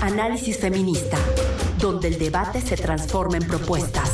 Análisis 0.00 0.60
feminista, 0.60 1.18
donde 1.80 2.06
el 2.06 2.20
debate 2.20 2.60
se 2.60 2.76
transforma 2.76 3.36
en 3.36 3.48
propuestas. 3.48 4.12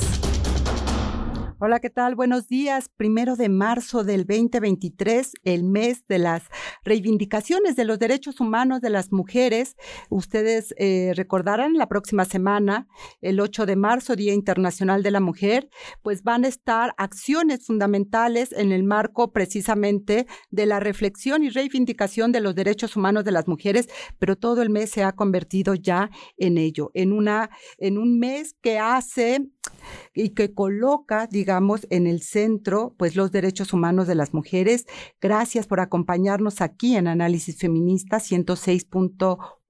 Hola, 1.58 1.78
¿qué 1.78 1.91
tal? 1.91 2.14
Buenos 2.14 2.49
días. 2.49 2.88
Primero 2.96 3.36
de 3.36 3.50
marzo 3.50 4.02
del 4.02 4.25
2023, 4.26 5.33
el 5.44 5.62
mes 5.62 6.07
de 6.08 6.18
las 6.18 6.44
reivindicaciones 6.84 7.76
de 7.76 7.84
los 7.84 7.99
derechos 7.99 8.41
humanos 8.41 8.80
de 8.80 8.91
las 8.91 9.12
mujeres. 9.12 9.77
Ustedes 10.11 10.75
eh, 10.79 11.12
recordarán 11.14 11.75
la 11.75 11.88
próxima 11.88 12.25
semana, 12.25 12.86
el 13.20 13.40
8 13.40 13.66
de 13.66 13.76
marzo, 13.76 14.16
Día 14.16 14.34
Internacional 14.34 15.02
de 15.02 15.11
la 15.11 15.20
Mujer, 15.20 15.68
pues 16.02 16.22
van 16.22 16.44
a 16.44 16.48
estar 16.48 16.94
acciones 16.96 17.66
fundamentales 17.66 18.52
en 18.52 18.72
el 18.72 18.84
marco 18.84 19.32
precisamente 19.32 20.26
de 20.50 20.66
la 20.66 20.80
reflexión 20.80 21.43
y 21.43 21.50
reivindicación 21.50 22.32
de 22.32 22.40
los 22.40 22.54
derechos 22.54 22.96
humanos 22.96 23.25
de 23.25 23.32
las 23.32 23.48
mujeres, 23.48 23.89
pero 24.18 24.36
todo 24.36 24.62
el 24.62 24.71
mes 24.71 24.90
se 24.90 25.03
ha 25.03 25.12
convertido 25.12 25.75
ya 25.75 26.11
en 26.36 26.58
ello, 26.58 26.90
en 26.94 27.12
una 27.12 27.50
en 27.79 27.98
un 27.98 28.18
mes 28.18 28.54
que 28.61 28.79
hace 28.79 29.40
y 30.14 30.31
que 30.31 30.54
coloca, 30.54 31.27
digamos, 31.27 31.86
en 31.91 32.07
el 32.07 32.23
centro, 32.23 32.95
pues 32.97 33.17
los 33.17 33.33
derechos 33.33 33.73
humanos 33.73 34.07
de 34.07 34.15
las 34.15 34.33
mujeres. 34.33 34.87
Gracias 35.21 35.67
por 35.67 35.81
acompañarnos 35.81 36.61
aquí 36.61 36.97
en 36.97 37.09
Análisis 37.09 37.59
Feminista 37.59 38.21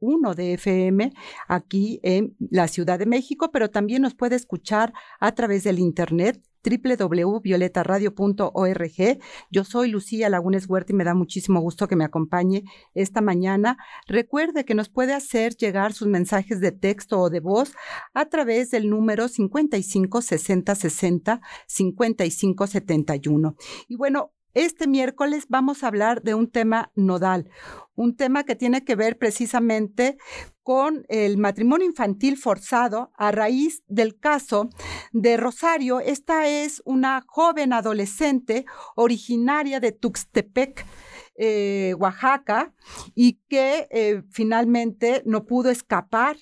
106.1 0.04 0.34
de 0.34 0.54
FM 0.54 1.12
aquí 1.48 2.00
en 2.02 2.36
la 2.38 2.68
Ciudad 2.68 2.98
de 2.98 3.06
México, 3.06 3.50
pero 3.52 3.70
también 3.70 4.02
nos 4.02 4.14
puede 4.14 4.36
escuchar 4.36 4.92
a 5.20 5.32
través 5.32 5.64
del 5.64 5.78
Internet 5.78 6.42
www.violetaradio.org. 6.64 9.18
Yo 9.50 9.64
soy 9.64 9.90
Lucía 9.90 10.28
Lagunes 10.28 10.68
Huerta 10.68 10.92
y 10.92 10.96
me 10.96 11.04
da 11.04 11.14
muchísimo 11.14 11.60
gusto 11.60 11.88
que 11.88 11.96
me 11.96 12.04
acompañe 12.04 12.64
esta 12.94 13.20
mañana. 13.20 13.76
Recuerde 14.06 14.64
que 14.64 14.74
nos 14.74 14.88
puede 14.88 15.12
hacer 15.12 15.56
llegar 15.56 15.92
sus 15.92 16.08
mensajes 16.08 16.60
de 16.60 16.72
texto 16.72 17.20
o 17.20 17.30
de 17.30 17.40
voz 17.40 17.74
a 18.14 18.26
través 18.26 18.70
del 18.70 18.88
número 18.88 19.28
55 19.28 20.22
60 20.22 20.74
60 20.74 21.40
55 21.66 22.66
71. 22.66 23.56
Y 23.88 23.96
bueno, 23.96 24.32
este 24.54 24.86
miércoles 24.86 25.46
vamos 25.48 25.82
a 25.82 25.88
hablar 25.88 26.22
de 26.22 26.34
un 26.34 26.50
tema 26.50 26.90
nodal, 26.94 27.50
un 27.94 28.16
tema 28.16 28.44
que 28.44 28.56
tiene 28.56 28.84
que 28.84 28.96
ver 28.96 29.18
precisamente 29.18 30.16
con 30.62 31.04
el 31.08 31.36
matrimonio 31.36 31.86
infantil 31.86 32.36
forzado 32.36 33.12
a 33.16 33.30
raíz 33.30 33.82
del 33.86 34.18
caso 34.18 34.70
de 35.12 35.36
Rosario. 35.36 36.00
Esta 36.00 36.48
es 36.48 36.82
una 36.84 37.24
joven 37.26 37.72
adolescente 37.72 38.64
originaria 38.96 39.78
de 39.80 39.92
Tuxtepec. 39.92 40.86
Eh, 41.36 41.94
Oaxaca, 41.98 42.72
y 43.16 43.40
que 43.48 43.88
eh, 43.90 44.22
finalmente 44.30 45.22
no 45.26 45.46
pudo 45.46 45.70
escapar 45.70 46.36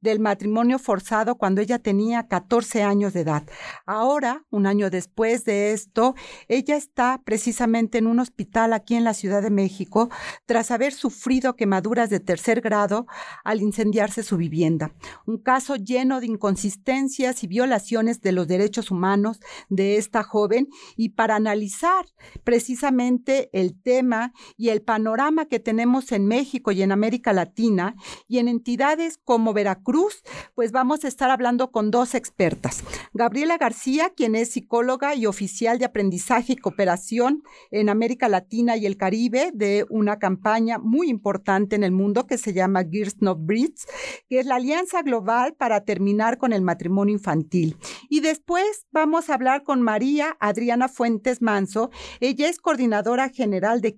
del 0.00 0.20
matrimonio 0.20 0.78
forzado 0.78 1.36
cuando 1.36 1.60
ella 1.60 1.80
tenía 1.80 2.28
14 2.28 2.84
años 2.84 3.12
de 3.12 3.20
edad. 3.22 3.42
Ahora, 3.86 4.44
un 4.50 4.66
año 4.66 4.88
después 4.88 5.44
de 5.44 5.72
esto, 5.72 6.14
ella 6.46 6.76
está 6.76 7.20
precisamente 7.24 7.98
en 7.98 8.06
un 8.06 8.20
hospital 8.20 8.72
aquí 8.72 8.94
en 8.94 9.04
la 9.04 9.14
Ciudad 9.14 9.42
de 9.42 9.50
México 9.50 10.10
tras 10.46 10.70
haber 10.70 10.92
sufrido 10.92 11.56
quemaduras 11.56 12.08
de 12.08 12.20
tercer 12.20 12.60
grado 12.60 13.06
al 13.42 13.60
incendiarse 13.60 14.22
su 14.22 14.36
vivienda. 14.36 14.92
Un 15.26 15.38
caso 15.38 15.76
lleno 15.76 16.20
de 16.20 16.26
inconsistencias 16.26 17.42
y 17.42 17.48
violaciones 17.48 18.20
de 18.20 18.32
los 18.32 18.46
derechos 18.46 18.90
humanos 18.90 19.40
de 19.68 19.96
esta 19.96 20.22
joven 20.22 20.68
y 20.96 21.10
para 21.10 21.36
analizar 21.36 22.06
precisamente 22.44 23.50
el 23.52 23.80
tema 23.80 24.32
y 24.56 24.70
el 24.70 24.82
panorama 24.82 25.46
que 25.46 25.60
tenemos 25.60 26.12
en 26.12 26.26
México 26.26 26.72
y 26.72 26.82
en 26.82 26.92
América 26.92 27.32
Latina 27.32 27.96
y 28.28 28.38
en 28.38 28.48
entidades 28.48 29.18
como 29.24 29.52
Veracruz, 29.52 30.22
pues 30.54 30.72
vamos 30.72 31.04
a 31.04 31.08
estar 31.08 31.30
hablando 31.30 31.70
con 31.70 31.90
dos 31.90 32.14
expertas. 32.14 32.82
Gabriela 33.14 33.58
García, 33.58 34.10
quien 34.16 34.34
es 34.34 34.50
psicóloga 34.50 35.14
y 35.14 35.26
oficial 35.26 35.78
de 35.78 35.84
aprendizaje 35.84 36.54
y 36.54 36.56
cooperación 36.56 37.42
en 37.70 37.88
América 37.88 38.28
Latina 38.28 38.76
y 38.76 38.86
el 38.86 38.96
Caribe 38.96 39.50
de 39.54 39.86
una 39.90 40.18
campaña 40.18 40.78
muy 40.78 41.08
importante 41.08 41.76
en 41.76 41.84
el 41.84 41.92
mundo 41.92 42.26
que 42.26 42.38
se 42.38 42.52
llama 42.52 42.84
Girls 42.84 43.20
Not 43.20 43.38
Breeds, 43.40 43.86
que 44.28 44.40
es 44.40 44.46
la 44.46 44.56
alianza 44.56 45.02
global 45.02 45.54
para 45.54 45.84
terminar 45.84 46.38
con 46.38 46.52
el 46.52 46.62
matrimonio 46.62 47.14
infantil. 47.14 47.76
Y 48.08 48.20
después 48.20 48.86
vamos 48.92 49.28
a 49.28 49.34
hablar 49.34 49.62
con 49.62 49.82
María 49.82 50.36
Adriana 50.40 50.88
Fuentes 50.88 51.42
Manso. 51.42 51.90
Ella 52.20 52.48
es 52.48 52.58
coordinadora 52.58 53.28
general 53.28 53.80
de 53.80 53.96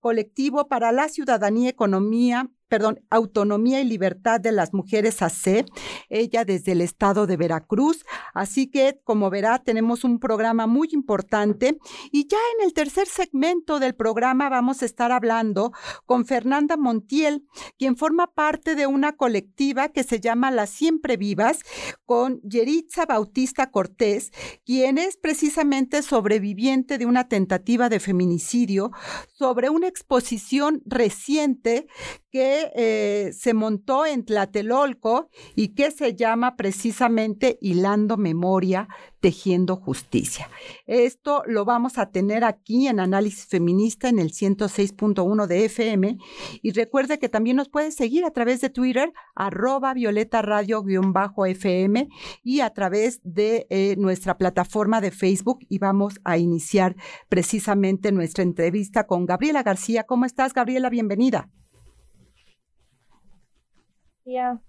Colectivo 0.00 0.68
para 0.68 0.92
la 0.92 1.08
ciudadanía, 1.08 1.70
economía 1.70 2.50
perdón, 2.68 3.00
Autonomía 3.10 3.80
y 3.80 3.84
Libertad 3.84 4.40
de 4.40 4.52
las 4.52 4.74
Mujeres 4.74 5.22
AC, 5.22 5.64
ella 6.08 6.44
desde 6.44 6.72
el 6.72 6.80
estado 6.80 7.26
de 7.26 7.36
Veracruz. 7.36 8.04
Así 8.34 8.68
que, 8.68 9.00
como 9.04 9.30
verá, 9.30 9.58
tenemos 9.58 10.04
un 10.04 10.18
programa 10.18 10.66
muy 10.66 10.88
importante 10.92 11.78
y 12.12 12.28
ya 12.28 12.38
en 12.56 12.66
el 12.66 12.72
tercer 12.72 13.06
segmento 13.06 13.78
del 13.80 13.94
programa 13.94 14.48
vamos 14.48 14.82
a 14.82 14.86
estar 14.86 15.12
hablando 15.12 15.72
con 16.06 16.26
Fernanda 16.26 16.76
Montiel, 16.76 17.46
quien 17.78 17.96
forma 17.96 18.28
parte 18.34 18.74
de 18.74 18.86
una 18.86 19.16
colectiva 19.16 19.88
que 19.88 20.04
se 20.04 20.20
llama 20.20 20.50
Las 20.50 20.70
Siempre 20.70 21.16
Vivas, 21.16 21.60
con 22.04 22.40
Yeritza 22.42 23.06
Bautista 23.06 23.70
Cortés, 23.70 24.30
quien 24.64 24.98
es 24.98 25.16
precisamente 25.16 26.02
sobreviviente 26.02 26.98
de 26.98 27.06
una 27.06 27.28
tentativa 27.28 27.88
de 27.88 28.00
feminicidio 28.00 28.90
sobre 29.32 29.70
una 29.70 29.88
exposición 29.88 30.82
reciente 30.84 31.86
que 32.30 32.70
eh, 32.74 33.32
se 33.32 33.54
montó 33.54 34.04
en 34.04 34.24
Tlatelolco 34.24 35.30
y 35.54 35.68
que 35.68 35.90
se 35.90 36.14
llama 36.14 36.56
precisamente 36.56 37.58
Hilando 37.60 38.16
Memoria, 38.16 38.88
Tejiendo 39.20 39.76
Justicia. 39.76 40.48
Esto 40.86 41.42
lo 41.46 41.64
vamos 41.64 41.98
a 41.98 42.10
tener 42.10 42.44
aquí 42.44 42.86
en 42.86 43.00
Análisis 43.00 43.46
Feminista 43.46 44.08
en 44.08 44.18
el 44.18 44.30
106.1 44.30 45.46
de 45.46 45.64
FM. 45.64 46.18
Y 46.62 46.70
recuerde 46.72 47.18
que 47.18 47.28
también 47.28 47.56
nos 47.56 47.68
puede 47.68 47.90
seguir 47.90 48.24
a 48.24 48.30
través 48.30 48.60
de 48.60 48.70
Twitter, 48.70 49.12
arroba 49.34 49.94
Violeta 49.94 50.42
Radio-FM 50.42 52.08
y 52.44 52.60
a 52.60 52.70
través 52.70 53.20
de 53.24 53.66
eh, 53.70 53.96
nuestra 53.98 54.36
plataforma 54.36 55.00
de 55.00 55.10
Facebook. 55.10 55.60
Y 55.68 55.78
vamos 55.78 56.20
a 56.24 56.38
iniciar 56.38 56.94
precisamente 57.28 58.12
nuestra 58.12 58.44
entrevista 58.44 59.06
con 59.06 59.26
Gabriela 59.26 59.62
García. 59.62 60.04
¿Cómo 60.04 60.26
estás, 60.26 60.52
Gabriela? 60.52 60.90
Bienvenida. 60.90 61.50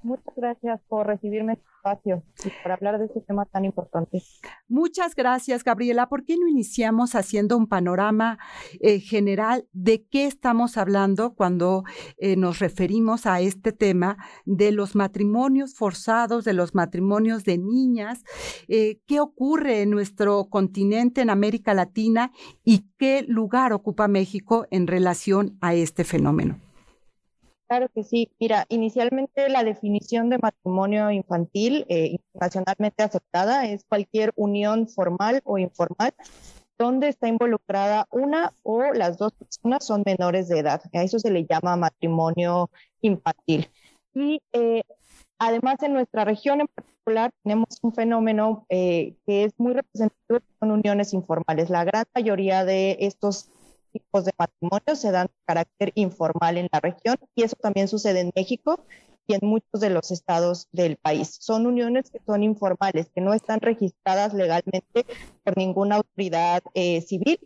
Muchas 0.04 0.36
gracias 0.36 0.80
por 0.88 1.08
recibirme 1.08 1.54
este 1.54 1.66
espacio 1.76 2.24
y 2.46 2.50
por 2.64 2.72
hablar 2.72 2.98
de 2.98 3.06
este 3.06 3.20
tema 3.22 3.46
tan 3.46 3.66
importante. 3.66 4.22
Muchas 4.70 5.16
gracias, 5.16 5.64
Gabriela. 5.64 6.08
¿Por 6.08 6.24
qué 6.24 6.38
no 6.38 6.48
iniciamos 6.48 7.14
haciendo 7.14 7.58
un 7.58 7.68
panorama 7.68 8.40
eh, 8.80 9.00
general 9.00 9.68
de 9.74 10.06
qué 10.06 10.26
estamos 10.26 10.78
hablando 10.78 11.34
cuando 11.34 11.84
eh, 12.18 12.38
nos 12.38 12.60
referimos 12.60 13.26
a 13.26 13.42
este 13.42 13.74
tema 13.74 14.18
de 14.46 14.72
los 14.72 14.96
matrimonios 14.96 15.76
forzados, 15.76 16.46
de 16.46 16.54
los 16.54 16.74
matrimonios 16.74 17.44
de 17.44 17.58
niñas? 17.58 18.24
Eh, 18.70 19.00
¿Qué 19.08 19.20
ocurre 19.20 19.82
en 19.82 19.90
nuestro 19.90 20.46
continente, 20.46 21.22
en 21.22 21.30
América 21.30 21.74
Latina, 21.74 22.32
y 22.64 22.86
qué 22.98 23.26
lugar 23.28 23.74
ocupa 23.74 24.08
México 24.08 24.68
en 24.72 24.88
relación 24.88 25.58
a 25.60 25.74
este 25.74 26.06
fenómeno? 26.06 26.69
Claro 27.70 27.88
que 27.94 28.04
sí. 28.04 28.32
Mira, 28.40 28.66
inicialmente 28.70 29.48
la 29.48 29.64
definición 29.64 30.32
de 30.32 30.40
matrimonio 30.40 31.12
infantil 31.12 31.86
eh, 31.88 32.18
internacionalmente 32.18 33.04
aceptada 33.04 33.68
es 33.68 33.86
cualquier 33.88 34.34
unión 34.36 34.88
formal 34.88 35.42
o 35.44 35.60
informal 35.60 36.12
donde 36.80 37.10
está 37.10 37.28
involucrada 37.28 38.08
una 38.10 38.54
o 38.64 38.92
las 38.94 39.20
dos 39.20 39.34
personas 39.34 39.86
son 39.86 40.02
menores 40.04 40.48
de 40.48 40.60
edad. 40.60 40.82
A 40.94 41.04
eso 41.04 41.20
se 41.20 41.30
le 41.30 41.46
llama 41.46 41.76
matrimonio 41.76 42.72
infantil. 43.02 43.70
Y 44.16 44.42
eh, 44.52 44.82
además 45.38 45.84
en 45.84 45.94
nuestra 45.94 46.26
región 46.26 46.62
en 46.62 46.68
particular 46.68 47.30
tenemos 47.44 47.78
un 47.84 47.94
fenómeno 47.94 48.66
eh, 48.70 49.16
que 49.28 49.44
es 49.44 49.54
muy 49.60 49.74
representativo 49.74 50.40
con 50.58 50.72
uniones 50.72 51.14
informales. 51.14 51.70
La 51.70 51.84
gran 51.84 52.06
mayoría 52.16 52.66
de 52.66 52.98
estos 53.02 53.52
tipos 53.92 54.26
de 54.26 54.32
matrimonio 54.38 54.96
se 54.96 55.12
dan 55.12 55.28
de 55.28 55.34
carácter 55.46 55.92
informal 55.96 56.58
en 56.58 56.70
la 56.72 56.80
región 56.80 57.18
y 57.36 57.44
eso 57.44 57.56
también 57.56 57.88
sucede 57.88 58.22
en 58.22 58.32
México 58.36 58.86
y 59.28 59.34
en 59.36 59.42
muchos 59.44 59.80
de 59.80 59.92
los 59.92 60.10
estados 60.12 60.68
del 60.72 60.98
país. 60.98 61.38
Son 61.40 61.68
uniones 61.68 62.10
que 62.10 62.20
son 62.26 62.44
informales, 62.44 63.10
que 63.14 63.22
no 63.22 63.34
están 63.34 63.62
registradas 63.62 64.34
legalmente 64.34 65.06
por 65.44 65.56
ninguna 65.56 65.98
autoridad 65.98 66.64
eh, 66.74 67.02
civil, 67.02 67.40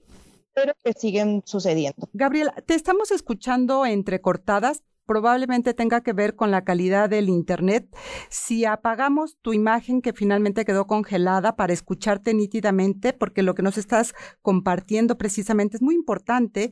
pero 0.53 0.73
que 0.83 0.93
siguen 0.93 1.43
sucediendo. 1.45 2.09
Gabriela, 2.13 2.53
te 2.65 2.75
estamos 2.75 3.11
escuchando 3.11 3.85
entrecortadas, 3.85 4.83
probablemente 5.05 5.73
tenga 5.73 6.01
que 6.01 6.13
ver 6.13 6.35
con 6.35 6.51
la 6.51 6.63
calidad 6.63 7.09
del 7.09 7.29
Internet. 7.29 7.87
Si 8.29 8.65
apagamos 8.65 9.37
tu 9.41 9.53
imagen 9.53 10.01
que 10.01 10.13
finalmente 10.13 10.65
quedó 10.65 10.87
congelada 10.87 11.55
para 11.55 11.73
escucharte 11.73 12.33
nítidamente, 12.33 13.13
porque 13.13 13.43
lo 13.43 13.55
que 13.55 13.63
nos 13.63 13.77
estás 13.77 14.13
compartiendo 14.41 15.17
precisamente 15.17 15.77
es 15.77 15.81
muy 15.81 15.95
importante, 15.95 16.71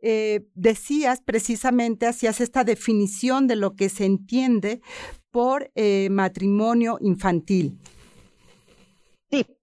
eh, 0.00 0.46
decías 0.54 1.20
precisamente, 1.20 2.06
hacías 2.06 2.40
esta 2.40 2.64
definición 2.64 3.46
de 3.46 3.56
lo 3.56 3.74
que 3.74 3.88
se 3.88 4.04
entiende 4.04 4.80
por 5.30 5.70
eh, 5.74 6.08
matrimonio 6.10 6.98
infantil. 7.00 7.78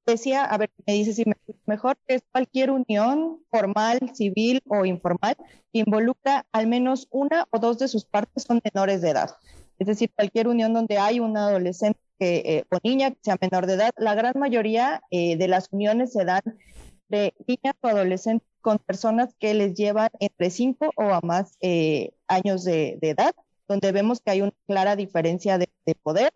Decía, 0.07 0.45
a 0.45 0.57
ver, 0.57 0.71
me 0.86 0.94
dice 0.94 1.12
si 1.12 1.25
mejor, 1.65 1.98
que 2.07 2.15
es 2.15 2.21
cualquier 2.31 2.71
unión 2.71 3.42
formal, 3.51 4.00
civil 4.13 4.62
o 4.69 4.86
informal 4.86 5.36
que 5.74 5.80
involucra 5.80 6.45
al 6.54 6.65
menos 6.65 7.09
una 7.12 7.45
o 7.51 7.59
dos 7.59 7.77
de 7.77 7.89
sus 7.89 8.06
partes 8.06 8.44
son 8.44 8.62
menores 8.63 9.01
de 9.01 9.09
edad. 9.09 9.36
Es 9.80 9.88
decir, 9.88 10.09
cualquier 10.15 10.48
unión 10.48 10.74
donde 10.74 10.98
hay 10.98 11.19
un 11.19 11.36
adolescente 11.36 12.00
eh, 12.19 12.63
o 12.71 12.77
niña 12.83 13.12
que 13.12 13.18
sea 13.21 13.38
menor 13.42 13.65
de 13.65 13.74
edad, 13.74 13.92
la 13.98 14.15
gran 14.15 14.39
mayoría 14.39 15.01
eh, 15.12 15.36
de 15.36 15.48
las 15.50 15.68
uniones 15.71 16.13
se 16.13 16.24
dan 16.24 16.42
de 17.09 17.33
niñas 17.45 17.75
o 17.81 17.88
adolescentes 17.89 18.48
con 18.62 18.80
personas 18.80 19.36
que 19.38 19.54
les 19.54 19.74
llevan 19.74 20.09
entre 20.21 20.51
5 20.51 20.89
o 20.95 21.04
a 21.04 21.19
más 21.19 21.57
eh, 21.59 22.13
años 22.30 22.63
de, 22.63 22.98
edad, 23.01 23.36
donde 23.68 23.92
vemos 23.92 24.21
que 24.21 24.31
hay 24.31 24.42
una 24.42 24.54
clara 24.68 24.95
diferencia 24.95 25.57
de, 25.57 25.68
de 25.86 25.95
poder 25.95 26.31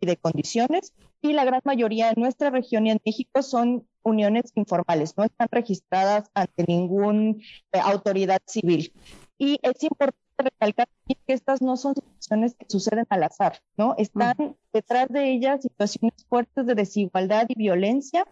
y 0.00 0.06
de 0.06 0.16
condiciones 0.16 0.94
y 1.22 1.32
la 1.32 1.44
gran 1.44 1.60
mayoría 1.64 2.10
en 2.10 2.20
nuestra 2.20 2.50
región 2.50 2.86
y 2.86 2.90
en 2.90 3.00
México 3.04 3.42
son 3.42 3.86
uniones 4.02 4.52
informales, 4.54 5.16
no 5.16 5.24
están 5.24 5.48
registradas 5.50 6.30
ante 6.34 6.64
ninguna 6.66 7.36
eh, 7.72 7.78
autoridad 7.82 8.40
civil. 8.46 8.92
Y 9.36 9.58
es 9.62 9.82
importante 9.82 10.18
recalcar 10.38 10.88
que 11.06 11.32
estas 11.32 11.60
no 11.60 11.76
son 11.76 11.94
situaciones 11.94 12.54
que 12.54 12.66
suceden 12.68 13.06
al 13.10 13.22
azar, 13.24 13.60
¿no? 13.76 13.94
Están 13.98 14.56
detrás 14.72 15.08
de 15.08 15.30
ellas 15.30 15.62
situaciones 15.62 16.14
fuertes 16.28 16.66
de 16.66 16.74
desigualdad 16.74 17.46
y 17.48 17.54
violencia 17.54 18.26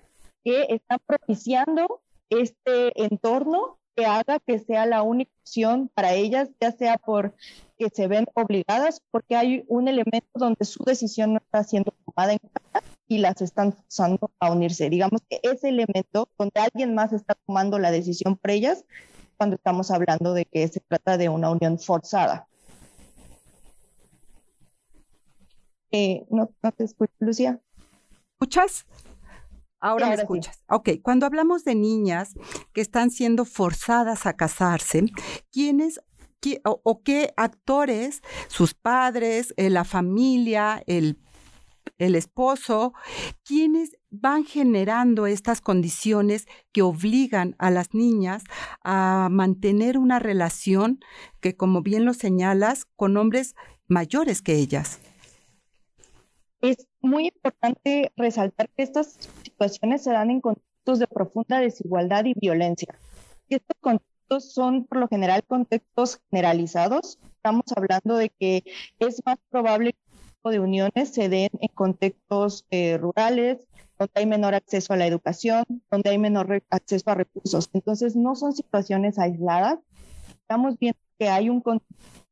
que 0.45 0.67
están 0.71 0.99
propiciando 1.07 2.01
este 2.31 3.05
entorno 3.05 3.79
que 3.99 4.07
haga 4.07 4.39
que 4.39 4.61
sea 4.61 4.87
la 4.87 5.03
única 5.03 5.33
opción 5.41 5.91
para 5.93 6.15
ellas, 6.15 6.49
ya 6.61 6.71
sea 6.71 6.99
por 6.99 7.35
que 7.77 7.91
se 7.93 8.07
ven 8.07 8.27
obligadas, 8.35 9.03
porque 9.11 9.35
hay 9.35 9.65
un 9.67 9.89
elemento 9.89 10.29
donde 10.35 10.65
su 10.65 10.85
decisión 10.85 11.33
no 11.33 11.39
está 11.39 11.65
siendo 11.65 11.93
tomada 12.07 12.33
en 12.33 12.39
cuenta 12.39 12.83
y 13.09 13.19
las 13.19 13.43
están 13.43 13.73
forzando 13.73 14.31
a 14.39 14.53
unirse. 14.53 14.89
Digamos 14.89 15.21
que 15.29 15.41
ese 15.43 15.71
elemento 15.71 16.29
donde 16.39 16.61
alguien 16.61 16.95
más 16.95 17.13
está 17.13 17.35
tomando 17.45 17.81
la 17.81 17.91
decisión 17.91 18.37
por 18.37 18.53
ellas, 18.53 18.85
cuando 19.37 19.57
estamos 19.57 19.91
hablando 19.91 20.33
de 20.33 20.45
que 20.45 20.69
se 20.69 20.79
trata 20.79 21.17
de 21.17 21.29
una 21.29 21.51
unión 21.51 21.77
forzada. 21.81 22.47
Eh, 25.91 26.25
no, 26.31 26.51
te 26.77 26.85
escucho, 26.85 27.13
Lucía. 27.19 27.59
¿Escuchas? 28.35 28.85
Ahora, 29.81 30.09
me 30.09 30.15
escuchas. 30.15 30.63
Ok, 30.69 30.91
cuando 31.03 31.27
hablamos 31.27 31.65
de 31.65 31.75
niñas 31.75 32.35
que 32.73 32.81
están 32.81 33.11
siendo 33.11 33.45
forzadas 33.45 34.27
a 34.27 34.35
casarse, 34.35 35.05
¿quiénes 35.51 36.01
o, 36.65 37.03
qué 37.03 37.33
actores, 37.37 38.23
sus 38.47 38.73
padres, 38.73 39.53
eh, 39.57 39.71
la 39.71 39.85
familia, 39.85 40.83
el 40.87 41.19
el 41.99 42.15
esposo, 42.15 42.93
quienes 43.45 43.97
van 44.11 44.45
generando 44.45 45.27
estas 45.27 45.61
condiciones 45.61 46.47
que 46.73 46.83
obligan 46.83 47.57
a 47.59 47.71
las 47.71 47.95
niñas 47.95 48.45
a 48.83 49.29
mantener 49.31 49.99
una 49.99 50.19
relación 50.19 51.01
que, 51.41 51.57
como 51.57 51.83
bien 51.83 52.05
lo 52.05 52.15
señalas, 52.15 52.85
con 52.97 53.17
hombres 53.17 53.55
mayores 53.87 54.43
que 54.43 54.57
ellas. 54.57 55.01
Es 56.61 56.89
muy 57.01 57.27
importante 57.27 58.13
resaltar 58.17 58.69
que 58.71 58.83
estas 58.83 59.19
situaciones 59.59 60.05
se 60.05 60.13
dan 60.13 60.31
en 60.31 60.41
contextos 60.41 61.01
de 61.01 61.07
profunda 61.09 61.59
desigualdad 61.59 62.25
y 62.27 62.35
violencia. 62.35 62.95
estos 63.49 63.77
contextos 63.81 64.53
son, 64.53 64.85
por 64.85 64.99
lo 64.99 65.09
general, 65.09 65.43
contextos 65.45 66.21
generalizados. 66.31 67.19
Estamos 67.25 67.65
hablando 67.75 68.17
de 68.17 68.31
que 68.31 68.63
es 69.01 69.21
más 69.27 69.39
probable 69.51 69.95
que 69.95 70.51
de 70.51 70.61
uniones 70.61 71.11
se 71.11 71.29
den 71.29 71.51
en 71.61 71.69
contextos 71.75 72.65
eh, 72.71 72.97
rurales, 72.97 73.59
donde 73.99 74.13
hay 74.15 74.27
menor 74.27 74.55
acceso 74.55 74.93
a 74.93 74.97
la 74.97 75.07
educación, 75.07 75.65
donde 75.91 76.11
hay 76.11 76.19
menor 76.19 76.63
acceso 76.71 77.11
a 77.11 77.15
recursos. 77.17 77.69
Entonces, 77.75 78.17
no 78.17 78.35
son 78.35 78.55
situaciones 78.55 79.19
aisladas. 79.19 79.79
Estamos 80.31 80.79
viendo 80.79 80.99
que 81.19 81.29
hay 81.29 81.51
un 81.51 81.63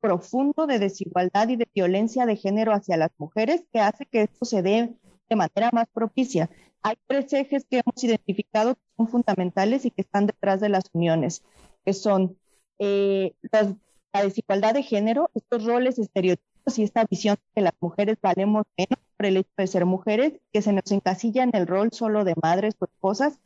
profundo 0.00 0.66
de 0.66 0.78
desigualdad 0.78 1.48
y 1.48 1.56
de 1.56 1.68
violencia 1.74 2.24
de 2.24 2.36
género 2.36 2.72
hacia 2.72 2.96
las 2.96 3.10
mujeres 3.18 3.64
que 3.72 3.80
hace 3.80 4.06
que 4.06 4.22
esto 4.22 4.44
se 4.44 4.62
dé 4.62 4.94
de 5.28 5.36
manera 5.36 5.70
más 5.72 5.88
propicia. 5.92 6.48
Hay 6.86 6.94
tres 7.08 7.32
ejes 7.32 7.66
que 7.68 7.82
hemos 7.84 8.04
identificado 8.04 8.76
que 8.76 8.80
son 8.96 9.08
fundamentales 9.08 9.84
y 9.84 9.90
que 9.90 10.02
están 10.02 10.28
detrás 10.28 10.60
de 10.60 10.68
las 10.68 10.84
uniones, 10.92 11.42
que 11.84 11.92
son 11.92 12.38
eh, 12.78 13.34
la 13.50 14.22
desigualdad 14.22 14.74
de 14.74 14.84
género, 14.84 15.28
estos 15.34 15.64
roles 15.64 15.98
estereotipos 15.98 16.78
y 16.78 16.84
esta 16.84 17.04
visión 17.04 17.34
de 17.34 17.42
que 17.56 17.60
las 17.62 17.72
mujeres 17.80 18.18
valemos 18.22 18.66
menos 18.78 19.00
por 19.16 19.26
el 19.26 19.38
hecho 19.38 19.50
de 19.58 19.66
ser 19.66 19.84
mujeres, 19.84 20.34
que 20.52 20.62
se 20.62 20.72
nos 20.72 20.88
encasilla 20.92 21.42
en 21.42 21.50
el 21.56 21.66
rol 21.66 21.90
solo 21.90 22.22
de 22.22 22.36
madres 22.40 22.76
o 22.78 22.84
esposas. 22.84 23.40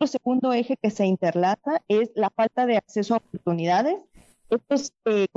El 0.00 0.08
segundo 0.08 0.52
eje 0.52 0.76
que 0.76 0.90
se 0.90 1.06
interlaza 1.06 1.82
es 1.86 2.10
la 2.16 2.30
falta 2.30 2.66
de 2.66 2.76
acceso 2.76 3.14
a 3.14 3.18
oportunidades. 3.18 3.98
Estos 4.48 4.94
eh, 5.04 5.28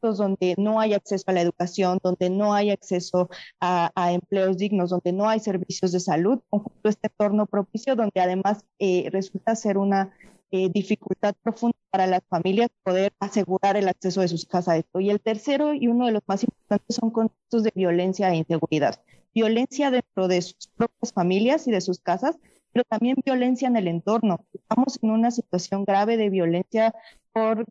donde 0.00 0.54
no 0.58 0.80
hay 0.80 0.94
acceso 0.94 1.24
a 1.28 1.32
la 1.32 1.42
educación, 1.42 1.98
donde 2.02 2.30
no 2.30 2.54
hay 2.54 2.70
acceso 2.70 3.28
a, 3.60 3.90
empleos 4.12 4.56
dignos, 4.56 4.90
donde 4.90 5.12
no 5.12 5.28
hay 5.28 5.40
servicios 5.40 5.92
de 5.92 6.00
salud, 6.00 6.40
conjunto 6.48 6.88
este 6.88 7.08
entorno 7.08 7.46
propicio 7.46 7.96
donde 7.96 8.20
además 8.20 8.64
eh, 8.78 9.08
resulta 9.12 9.54
ser 9.56 9.78
una 9.78 10.12
eh, 10.52 10.68
dificultad 10.68 11.34
profunda 11.42 11.76
para 11.90 12.06
las 12.06 12.22
familias 12.28 12.70
poder 12.82 13.12
asegurar 13.20 13.76
el 13.76 13.88
acceso 13.88 14.20
de 14.20 14.28
sus 14.28 14.46
casas 14.46 14.78
esto. 14.78 14.98
Y 15.00 15.10
el 15.10 15.20
tercero 15.20 15.74
y 15.74 15.86
uno 15.86 16.06
de 16.06 16.12
los 16.12 16.22
más 16.26 16.42
importantes 16.42 16.96
son 16.96 17.10
contextos 17.10 17.62
de 17.62 17.72
violencia 17.74 18.30
e 18.30 18.36
inseguridad. 18.36 19.00
Violencia 19.32 19.90
dentro 19.90 20.26
de 20.26 20.42
sus 20.42 20.68
propias 20.76 21.12
familias 21.12 21.68
y 21.68 21.70
de 21.70 21.80
sus 21.80 22.00
casas, 22.00 22.36
pero 22.72 22.84
también 22.84 23.16
violencia 23.24 23.68
en 23.68 23.76
el 23.76 23.86
entorno. 23.86 24.44
Estamos 24.52 24.98
en 25.02 25.10
una 25.10 25.30
situación 25.30 25.84
grave 25.84 26.16
de 26.16 26.30
violencia 26.30 26.94
por 27.32 27.64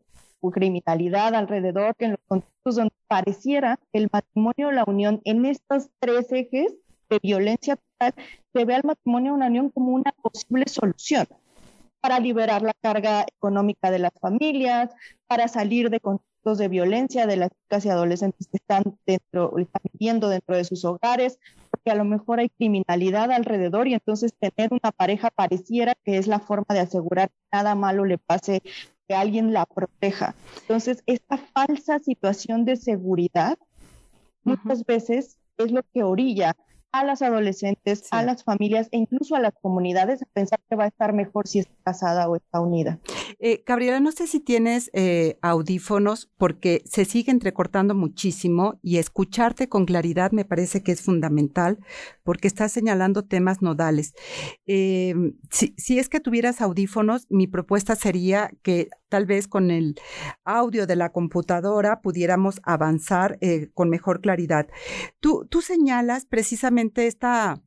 criminalidad 0.48 1.34
alrededor, 1.34 1.94
que 1.96 2.06
en 2.06 2.12
los 2.12 2.20
contextos 2.26 2.76
donde 2.76 2.94
pareciera 3.08 3.78
el 3.92 4.08
matrimonio 4.10 4.68
o 4.68 4.72
la 4.72 4.84
unión 4.86 5.20
en 5.24 5.44
estos 5.44 5.90
tres 5.98 6.32
ejes 6.32 6.74
de 7.10 7.18
violencia 7.22 7.76
total, 7.76 8.14
se 8.52 8.64
ve 8.64 8.74
al 8.74 8.84
matrimonio 8.84 9.32
o 9.32 9.34
una 9.34 9.48
unión 9.48 9.70
como 9.70 9.92
una 9.92 10.12
posible 10.12 10.64
solución 10.68 11.26
para 12.00 12.18
liberar 12.18 12.62
la 12.62 12.74
carga 12.80 13.26
económica 13.28 13.90
de 13.90 13.98
las 13.98 14.12
familias, 14.20 14.90
para 15.26 15.48
salir 15.48 15.90
de 15.90 16.00
contextos 16.00 16.58
de 16.58 16.68
violencia 16.68 17.26
de 17.26 17.36
las 17.36 17.50
chicas 17.50 17.84
y 17.84 17.90
adolescentes 17.90 18.48
que 18.48 18.56
están 18.56 18.98
dentro, 19.06 19.58
están 19.58 19.82
viviendo 19.92 20.28
dentro 20.28 20.56
de 20.56 20.64
sus 20.64 20.84
hogares, 20.84 21.38
porque 21.70 21.90
a 21.90 21.94
lo 21.94 22.04
mejor 22.04 22.40
hay 22.40 22.48
criminalidad 22.48 23.30
alrededor 23.30 23.88
y 23.88 23.94
entonces 23.94 24.34
tener 24.34 24.72
una 24.72 24.90
pareja 24.92 25.30
pareciera 25.30 25.94
que 26.02 26.16
es 26.16 26.26
la 26.26 26.40
forma 26.40 26.74
de 26.74 26.80
asegurar 26.80 27.28
que 27.28 27.36
nada 27.52 27.74
malo 27.74 28.06
le 28.06 28.16
pase, 28.16 28.62
que 29.10 29.16
alguien 29.16 29.52
la 29.52 29.66
proteja. 29.66 30.36
Entonces, 30.60 31.02
esta 31.06 31.36
falsa 31.36 31.98
situación 31.98 32.64
de 32.64 32.76
seguridad 32.76 33.58
muchas 34.44 34.86
veces 34.86 35.36
es 35.58 35.72
lo 35.72 35.82
que 35.92 36.04
orilla 36.04 36.54
a 36.92 37.04
las 37.04 37.20
adolescentes, 37.20 38.04
a 38.12 38.22
las 38.22 38.44
familias 38.44 38.88
e 38.92 38.98
incluso 38.98 39.34
a 39.34 39.40
las 39.40 39.54
comunidades 39.60 40.22
a 40.22 40.26
pensar 40.26 40.60
que 40.68 40.76
va 40.76 40.84
a 40.84 40.88
estar 40.88 41.12
mejor 41.12 41.48
si 41.48 41.60
está 41.60 41.74
casada 41.84 42.28
o 42.28 42.36
está 42.36 42.60
unida. 42.60 43.00
Eh, 43.38 43.62
Gabriela, 43.66 44.00
no 44.00 44.12
sé 44.12 44.26
si 44.26 44.38
tienes 44.38 44.90
eh, 44.92 45.38
audífonos 45.40 46.30
porque 46.36 46.82
se 46.84 47.04
sigue 47.04 47.32
entrecortando 47.32 47.94
muchísimo 47.94 48.78
y 48.82 48.98
escucharte 48.98 49.68
con 49.68 49.86
claridad 49.86 50.32
me 50.32 50.44
parece 50.44 50.82
que 50.82 50.92
es 50.92 51.02
fundamental 51.02 51.78
porque 52.22 52.48
estás 52.48 52.72
señalando 52.72 53.24
temas 53.24 53.60
nodales. 53.62 54.14
Eh, 54.66 55.14
si, 55.50 55.74
si 55.76 55.98
es 55.98 56.08
que 56.08 56.20
tuvieras 56.20 56.60
audífonos, 56.60 57.26
mi 57.28 57.46
propuesta 57.46 57.96
sería 57.96 58.50
que 58.62 58.88
tal 59.10 59.26
vez 59.26 59.46
con 59.46 59.70
el 59.70 59.96
audio 60.44 60.86
de 60.86 60.96
la 60.96 61.12
computadora 61.12 62.00
pudiéramos 62.00 62.60
avanzar 62.62 63.38
con 63.74 63.90
mejor 63.90 64.22
claridad. 64.22 64.68
Tú, 65.20 65.46
tú 65.50 65.60
señalas 65.60 66.24
precisamente 66.24 67.06
esta 67.06 67.60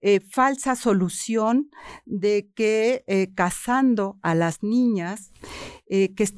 eh, 0.00 0.20
falsa 0.20 0.76
solución 0.76 1.70
de 2.04 2.48
que 2.54 3.04
eh, 3.06 3.28
casando 3.34 4.18
a 4.22 4.34
las 4.34 4.62
niñas 4.62 5.32
eh, 5.88 6.14
que, 6.14 6.28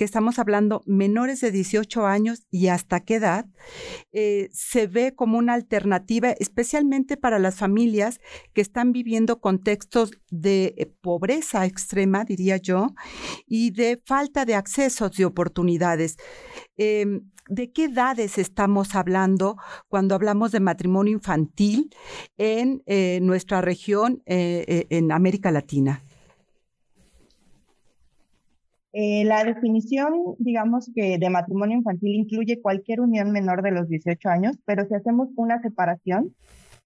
que 0.00 0.04
estamos 0.06 0.38
hablando 0.38 0.82
menores 0.86 1.42
de 1.42 1.50
18 1.50 2.06
años 2.06 2.46
y 2.50 2.68
hasta 2.68 3.00
qué 3.00 3.16
edad, 3.16 3.44
eh, 4.12 4.48
se 4.50 4.86
ve 4.86 5.14
como 5.14 5.36
una 5.36 5.52
alternativa, 5.52 6.30
especialmente 6.30 7.18
para 7.18 7.38
las 7.38 7.56
familias 7.56 8.18
que 8.54 8.62
están 8.62 8.92
viviendo 8.92 9.42
contextos 9.42 10.12
de 10.30 10.74
eh, 10.78 10.86
pobreza 11.02 11.66
extrema, 11.66 12.24
diría 12.24 12.56
yo, 12.56 12.94
y 13.46 13.72
de 13.72 14.00
falta 14.06 14.46
de 14.46 14.54
accesos 14.54 15.20
y 15.20 15.24
oportunidades. 15.24 16.16
Em, 16.78 17.30
¿De 17.50 17.70
qué 17.70 17.84
edades 17.84 18.38
estamos 18.38 18.94
hablando 18.94 19.58
cuando 19.88 20.14
hablamos 20.14 20.50
de 20.50 20.60
matrimonio 20.60 21.12
infantil 21.12 21.90
en 22.38 22.82
eh, 22.86 23.18
nuestra 23.20 23.60
región, 23.60 24.22
en 24.24 25.12
América 25.12 25.50
Latina? 25.50 26.02
Eh, 28.92 29.24
la 29.24 29.44
definición, 29.44 30.12
digamos 30.38 30.90
que 30.94 31.18
de 31.18 31.30
matrimonio 31.30 31.78
infantil 31.78 32.14
incluye 32.14 32.60
cualquier 32.60 33.00
unión 33.00 33.30
menor 33.30 33.62
de 33.62 33.70
los 33.70 33.88
18 33.88 34.28
años, 34.28 34.56
pero 34.64 34.84
si 34.86 34.94
hacemos 34.94 35.28
una 35.36 35.60
separación, 35.62 36.34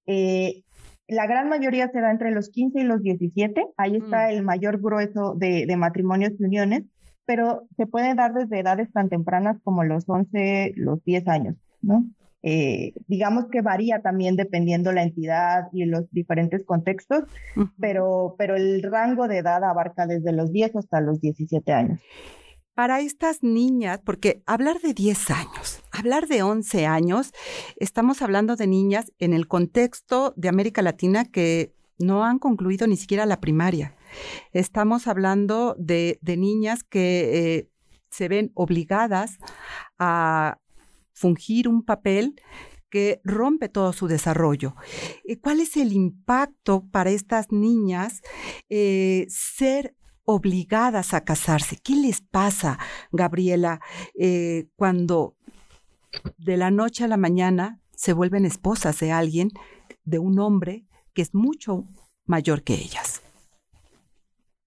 eh, 0.06 0.62
la 1.08 1.26
gran 1.26 1.48
mayoría 1.48 1.88
se 1.88 2.00
da 2.00 2.10
entre 2.10 2.30
los 2.30 2.50
15 2.50 2.80
y 2.80 2.84
los 2.84 3.02
17, 3.02 3.66
ahí 3.78 3.96
está 3.96 4.26
mm. 4.26 4.30
el 4.30 4.42
mayor 4.42 4.80
grueso 4.80 5.34
de, 5.34 5.64
de 5.66 5.76
matrimonios 5.76 6.32
y 6.38 6.44
uniones, 6.44 6.84
pero 7.24 7.66
se 7.76 7.86
puede 7.86 8.14
dar 8.14 8.34
desde 8.34 8.60
edades 8.60 8.92
tan 8.92 9.08
tempranas 9.08 9.58
como 9.62 9.82
los 9.84 10.04
11, 10.06 10.74
los 10.76 11.02
10 11.04 11.28
años, 11.28 11.56
¿no? 11.80 12.04
Eh, 12.46 12.92
digamos 13.06 13.46
que 13.50 13.62
varía 13.62 14.02
también 14.02 14.36
dependiendo 14.36 14.92
la 14.92 15.02
entidad 15.02 15.68
y 15.72 15.86
los 15.86 16.10
diferentes 16.10 16.62
contextos, 16.66 17.24
pero, 17.80 18.34
pero 18.36 18.54
el 18.54 18.82
rango 18.82 19.28
de 19.28 19.38
edad 19.38 19.64
abarca 19.64 20.06
desde 20.06 20.32
los 20.32 20.52
10 20.52 20.76
hasta 20.76 21.00
los 21.00 21.20
17 21.22 21.72
años. 21.72 22.00
Para 22.74 23.00
estas 23.00 23.42
niñas, 23.42 24.00
porque 24.04 24.42
hablar 24.44 24.80
de 24.80 24.92
10 24.92 25.30
años, 25.30 25.82
hablar 25.90 26.26
de 26.26 26.42
11 26.42 26.84
años, 26.84 27.32
estamos 27.76 28.20
hablando 28.20 28.56
de 28.56 28.66
niñas 28.66 29.10
en 29.18 29.32
el 29.32 29.48
contexto 29.48 30.34
de 30.36 30.50
América 30.50 30.82
Latina 30.82 31.24
que 31.24 31.72
no 31.98 32.24
han 32.24 32.38
concluido 32.38 32.86
ni 32.86 32.98
siquiera 32.98 33.24
la 33.24 33.40
primaria. 33.40 33.96
Estamos 34.52 35.06
hablando 35.06 35.76
de, 35.78 36.18
niñas 36.22 36.84
que 36.84 37.56
eh, 37.56 37.70
se 38.10 38.28
ven 38.28 38.50
obligadas 38.54 39.38
a 39.98 40.58
fungir 41.14 41.68
un 41.68 41.82
papel 41.84 42.34
que 42.94 43.20
rompe 43.24 43.68
todo 43.68 43.92
su 43.92 44.06
desarrollo. 44.06 44.76
Eh, 45.24 45.40
¿Cuál 45.40 45.58
es 45.58 45.76
el 45.76 45.92
impacto 45.92 46.86
para 46.92 47.10
estas 47.10 47.50
niñas 47.50 48.22
eh, 48.68 49.26
ser 49.28 49.96
obligadas 50.24 51.12
a 51.12 51.24
casarse? 51.24 51.76
¿Qué 51.82 51.96
les 51.96 52.20
pasa, 52.20 52.78
Gabriela, 53.10 53.80
eh, 54.16 54.68
cuando 54.76 55.36
de 56.38 56.56
la 56.56 56.70
noche 56.70 57.02
a 57.02 57.08
la 57.08 57.16
mañana 57.16 57.80
se 57.96 58.12
vuelven 58.12 58.44
esposas 58.44 59.00
de 59.00 59.10
alguien, 59.10 59.50
de 60.04 60.20
un 60.20 60.38
hombre 60.38 60.86
que 61.14 61.22
es 61.22 61.34
mucho 61.34 61.88
mayor 62.26 62.62
que 62.62 62.74
ellas? 62.74 63.22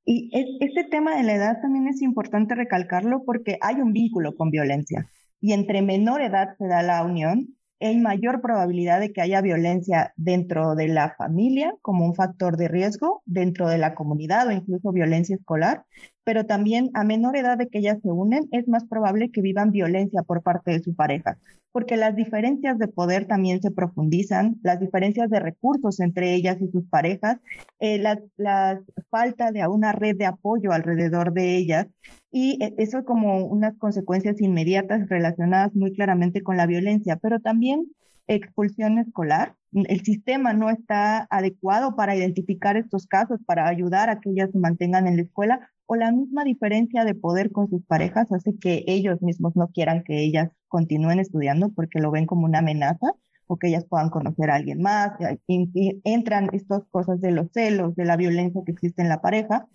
Y 0.04 0.30
este 0.34 0.84
tema 0.84 1.16
de 1.16 1.24
la 1.24 1.36
edad 1.36 1.62
también 1.62 1.88
es 1.88 2.02
importante 2.02 2.56
recalcarlo 2.56 3.24
porque 3.26 3.58
hay 3.62 3.76
un 3.76 3.94
vínculo 3.94 4.36
con 4.36 4.50
violencia 4.52 5.10
y 5.40 5.54
entre 5.54 5.82
menor 5.82 6.22
edad 6.22 6.56
se 6.58 6.68
da 6.68 6.84
la 6.84 7.04
unión, 7.04 7.58
hay 7.80 7.98
mayor 7.98 8.42
probabilidad 8.42 9.00
de 9.00 9.14
que 9.14 9.22
haya 9.22 9.42
violencia 9.42 10.14
dentro 10.16 10.76
de 10.76 10.88
la 10.88 11.16
familia 11.16 11.76
como 11.82 12.06
un 12.06 12.16
factor 12.16 12.58
de 12.58 12.68
riesgo, 12.68 13.22
dentro 13.26 13.70
de 13.70 13.78
la 13.78 13.94
comunidad 13.94 14.48
o 14.48 14.52
incluso 14.52 14.92
violencia 14.92 15.36
escolar, 15.36 15.86
pero 16.28 16.46
también 16.46 16.90
a 16.94 17.06
menor 17.06 17.38
edad 17.38 17.58
de 17.58 17.70
que 17.70 17.78
ellas 17.78 18.00
se 18.04 18.12
unen 18.12 18.50
es 18.52 18.68
más 18.68 18.84
probable 18.84 19.32
que 19.32 19.40
vivan 19.40 19.72
violencia 19.72 20.24
por 20.24 20.44
parte 20.44 20.72
de 20.72 20.84
su 20.84 20.94
pareja, 20.94 21.38
porque 21.72 21.96
las 21.96 22.18
diferencias 22.18 22.78
de 22.78 22.90
poder 22.90 23.28
también 23.28 23.62
se 23.62 23.72
profundizan, 23.72 24.58
las 24.62 24.82
diferencias 24.82 25.30
de 25.30 25.40
recursos 25.40 26.02
entre 26.02 26.34
ellas 26.34 26.58
y 26.60 26.68
sus 26.68 26.84
parejas, 26.90 27.38
eh, 27.80 27.98
la, 27.98 28.20
la 28.36 28.82
falta 29.10 29.54
de 29.54 29.66
una 29.68 29.94
red 29.94 30.18
de 30.18 30.26
apoyo 30.26 30.74
alrededor 30.74 31.32
de 31.32 31.56
ellas 31.56 31.88
y 32.30 32.62
eh, 32.62 32.76
eso 32.78 33.06
como 33.06 33.46
unas 33.46 33.78
consecuencias 33.78 34.42
inmediatas 34.42 35.08
relacionadas 35.08 35.74
muy 35.76 35.94
claramente 35.94 36.44
con 36.44 36.58
la 36.58 36.66
violencia, 36.66 37.16
pero 37.22 37.40
también 37.40 37.86
expulsión 38.28 38.98
escolar. 38.98 39.56
El 39.72 40.02
sistema 40.04 40.52
no 40.52 40.70
está 40.70 41.26
adecuado 41.30 41.96
para 41.96 42.18
identificar 42.18 42.76
estos 42.76 43.08
casos, 43.08 43.40
para 43.46 43.70
ayudar 43.70 44.10
a 44.10 44.20
que 44.20 44.32
ellas 44.32 44.50
se 44.52 44.60
mantengan 44.60 45.08
en 45.08 45.16
la 45.16 45.22
escuela 45.22 45.72
o 45.88 45.96
la 45.96 46.12
misma 46.12 46.44
diferencia 46.44 47.06
de 47.06 47.16
poder 47.16 47.52
con 47.52 47.70
sus 47.70 47.84
parejas 47.86 48.32
hace 48.32 48.58
que 48.60 48.84
ellos 48.88 49.22
mismos 49.22 49.56
no 49.56 49.70
quieran 49.70 50.04
que 50.04 50.20
ellas 50.22 50.52
continúen 50.68 51.20
estudiando 51.20 51.70
porque 51.70 52.00
lo 52.00 52.12
ven 52.12 52.26
como 52.26 52.46
una 52.46 52.60
amenaza 52.60 53.14
o 53.48 53.58
que 53.58 53.70
ellas 53.70 53.86
puedan 53.90 54.10
conocer 54.10 54.52
a 54.52 54.56
alguien 54.56 54.82
más. 54.82 55.14
Y, 55.48 56.02
entran 56.04 56.50
estas 56.52 56.84
cosas 56.92 57.22
de 57.22 57.32
los 57.32 57.48
celos, 57.54 57.96
de 57.96 58.06
la 58.06 58.18
violencia 58.18 58.62
que 58.66 58.74
existe 58.74 59.02
en 59.02 59.10
la 59.10 59.22
pareja. 59.22 59.68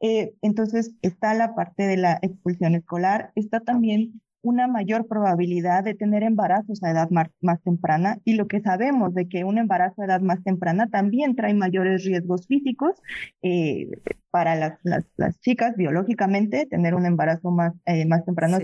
Eh, 0.00 0.34
entonces 0.42 0.92
está 1.02 1.34
la 1.34 1.54
parte 1.54 1.84
de 1.84 1.96
la 1.96 2.18
expulsión 2.22 2.74
escolar, 2.74 3.32
está 3.36 3.60
también 3.60 4.20
una 4.42 4.66
mayor 4.66 5.06
probabilidad 5.06 5.84
de 5.84 5.94
tener 5.94 6.22
embarazos 6.22 6.82
a 6.82 6.90
edad 6.90 7.10
más, 7.10 7.62
temprana 7.62 8.18
y 8.24 8.34
lo 8.34 8.46
que 8.46 8.60
sabemos 8.60 9.14
de 9.14 9.28
que 9.28 9.44
un 9.44 9.58
embarazo 9.58 10.02
a 10.02 10.06
edad 10.06 10.20
más 10.20 10.42
temprana 10.42 10.88
también 10.88 11.36
trae 11.36 11.54
mayores 11.54 12.04
riesgos 12.04 12.46
físicos 12.46 12.96
eh, 13.42 13.88
para 14.30 14.54
las, 14.56 14.78
las, 14.82 15.40
chicas 15.40 15.76
biológicamente, 15.76 16.66
tener 16.66 16.94
un 16.94 17.06
embarazo 17.06 17.50
más, 17.50 17.74
eh, 17.86 18.06
más 18.06 18.24
temprano 18.24 18.58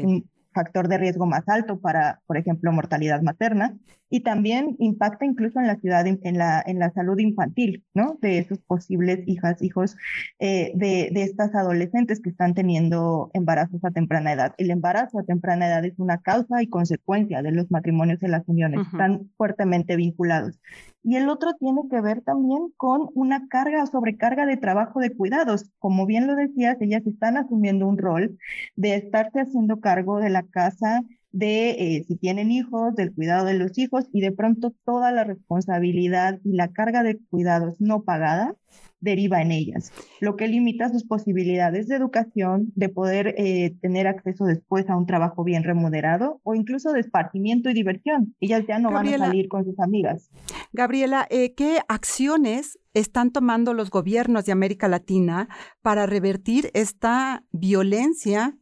factor 0.56 0.88
de 0.88 0.96
riesgo 0.96 1.26
más 1.26 1.46
alto 1.48 1.78
para, 1.80 2.22
por 2.26 2.38
ejemplo, 2.38 2.72
mortalidad 2.72 3.20
materna 3.20 3.76
y 4.08 4.20
también 4.20 4.76
impacta 4.78 5.24
incluso 5.24 5.58
en 5.60 5.66
la 5.66 5.76
ciudad, 5.76 6.06
en 6.06 6.38
la, 6.38 6.62
en 6.64 6.78
la 6.78 6.92
salud 6.92 7.18
infantil, 7.18 7.84
¿no? 7.94 8.18
De 8.20 8.38
esos 8.38 8.58
posibles 8.60 9.20
hijas, 9.26 9.62
hijos 9.62 9.96
eh, 10.38 10.72
de, 10.74 11.10
de 11.12 11.22
estas 11.22 11.54
adolescentes 11.54 12.20
que 12.20 12.30
están 12.30 12.54
teniendo 12.54 13.30
embarazos 13.34 13.84
a 13.84 13.90
temprana 13.90 14.32
edad. 14.32 14.54
El 14.58 14.70
embarazo 14.70 15.18
a 15.18 15.24
temprana 15.24 15.66
edad 15.66 15.84
es 15.84 15.98
una 15.98 16.18
causa 16.18 16.62
y 16.62 16.68
consecuencia 16.68 17.42
de 17.42 17.52
los 17.52 17.70
matrimonios 17.70 18.22
y 18.22 18.28
las 18.28 18.46
uniones, 18.46 18.86
están 18.86 19.30
fuertemente 19.36 19.96
vinculados 19.96 20.58
y 21.06 21.14
el 21.14 21.28
otro 21.28 21.54
tiene 21.54 21.82
que 21.88 22.00
ver 22.00 22.20
también 22.22 22.72
con 22.76 23.10
una 23.14 23.46
carga 23.46 23.84
o 23.84 23.86
sobrecarga 23.86 24.44
de 24.44 24.56
trabajo 24.56 24.98
de 24.98 25.14
cuidados. 25.14 25.70
Como 25.78 26.04
bien 26.04 26.26
lo 26.26 26.34
decías, 26.34 26.78
ellas 26.80 27.06
están 27.06 27.36
asumiendo 27.36 27.86
un 27.86 27.96
rol 27.96 28.36
de 28.74 28.96
estarse 28.96 29.38
haciendo 29.38 29.78
cargo 29.78 30.18
de 30.18 30.30
la 30.30 30.42
casa, 30.42 31.04
de 31.36 31.70
eh, 31.70 32.04
si 32.08 32.16
tienen 32.16 32.50
hijos, 32.50 32.94
del 32.94 33.14
cuidado 33.14 33.44
de 33.44 33.54
los 33.54 33.76
hijos 33.76 34.06
y 34.10 34.22
de 34.22 34.32
pronto 34.32 34.74
toda 34.86 35.12
la 35.12 35.22
responsabilidad 35.22 36.40
y 36.44 36.52
la 36.52 36.68
carga 36.68 37.02
de 37.02 37.18
cuidados 37.28 37.76
no 37.78 38.04
pagada 38.04 38.54
deriva 39.00 39.42
en 39.42 39.52
ellas, 39.52 39.92
lo 40.20 40.36
que 40.36 40.48
limita 40.48 40.88
sus 40.88 41.04
posibilidades 41.04 41.88
de 41.88 41.96
educación, 41.96 42.72
de 42.74 42.88
poder 42.88 43.34
eh, 43.36 43.76
tener 43.82 44.06
acceso 44.06 44.46
después 44.46 44.88
a 44.88 44.96
un 44.96 45.04
trabajo 45.04 45.44
bien 45.44 45.62
remunerado 45.62 46.40
o 46.42 46.54
incluso 46.54 46.92
de 46.92 47.00
esparcimiento 47.00 47.68
y 47.68 47.74
diversión. 47.74 48.34
Ellas 48.40 48.64
ya 48.66 48.78
no 48.78 48.90
van 48.90 49.06
a 49.06 49.18
salir 49.18 49.48
con 49.48 49.64
sus 49.64 49.78
amigas. 49.78 50.30
Gabriela, 50.72 51.26
eh, 51.28 51.52
¿qué 51.54 51.80
acciones 51.88 52.78
están 52.94 53.30
tomando 53.30 53.74
los 53.74 53.90
gobiernos 53.90 54.46
de 54.46 54.52
América 54.52 54.88
Latina 54.88 55.48
para 55.82 56.06
revertir 56.06 56.70
esta 56.72 57.44
violencia 57.52 58.56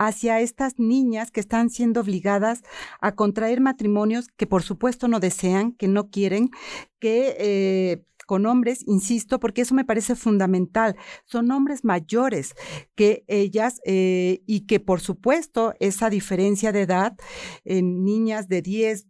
hacia 0.00 0.40
estas 0.40 0.78
niñas 0.78 1.30
que 1.30 1.40
están 1.40 1.68
siendo 1.68 2.00
obligadas 2.00 2.62
a 3.02 3.14
contraer 3.14 3.60
matrimonios 3.60 4.28
que 4.28 4.46
por 4.46 4.62
supuesto 4.62 5.08
no 5.08 5.20
desean, 5.20 5.72
que 5.72 5.88
no 5.88 6.08
quieren, 6.08 6.48
que 6.98 7.36
eh, 7.38 8.04
con 8.26 8.46
hombres, 8.46 8.82
insisto, 8.86 9.40
porque 9.40 9.62
eso 9.62 9.74
me 9.74 9.84
parece 9.84 10.14
fundamental. 10.14 10.96
Son 11.26 11.50
hombres 11.50 11.84
mayores 11.84 12.54
que 12.94 13.24
ellas 13.26 13.80
eh, 13.84 14.42
y 14.46 14.66
que 14.66 14.80
por 14.80 15.00
supuesto 15.00 15.74
esa 15.80 16.08
diferencia 16.08 16.72
de 16.72 16.82
edad 16.82 17.14
en 17.64 18.04
niñas 18.04 18.48
de 18.48 18.62
10, 18.62 19.06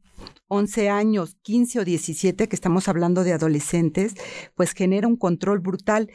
11 0.53 0.91
años, 0.91 1.37
15 1.43 1.81
o 1.81 1.85
17, 1.85 2.49
que 2.49 2.57
estamos 2.57 2.89
hablando 2.89 3.23
de 3.23 3.33
adolescentes, 3.33 4.15
pues 4.57 4.73
genera 4.73 5.07
un 5.07 5.17
control 5.17 5.61
brutal. 5.61 6.11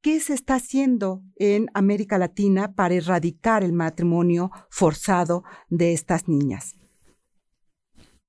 ¿Qué 0.00 0.20
se 0.20 0.34
está 0.34 0.54
haciendo 0.54 1.22
en 1.36 1.66
América 1.74 2.16
Latina 2.16 2.74
para 2.74 2.94
erradicar 2.94 3.64
el 3.64 3.72
matrimonio 3.72 4.52
forzado 4.70 5.42
de 5.68 5.92
estas 5.92 6.28
niñas? 6.28 6.76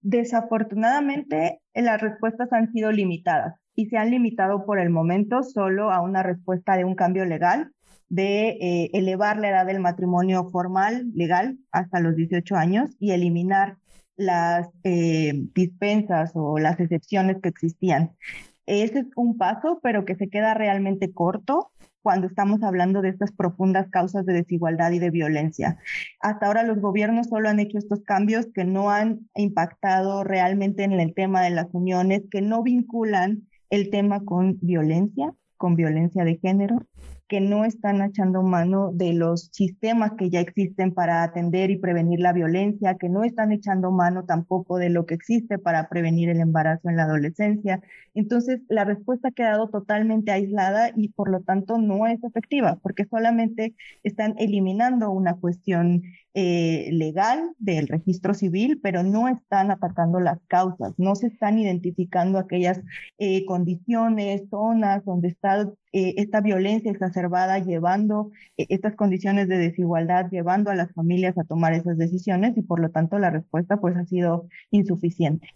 Desafortunadamente, 0.01 1.61
las 1.75 2.01
respuestas 2.01 2.51
han 2.51 2.71
sido 2.73 2.91
limitadas 2.91 3.55
y 3.75 3.85
se 3.85 3.97
han 3.97 4.09
limitado 4.09 4.65
por 4.65 4.79
el 4.79 4.89
momento 4.89 5.43
solo 5.43 5.91
a 5.91 6.01
una 6.01 6.23
respuesta 6.23 6.77
de 6.77 6.83
un 6.83 6.95
cambio 6.95 7.25
legal 7.25 7.71
de 8.09 8.49
eh, 8.49 8.89
elevar 8.93 9.37
la 9.37 9.49
edad 9.49 9.65
del 9.65 9.79
matrimonio 9.79 10.49
formal, 10.49 11.11
legal, 11.13 11.57
hasta 11.71 11.99
los 11.99 12.15
18 12.15 12.55
años 12.55 12.95
y 12.99 13.11
eliminar 13.11 13.77
las 14.15 14.69
eh, 14.83 15.33
dispensas 15.53 16.31
o 16.35 16.59
las 16.59 16.79
excepciones 16.79 17.37
que 17.41 17.49
existían. 17.49 18.11
Ese 18.65 18.99
es 18.99 19.05
un 19.15 19.37
paso, 19.37 19.79
pero 19.83 20.05
que 20.05 20.15
se 20.15 20.29
queda 20.29 20.53
realmente 20.53 21.11
corto 21.11 21.71
cuando 22.01 22.27
estamos 22.27 22.61
hablando 22.63 23.01
de 23.01 23.09
estas 23.09 23.31
profundas 23.31 23.89
causas 23.89 24.25
de 24.25 24.33
desigualdad 24.33 24.91
y 24.91 24.99
de 24.99 25.09
violencia. 25.09 25.77
Hasta 26.19 26.47
ahora 26.47 26.63
los 26.63 26.79
gobiernos 26.79 27.27
solo 27.27 27.49
han 27.49 27.59
hecho 27.59 27.77
estos 27.77 28.01
cambios 28.03 28.47
que 28.53 28.65
no 28.65 28.91
han 28.91 29.29
impactado 29.35 30.23
realmente 30.23 30.83
en 30.83 30.91
el 30.93 31.13
tema 31.13 31.41
de 31.41 31.51
las 31.51 31.67
uniones, 31.71 32.23
que 32.29 32.41
no 32.41 32.61
vinculan 32.61 33.47
el 33.69 33.89
tema 33.89 34.23
con 34.23 34.59
violencia, 34.61 35.33
con 35.57 35.75
violencia 35.75 36.25
de 36.25 36.37
género, 36.37 36.85
que 37.27 37.41
no 37.41 37.65
están 37.65 38.01
echando 38.01 38.43
mano 38.43 38.91
de 38.93 39.13
los 39.13 39.49
sistemas 39.51 40.13
que 40.17 40.29
ya 40.29 40.39
existen 40.41 40.93
para 40.93 41.23
atender 41.23 41.71
y 41.71 41.77
prevenir 41.77 42.19
la 42.19 42.33
violencia, 42.33 42.97
que 42.97 43.09
no 43.09 43.23
están 43.23 43.51
echando 43.51 43.91
mano 43.91 44.25
tampoco 44.25 44.77
de 44.77 44.89
lo 44.89 45.05
que 45.05 45.15
existe 45.15 45.57
para 45.57 45.89
prevenir 45.89 46.29
el 46.29 46.39
embarazo 46.39 46.89
en 46.89 46.97
la 46.97 47.03
adolescencia. 47.03 47.81
Entonces, 48.13 48.61
la 48.69 48.85
respuesta 48.85 49.29
ha 49.29 49.31
quedado 49.31 49.69
totalmente 49.69 50.31
aislada 50.31 50.91
y 50.95 51.09
por 51.09 51.29
lo 51.29 51.41
tanto 51.41 51.77
no 51.77 52.07
es 52.07 52.23
efectiva, 52.23 52.77
porque 52.81 53.05
solamente 53.05 53.75
están 54.03 54.35
eliminando 54.37 55.09
una 55.11 55.35
cuestión 55.35 56.03
eh, 56.35 56.89
legal 56.91 57.51
del 57.59 57.87
registro 57.87 58.33
civil, 58.33 58.79
pero 58.81 59.03
no 59.03 59.27
están 59.27 59.71
atacando 59.71 60.19
las 60.19 60.39
causas, 60.47 60.93
no 60.97 61.15
se 61.15 61.27
están 61.27 61.59
identificando 61.59 62.39
aquellas 62.39 62.81
eh, 63.19 63.45
condiciones, 63.45 64.43
zonas 64.49 65.05
donde 65.05 65.29
está 65.29 65.71
eh, 65.91 66.15
esta 66.17 66.41
violencia 66.41 66.91
exacerbada 66.91 67.59
llevando 67.59 68.31
estas 68.57 68.95
condiciones 68.95 69.47
de 69.47 69.57
desigualdad, 69.57 70.29
llevando 70.31 70.71
a 70.71 70.75
las 70.75 70.91
familias 70.93 71.37
a 71.37 71.43
tomar 71.43 71.73
esas 71.73 71.97
decisiones 71.97 72.57
y 72.57 72.63
por 72.63 72.79
lo 72.79 72.89
tanto 72.89 73.19
la 73.19 73.29
respuesta 73.29 73.77
pues 73.77 73.95
ha 73.95 74.05
sido 74.05 74.47
insuficiente 74.71 75.49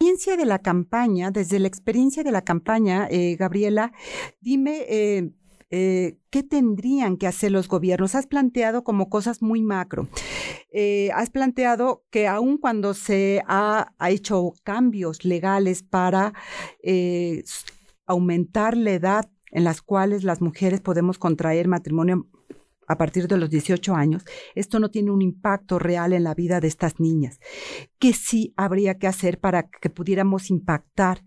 experiencia 0.00 0.38
de 0.38 0.46
la 0.46 0.60
campaña, 0.60 1.30
desde 1.30 1.58
la 1.58 1.68
experiencia 1.68 2.24
de 2.24 2.32
la 2.32 2.40
campaña, 2.40 3.06
Gabriela, 3.38 3.92
dime, 4.40 4.86
eh, 4.88 6.18
¿qué 6.30 6.42
tendrían 6.42 7.18
que 7.18 7.26
hacer 7.26 7.52
los 7.52 7.68
gobiernos? 7.68 8.14
Has 8.14 8.26
planteado 8.26 8.82
como 8.82 9.10
cosas 9.10 9.42
muy 9.42 9.60
macro. 9.60 10.08
Eh, 10.72 11.10
has 11.14 11.28
planteado 11.30 12.04
que 12.10 12.26
aun 12.26 12.58
cuando 12.58 12.94
se 12.94 13.42
ha, 13.46 13.92
hecho 14.08 14.54
cambios 14.64 15.24
legales 15.24 15.82
para 15.82 16.32
eh, 16.82 17.44
aumentar 18.06 18.76
la 18.76 18.92
edad 18.92 19.30
en 19.52 19.64
las 19.64 19.82
cuales 19.82 20.24
las 20.24 20.40
mujeres 20.40 20.80
podemos 20.80 21.18
contraer 21.18 21.68
matrimonio 21.68 22.26
a 22.90 22.98
partir 22.98 23.28
de 23.28 23.38
los 23.38 23.48
18 23.50 23.94
años, 23.94 24.24
esto 24.56 24.80
no 24.80 24.90
tiene 24.90 25.12
un 25.12 25.22
impacto 25.22 25.78
real 25.78 26.12
en 26.12 26.24
la 26.24 26.34
vida 26.34 26.58
de 26.58 26.66
estas 26.66 26.98
niñas. 26.98 27.38
¿Qué 28.00 28.12
sí 28.12 28.52
habría 28.56 28.98
que 28.98 29.06
hacer 29.06 29.38
para 29.38 29.68
que 29.68 29.90
pudiéramos 29.90 30.50
impactar 30.50 31.22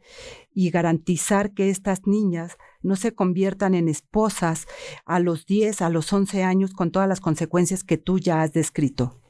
y 0.53 0.72
garantizar 0.72 1.53
que 1.53 1.70
estas 1.70 2.05
niñas 2.05 2.58
no 2.82 2.98
se 2.98 3.13
conviertan 3.15 3.75
en 3.75 3.88
esposas 3.88 4.67
a 5.05 5.20
los 5.22 5.46
10, 5.46 5.82
a 5.82 5.89
los 5.89 6.12
11 6.12 6.43
años 6.43 6.74
con 6.74 6.91
todas 6.91 7.08
las 7.08 7.22
consecuencias 7.22 7.86
que 7.86 7.98
tú 7.98 8.20
ya 8.20 8.41
has 8.41 8.51
descrito? 8.51 9.22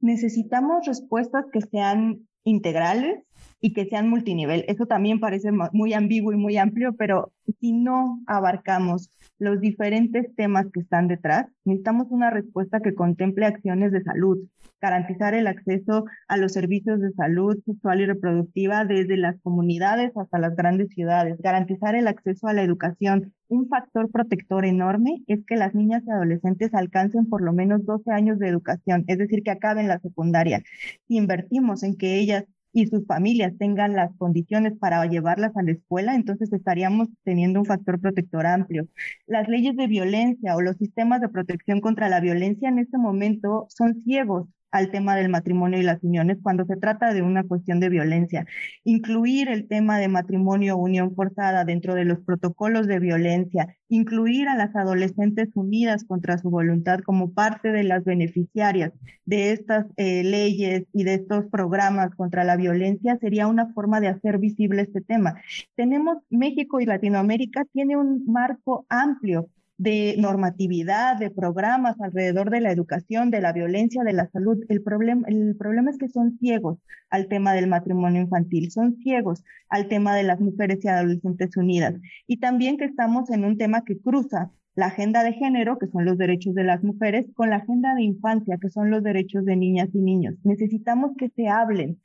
Necesitamos 0.00 0.86
respuestas 0.86 1.44
que 1.52 1.60
sean 1.60 2.26
integrales 2.42 3.22
y 3.60 3.72
que 3.72 3.86
sean 3.86 4.08
multinivel. 4.08 4.64
Eso 4.68 4.86
también 4.86 5.20
parece 5.20 5.50
muy 5.72 5.92
ambiguo 5.94 6.32
y 6.32 6.36
muy 6.36 6.56
amplio, 6.56 6.94
pero 6.94 7.32
si 7.60 7.72
no 7.72 8.20
abarcamos 8.26 9.10
los 9.38 9.60
diferentes 9.60 10.34
temas 10.34 10.66
que 10.72 10.80
están 10.80 11.08
detrás, 11.08 11.46
necesitamos 11.64 12.06
una 12.10 12.30
respuesta 12.30 12.80
que 12.80 12.94
contemple 12.94 13.46
acciones 13.46 13.92
de 13.92 14.02
salud, 14.02 14.38
garantizar 14.80 15.34
el 15.34 15.46
acceso 15.46 16.04
a 16.28 16.36
los 16.36 16.52
servicios 16.52 17.00
de 17.00 17.12
salud 17.12 17.58
sexual 17.64 18.00
y 18.00 18.06
reproductiva 18.06 18.84
desde 18.84 19.16
las 19.16 19.40
comunidades 19.42 20.16
hasta 20.16 20.38
las 20.38 20.54
grandes 20.54 20.88
ciudades, 20.88 21.36
garantizar 21.38 21.94
el 21.94 22.08
acceso 22.08 22.46
a 22.46 22.52
la 22.52 22.62
educación. 22.62 23.32
Un 23.48 23.68
factor 23.68 24.10
protector 24.10 24.64
enorme 24.64 25.22
es 25.26 25.44
que 25.46 25.56
las 25.56 25.74
niñas 25.74 26.02
y 26.06 26.10
adolescentes 26.10 26.74
alcancen 26.74 27.26
por 27.26 27.42
lo 27.42 27.52
menos 27.52 27.84
12 27.84 28.10
años 28.10 28.38
de 28.38 28.48
educación, 28.48 29.04
es 29.06 29.18
decir, 29.18 29.42
que 29.42 29.50
acaben 29.50 29.88
la 29.88 30.00
secundaria. 30.00 30.62
Si 31.08 31.16
invertimos 31.16 31.82
en 31.82 31.96
que 31.96 32.18
ellas 32.18 32.44
y 32.76 32.86
sus 32.88 33.06
familias 33.06 33.54
tengan 33.58 33.94
las 33.94 34.14
condiciones 34.18 34.74
para 34.78 35.06
llevarlas 35.06 35.56
a 35.56 35.62
la 35.62 35.70
escuela, 35.70 36.14
entonces 36.14 36.52
estaríamos 36.52 37.08
teniendo 37.24 37.60
un 37.60 37.64
factor 37.64 37.98
protector 37.98 38.44
amplio. 38.46 38.86
Las 39.26 39.48
leyes 39.48 39.76
de 39.76 39.86
violencia 39.86 40.54
o 40.54 40.60
los 40.60 40.76
sistemas 40.76 41.22
de 41.22 41.30
protección 41.30 41.80
contra 41.80 42.10
la 42.10 42.20
violencia 42.20 42.68
en 42.68 42.78
este 42.78 42.98
momento 42.98 43.66
son 43.70 44.02
ciegos 44.02 44.46
al 44.78 44.90
tema 44.90 45.16
del 45.16 45.28
matrimonio 45.28 45.78
y 45.78 45.82
las 45.82 46.02
uniones 46.02 46.38
cuando 46.42 46.64
se 46.66 46.76
trata 46.76 47.12
de 47.12 47.22
una 47.22 47.44
cuestión 47.44 47.80
de 47.80 47.88
violencia. 47.88 48.46
Incluir 48.84 49.48
el 49.48 49.68
tema 49.68 49.98
de 49.98 50.08
matrimonio 50.08 50.76
o 50.76 50.78
unión 50.78 51.14
forzada 51.14 51.64
dentro 51.64 51.94
de 51.94 52.04
los 52.04 52.20
protocolos 52.20 52.86
de 52.86 52.98
violencia, 52.98 53.76
incluir 53.88 54.48
a 54.48 54.56
las 54.56 54.74
adolescentes 54.76 55.48
unidas 55.54 56.04
contra 56.04 56.38
su 56.38 56.50
voluntad 56.50 57.00
como 57.00 57.32
parte 57.32 57.70
de 57.72 57.84
las 57.84 58.04
beneficiarias 58.04 58.92
de 59.24 59.52
estas 59.52 59.86
eh, 59.96 60.22
leyes 60.24 60.84
y 60.92 61.04
de 61.04 61.14
estos 61.14 61.46
programas 61.46 62.14
contra 62.14 62.44
la 62.44 62.56
violencia 62.56 63.18
sería 63.20 63.46
una 63.46 63.72
forma 63.72 64.00
de 64.00 64.08
hacer 64.08 64.38
visible 64.38 64.82
este 64.82 65.00
tema. 65.00 65.40
Tenemos 65.74 66.18
México 66.30 66.80
y 66.80 66.86
Latinoamérica 66.86 67.64
tiene 67.72 67.96
un 67.96 68.24
marco 68.26 68.86
amplio 68.88 69.48
de 69.78 70.14
normatividad, 70.18 71.18
de 71.18 71.30
programas 71.30 72.00
alrededor 72.00 72.50
de 72.50 72.60
la 72.60 72.72
educación, 72.72 73.30
de 73.30 73.40
la 73.40 73.52
violencia, 73.52 74.04
de 74.04 74.12
la 74.12 74.28
salud. 74.30 74.58
El 74.68 74.82
problema, 74.82 75.26
el 75.28 75.54
problema 75.56 75.90
es 75.90 75.98
que 75.98 76.08
son 76.08 76.38
ciegos 76.38 76.78
al 77.10 77.28
tema 77.28 77.52
del 77.54 77.68
matrimonio 77.68 78.22
infantil, 78.22 78.70
son 78.70 78.96
ciegos 79.02 79.44
al 79.68 79.88
tema 79.88 80.14
de 80.14 80.22
las 80.22 80.40
mujeres 80.40 80.78
y 80.82 80.88
adolescentes 80.88 81.56
unidas. 81.56 81.94
Y 82.26 82.38
también 82.38 82.78
que 82.78 82.84
estamos 82.84 83.30
en 83.30 83.44
un 83.44 83.58
tema 83.58 83.84
que 83.84 83.98
cruza 83.98 84.50
la 84.76 84.86
agenda 84.86 85.24
de 85.24 85.32
género, 85.32 85.78
que 85.78 85.88
son 85.88 86.04
los 86.04 86.18
derechos 86.18 86.54
de 86.54 86.62
las 86.62 86.84
mujeres, 86.84 87.26
con 87.34 87.48
la 87.48 87.56
agenda 87.56 87.94
de 87.94 88.02
infancia, 88.02 88.58
que 88.60 88.68
son 88.68 88.90
los 88.90 89.02
derechos 89.02 89.44
de 89.46 89.56
niñas 89.56 89.88
y 89.94 89.98
niños. 89.98 90.34
Necesitamos 90.44 91.12
que 91.16 91.30
se 91.30 91.48
hablen, 91.48 91.98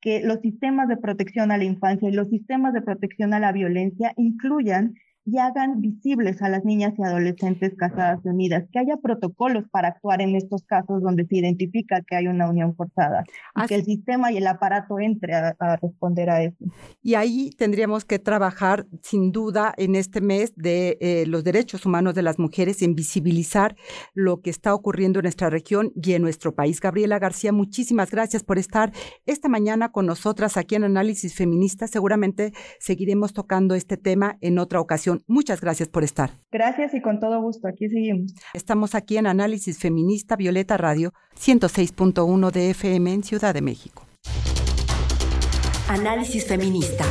que 0.00 0.20
los 0.20 0.40
sistemas 0.40 0.88
de 0.88 0.98
protección 0.98 1.50
a 1.50 1.58
la 1.58 1.64
infancia 1.64 2.08
y 2.08 2.12
los 2.12 2.28
sistemas 2.28 2.74
de 2.74 2.82
protección 2.82 3.32
a 3.32 3.40
la 3.40 3.52
violencia 3.52 4.12
incluyan 4.16 4.94
y 5.30 5.38
hagan 5.38 5.80
visibles 5.80 6.40
a 6.40 6.48
las 6.48 6.64
niñas 6.64 6.94
y 6.96 7.02
adolescentes 7.02 7.74
casadas 7.76 8.20
y 8.24 8.28
unidas, 8.28 8.64
que 8.72 8.78
haya 8.78 8.96
protocolos 8.96 9.64
para 9.70 9.88
actuar 9.88 10.22
en 10.22 10.34
estos 10.34 10.62
casos 10.64 11.02
donde 11.02 11.26
se 11.26 11.36
identifica 11.36 12.00
que 12.06 12.16
hay 12.16 12.28
una 12.28 12.48
unión 12.48 12.74
forzada, 12.74 13.24
y 13.54 13.66
que 13.66 13.74
el 13.74 13.84
sistema 13.84 14.32
y 14.32 14.38
el 14.38 14.46
aparato 14.46 14.98
entre 14.98 15.34
a, 15.34 15.54
responder 15.82 16.30
a 16.30 16.42
eso. 16.42 16.56
Y 17.02 17.14
ahí 17.14 17.50
tendríamos 17.58 18.06
que 18.06 18.18
trabajar 18.18 18.86
sin 19.02 19.30
duda 19.30 19.74
en 19.76 19.96
este 19.96 20.22
mes 20.22 20.54
de 20.56 20.96
eh, 21.00 21.26
los 21.26 21.44
derechos 21.44 21.84
humanos 21.84 22.14
de 22.14 22.22
las 22.22 22.38
mujeres, 22.38 22.80
en 22.80 22.94
visibilizar 22.94 23.76
lo 24.14 24.40
que 24.40 24.50
está 24.50 24.74
ocurriendo 24.74 25.18
en 25.18 25.24
nuestra 25.24 25.50
región 25.50 25.92
y 25.94 26.12
en 26.12 26.22
nuestro 26.22 26.54
país. 26.54 26.80
Gabriela 26.80 27.18
García, 27.18 27.52
muchísimas 27.52 28.10
gracias 28.10 28.44
por 28.44 28.58
estar 28.58 28.92
esta 29.26 29.48
mañana 29.48 29.90
con 29.90 30.06
nosotras 30.06 30.56
aquí 30.56 30.74
en 30.74 30.84
Análisis 30.84 31.34
Feminista. 31.34 31.86
Seguramente 31.86 32.52
seguiremos 32.80 33.34
tocando 33.34 33.74
este 33.74 33.98
tema 33.98 34.38
en 34.40 34.58
otra 34.58 34.80
ocasión. 34.80 35.17
Muchas 35.26 35.60
gracias 35.60 35.88
por 35.88 36.04
estar. 36.04 36.30
Gracias 36.50 36.94
y 36.94 37.00
con 37.00 37.20
todo 37.20 37.40
gusto. 37.40 37.68
Aquí 37.68 37.88
seguimos. 37.88 38.34
Estamos 38.54 38.94
aquí 38.94 39.16
en 39.16 39.26
Análisis 39.26 39.78
Feminista 39.78 40.36
Violeta 40.36 40.76
Radio 40.76 41.12
106.1 41.38 42.50
de 42.50 42.70
FM 42.70 43.12
en 43.12 43.22
Ciudad 43.22 43.54
de 43.54 43.62
México. 43.62 44.04
Análisis 45.88 46.46
Feminista, 46.46 47.04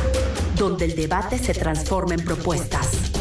donde 0.56 0.84
el 0.84 0.94
debate 0.94 1.36
se 1.38 1.52
transforma 1.52 2.14
en 2.14 2.24
propuestas. 2.24 3.12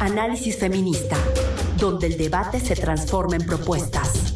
Análisis 0.00 0.58
Feminista, 0.58 1.16
donde 1.78 2.06
el 2.08 2.16
debate 2.16 2.60
se 2.60 2.74
transforma 2.74 3.36
en 3.36 3.46
propuestas. 3.46 4.29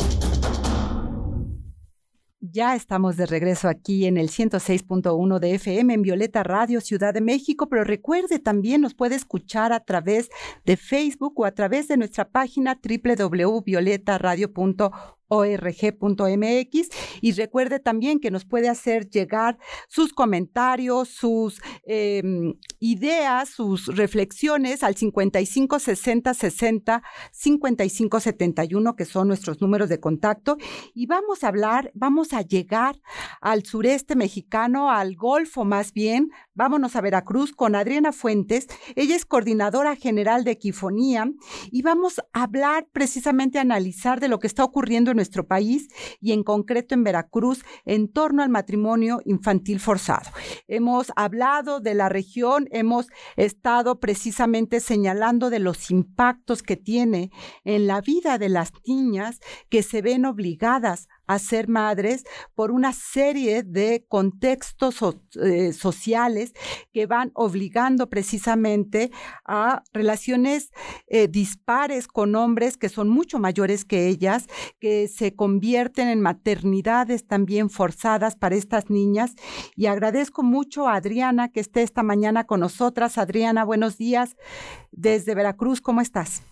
Ya 2.55 2.75
estamos 2.77 3.17
de 3.17 3.27
regreso 3.27 3.69
aquí 3.69 4.07
en 4.07 4.17
el 4.17 4.29
106.1 4.29 5.41
de 5.41 5.57
FM 5.57 5.93
en 5.93 6.03
Violeta 6.03 6.45
Radio 6.45 6.81
Ciudad 6.81 7.13
de 7.13 7.21
México, 7.21 7.69
pero 7.69 7.83
recuerde 7.83 8.39
también 8.39 8.81
nos 8.81 8.95
puede 8.95 9.17
escuchar 9.17 9.73
a 9.73 9.81
través 9.81 10.31
de 10.65 10.77
Facebook 10.77 11.33
o 11.35 11.47
a 11.47 11.51
través 11.51 11.89
de 11.89 11.97
nuestra 11.97 12.29
página 12.29 12.79
www.violetaradio.org 12.81 14.93
org.mx 15.35 16.89
y 17.21 17.33
recuerde 17.33 17.81
también 17.81 18.21
que 18.21 18.31
nos 18.31 18.45
puede 18.45 18.69
hacer 18.69 19.09
llegar 19.09 19.59
sus 19.89 20.13
comentarios, 20.13 21.09
sus 21.09 21.61
em, 21.85 22.55
ideas, 22.79 23.49
sus 23.49 23.87
reflexiones 23.97 24.83
al 24.83 24.95
55 24.95 25.79
60 25.79 26.35
60 26.35 27.03
55 27.33 28.21
71 28.21 28.97
que 28.97 29.05
son 29.05 29.29
nuestros 29.29 29.61
números 29.61 29.89
de 29.89 30.01
contacto. 30.01 30.57
Y 30.95 31.07
vamos 31.07 31.45
a 31.45 31.49
hablar, 31.49 31.91
vamos 31.95 32.33
a 32.33 32.43
llegar 32.43 33.01
al 33.41 33.65
sureste 33.65 34.17
mexicano, 34.17 34.91
al 34.91 35.17
Golfo 35.17 35.65
más 35.65 35.93
bien, 35.93 36.31
vámonos 36.55 36.97
a 36.97 37.01
Veracruz 37.01 37.53
con 37.53 37.75
Adriana 37.75 38.13
Fuentes, 38.13 38.69
ella 38.95 39.17
es 39.17 39.25
coordinadora 39.25 39.97
general 39.97 40.45
de 40.45 40.53
Equifonía 40.53 41.31
y 41.71 41.83
vamos 41.83 42.21
a 42.33 42.43
hablar 42.45 42.87
precisamente, 42.93 43.59
analizar 43.59 44.21
de 44.21 44.29
lo 44.29 44.39
que 44.39 44.47
está 44.47 44.65
ocurriendo 44.65 45.11
en 45.11 45.21
nuestro 45.25 45.47
país 45.47 45.89
y 46.21 46.33
en 46.33 46.43
concreto 46.43 46.95
en 46.95 47.03
Veracruz 47.03 47.65
en 47.87 48.13
torno 48.13 48.43
al 48.43 48.51
matrimonio 48.51 49.23
infantil 49.25 49.81
forzado. 49.81 50.31
Hemos 50.69 51.11
hablado 51.17 51.81
de 51.81 51.95
la 51.95 52.11
región, 52.11 52.69
hemos 52.71 53.07
estado 53.37 54.01
precisamente 54.01 54.81
señalando 54.81 55.49
de 55.49 55.61
los 55.61 55.91
impactos 55.91 56.63
que 56.63 56.77
tiene 56.77 57.31
en 57.65 57.87
la 57.87 58.03
vida 58.03 58.37
de 58.37 58.51
las 58.51 58.71
niñas 58.87 59.41
que 59.71 59.83
se 59.83 60.03
ven 60.03 60.27
obligadas 60.27 61.09
a 61.27 61.39
ser 61.39 61.69
madres 61.69 62.25
por 62.55 62.71
una 62.71 62.93
serie 62.93 63.63
de 63.63 64.05
contextos 64.09 64.97
eh, 65.43 65.73
sociales 65.73 66.53
que 66.93 67.07
van 67.07 67.31
obligando 67.35 68.09
precisamente 68.09 69.11
a 69.45 69.83
relaciones 69.93 70.71
eh, 71.07 71.29
dispares 71.29 72.09
con 72.09 72.35
hombres 72.35 72.77
que 72.77 72.89
son 72.89 73.09
mucho 73.09 73.39
mayores 73.39 73.85
que 73.85 74.09
ellas, 74.09 74.47
que 74.81 75.09
se 75.09 75.35
convierten 75.35 76.09
en 76.09 76.21
maternidades 76.21 77.27
también 77.27 77.71
forzadas 77.71 78.37
para 78.37 78.55
estas 78.55 78.91
niñas. 78.91 79.35
Y 79.77 79.87
agradezco 79.87 80.43
mucho 80.43 80.89
a 80.89 80.97
Adriana 80.97 81.49
que 81.49 81.61
esté 81.61 81.83
esta 81.83 82.03
mañana 82.03 82.45
con 82.45 82.61
nosotras. 82.61 83.19
Adriana, 83.19 83.65
buenos 83.65 83.97
días 83.97 84.37
desde 84.91 85.35
Veracruz, 85.35 85.81
¿cómo 85.81 86.01
estás? 86.01 86.43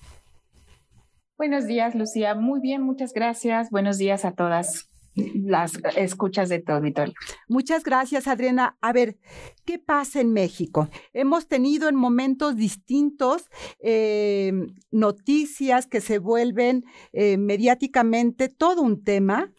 Buenos 1.43 1.67
días, 1.67 1.97
Lucía. 1.97 2.37
Muy 2.37 2.61
bien, 2.61 2.83
muchas 2.83 3.13
gracias. 3.13 3.69
Buenos 3.71 3.99
días 3.99 4.25
a 4.25 4.31
todas 4.31 4.89
las 5.35 5.73
escuchas 5.97 6.49
de 6.49 6.61
tu 6.61 6.71
auditorio. 6.71 7.15
Muchas 7.49 7.83
gracias, 7.83 8.29
Adriana. 8.29 8.77
A 8.81 8.93
ver, 8.93 9.19
¿qué 9.65 9.81
pasa 9.81 10.21
en 10.21 10.33
México? 10.33 10.89
Hemos 11.13 11.49
tenido 11.49 11.89
en 11.89 11.97
momentos 11.97 12.55
distintos 12.55 13.51
eh, 13.81 14.53
noticias 14.93 15.87
que 15.87 16.01
se 16.01 16.21
vuelven 16.21 16.85
eh, 17.13 17.39
mediáticamente 17.39 18.49
todo 18.49 18.81
un 18.81 19.03
tema, 19.03 19.53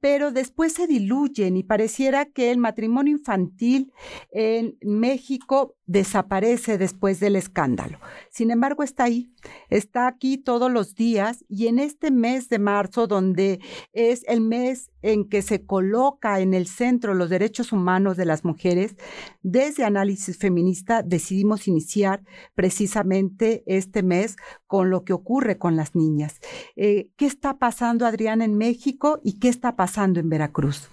pero 0.00 0.32
después 0.32 0.72
se 0.72 0.86
diluyen 0.86 1.56
y 1.56 1.62
pareciera 1.62 2.24
que 2.24 2.50
el 2.50 2.58
matrimonio 2.58 3.12
infantil 3.12 3.92
en 4.32 4.76
México 4.82 5.76
desaparece 5.86 6.78
después 6.78 7.20
del 7.20 7.36
escándalo. 7.36 7.98
Sin 8.30 8.50
embargo, 8.50 8.82
está 8.82 9.04
ahí, 9.04 9.34
está 9.68 10.06
aquí 10.06 10.38
todos 10.38 10.70
los 10.70 10.94
días 10.94 11.44
y 11.48 11.66
en 11.66 11.78
este 11.78 12.10
mes 12.10 12.48
de 12.48 12.58
marzo, 12.58 13.06
donde 13.06 13.60
es 13.92 14.24
el 14.28 14.40
mes 14.40 14.90
en 15.02 15.28
que 15.28 15.42
se 15.42 15.64
coloca 15.64 16.40
en 16.40 16.54
el 16.54 16.66
centro 16.66 17.14
los 17.14 17.28
derechos 17.28 17.72
humanos 17.72 18.16
de 18.16 18.24
las 18.24 18.44
mujeres, 18.44 18.96
desde 19.42 19.84
Análisis 19.84 20.38
Feminista 20.38 21.02
decidimos 21.02 21.66
iniciar 21.66 22.22
precisamente 22.54 23.64
este 23.66 24.02
mes 24.02 24.36
con 24.66 24.90
lo 24.90 25.04
que 25.04 25.12
ocurre 25.12 25.58
con 25.58 25.74
las 25.74 25.94
niñas. 25.96 26.36
Eh, 26.76 27.10
¿Qué 27.16 27.26
está 27.26 27.58
pasando, 27.58 28.06
Adriana, 28.06 28.44
en 28.44 28.56
México 28.56 29.20
y 29.24 29.40
qué 29.40 29.48
está 29.48 29.74
pasando 29.74 29.89
en 29.98 30.28
Veracruz? 30.28 30.88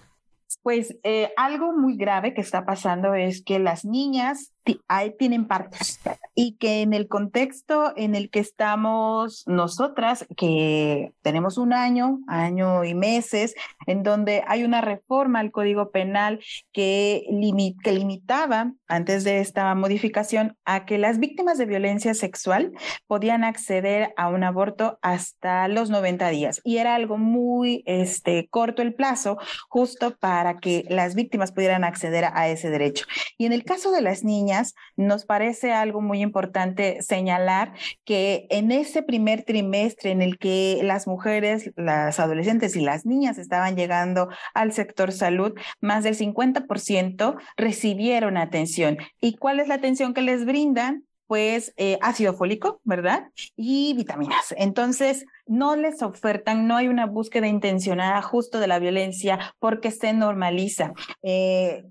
Pues 0.63 0.97
eh, 1.03 1.31
algo 1.37 1.73
muy 1.73 1.97
grave 1.97 2.33
que 2.33 2.41
está 2.41 2.65
pasando 2.65 3.13
es 3.13 3.43
que 3.43 3.59
las 3.59 3.85
niñas 3.85 4.53
ahí 4.87 5.13
tienen 5.17 5.47
partos 5.47 5.99
y 6.35 6.57
que 6.57 6.81
en 6.81 6.93
el 6.93 7.07
contexto 7.07 7.93
en 7.95 8.15
el 8.15 8.29
que 8.29 8.39
estamos 8.39 9.43
nosotras, 9.47 10.25
que 10.35 11.13
tenemos 11.21 11.57
un 11.57 11.73
año, 11.73 12.19
año 12.27 12.83
y 12.83 12.93
meses, 12.93 13.55
en 13.87 14.03
donde 14.03 14.43
hay 14.47 14.63
una 14.63 14.81
reforma 14.81 15.39
al 15.39 15.51
Código 15.51 15.91
Penal 15.91 16.39
que, 16.73 17.25
que 17.83 17.91
limitaba 17.91 18.73
antes 18.87 19.23
de 19.23 19.39
esta 19.39 19.73
modificación 19.75 20.57
a 20.65 20.85
que 20.85 20.97
las 20.97 21.19
víctimas 21.19 21.57
de 21.57 21.65
violencia 21.65 22.13
sexual 22.13 22.71
podían 23.07 23.43
acceder 23.43 24.13
a 24.17 24.29
un 24.29 24.43
aborto 24.43 24.99
hasta 25.01 25.67
los 25.67 25.89
90 25.89 26.29
días 26.29 26.61
y 26.63 26.77
era 26.77 26.95
algo 26.95 27.17
muy 27.17 27.83
este, 27.85 28.47
corto 28.49 28.81
el 28.81 28.93
plazo 28.93 29.37
justo 29.69 30.17
para 30.17 30.57
que 30.57 30.85
las 30.89 31.15
víctimas 31.15 31.51
pudieran 31.51 31.83
acceder 31.83 32.25
a 32.33 32.47
ese 32.47 32.69
derecho. 32.69 33.05
Y 33.37 33.45
en 33.45 33.53
el 33.53 33.63
caso 33.63 33.91
de 33.91 34.01
las 34.01 34.23
niñas, 34.23 34.56
nos 34.95 35.25
parece 35.25 35.73
algo 35.73 36.01
muy 36.01 36.21
importante 36.21 37.01
señalar 37.01 37.73
que 38.05 38.47
en 38.49 38.71
ese 38.71 39.03
primer 39.03 39.43
trimestre 39.43 40.11
en 40.11 40.21
el 40.21 40.37
que 40.37 40.79
las 40.83 41.07
mujeres, 41.07 41.71
las 41.75 42.19
adolescentes 42.19 42.75
y 42.75 42.81
las 42.81 43.05
niñas 43.05 43.37
estaban 43.37 43.75
llegando 43.75 44.29
al 44.53 44.71
sector 44.71 45.11
salud, 45.11 45.53
más 45.81 46.03
del 46.03 46.15
50% 46.15 47.35
recibieron 47.57 48.37
atención. 48.37 48.97
¿Y 49.21 49.37
cuál 49.37 49.59
es 49.59 49.67
la 49.67 49.75
atención 49.75 50.13
que 50.13 50.21
les 50.21 50.45
brindan? 50.45 51.06
Pues 51.27 51.73
eh, 51.77 51.99
ácido 52.01 52.33
fólico, 52.33 52.81
¿verdad? 52.83 53.29
Y 53.55 53.93
vitaminas. 53.95 54.55
Entonces, 54.57 55.25
no 55.45 55.75
les 55.75 56.01
ofertan, 56.01 56.67
no 56.67 56.75
hay 56.77 56.87
una 56.87 57.05
búsqueda 57.05 57.47
intencionada 57.47 58.21
justo 58.21 58.59
de 58.59 58.67
la 58.67 58.79
violencia 58.79 59.53
porque 59.59 59.91
se 59.91 60.13
normaliza. 60.13 60.93
Eh, 61.21 61.85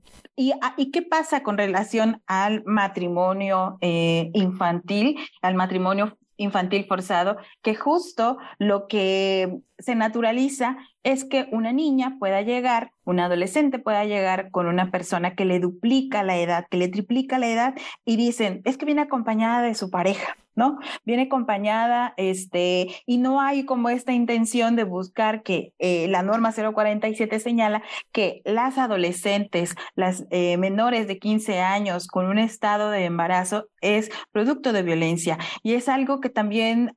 ah, 0.63 0.75
y, 0.77 0.91
qué 0.91 1.03
pasa 1.03 1.43
con 1.43 1.59
relación 1.59 2.23
al 2.27 2.63
matrimonio 2.65 3.79
eh, 3.81 4.31
infantil, 4.35 5.19
al 5.43 5.55
matrimonio 5.55 6.17
infantil 6.37 6.87
forzado, 6.87 7.37
que 7.63 7.75
justo 7.75 8.39
lo 8.59 8.87
que 8.89 9.59
se 9.79 9.95
naturaliza 9.95 10.77
es 11.03 11.25
que 11.25 11.49
una 11.53 11.73
niña 11.73 12.17
pueda 12.19 12.43
llegar, 12.43 12.93
un 13.05 13.21
adolescente 13.21 13.79
pueda 13.79 14.05
llegar 14.05 14.51
con 14.51 14.67
una 14.67 14.91
persona 14.91 15.35
que 15.35 15.45
le 15.45 15.61
duplica 15.61 16.23
la 16.23 16.37
edad, 16.37 16.67
que 16.71 16.79
le 16.79 16.89
triplica 16.89 17.39
la 17.39 17.49
edad 17.49 17.75
y 18.05 18.17
dicen, 18.17 18.63
es 18.65 18.77
que 18.79 18.87
viene 18.87 19.03
acompañada 19.03 19.63
de 19.63 19.75
su 19.75 19.91
pareja. 19.91 20.37
¿No? 20.57 20.79
Viene 21.05 21.25
acompañada, 21.25 22.15
este, 22.17 22.89
y 23.07 23.19
no 23.19 23.41
hay 23.41 23.65
como 23.65 23.89
esta 23.89 24.13
intención 24.13 24.75
de 24.75 24.85
buscar 24.85 25.43
que 25.43 25.73
eh, 25.79 26.09
la 26.09 26.23
norma 26.23 26.53
047 26.53 27.39
señala 27.39 27.83
que 28.11 28.43
las 28.45 28.79
adolescentes, 28.79 29.77
las 29.95 30.25
eh, 30.31 30.57
menores 30.57 31.07
de 31.07 31.19
15 31.19 31.61
años 31.61 32.09
con 32.09 32.27
un 32.27 32.39
estado 32.39 32.91
de 32.91 33.05
embarazo 33.05 33.69
es 33.81 34.11
producto 34.33 34.73
de 34.73 34.83
violencia 34.83 35.39
y 35.63 35.75
es 35.75 35.89
algo 35.89 36.21
que 36.21 36.31
también 36.31 36.93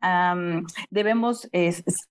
debemos 0.90 1.50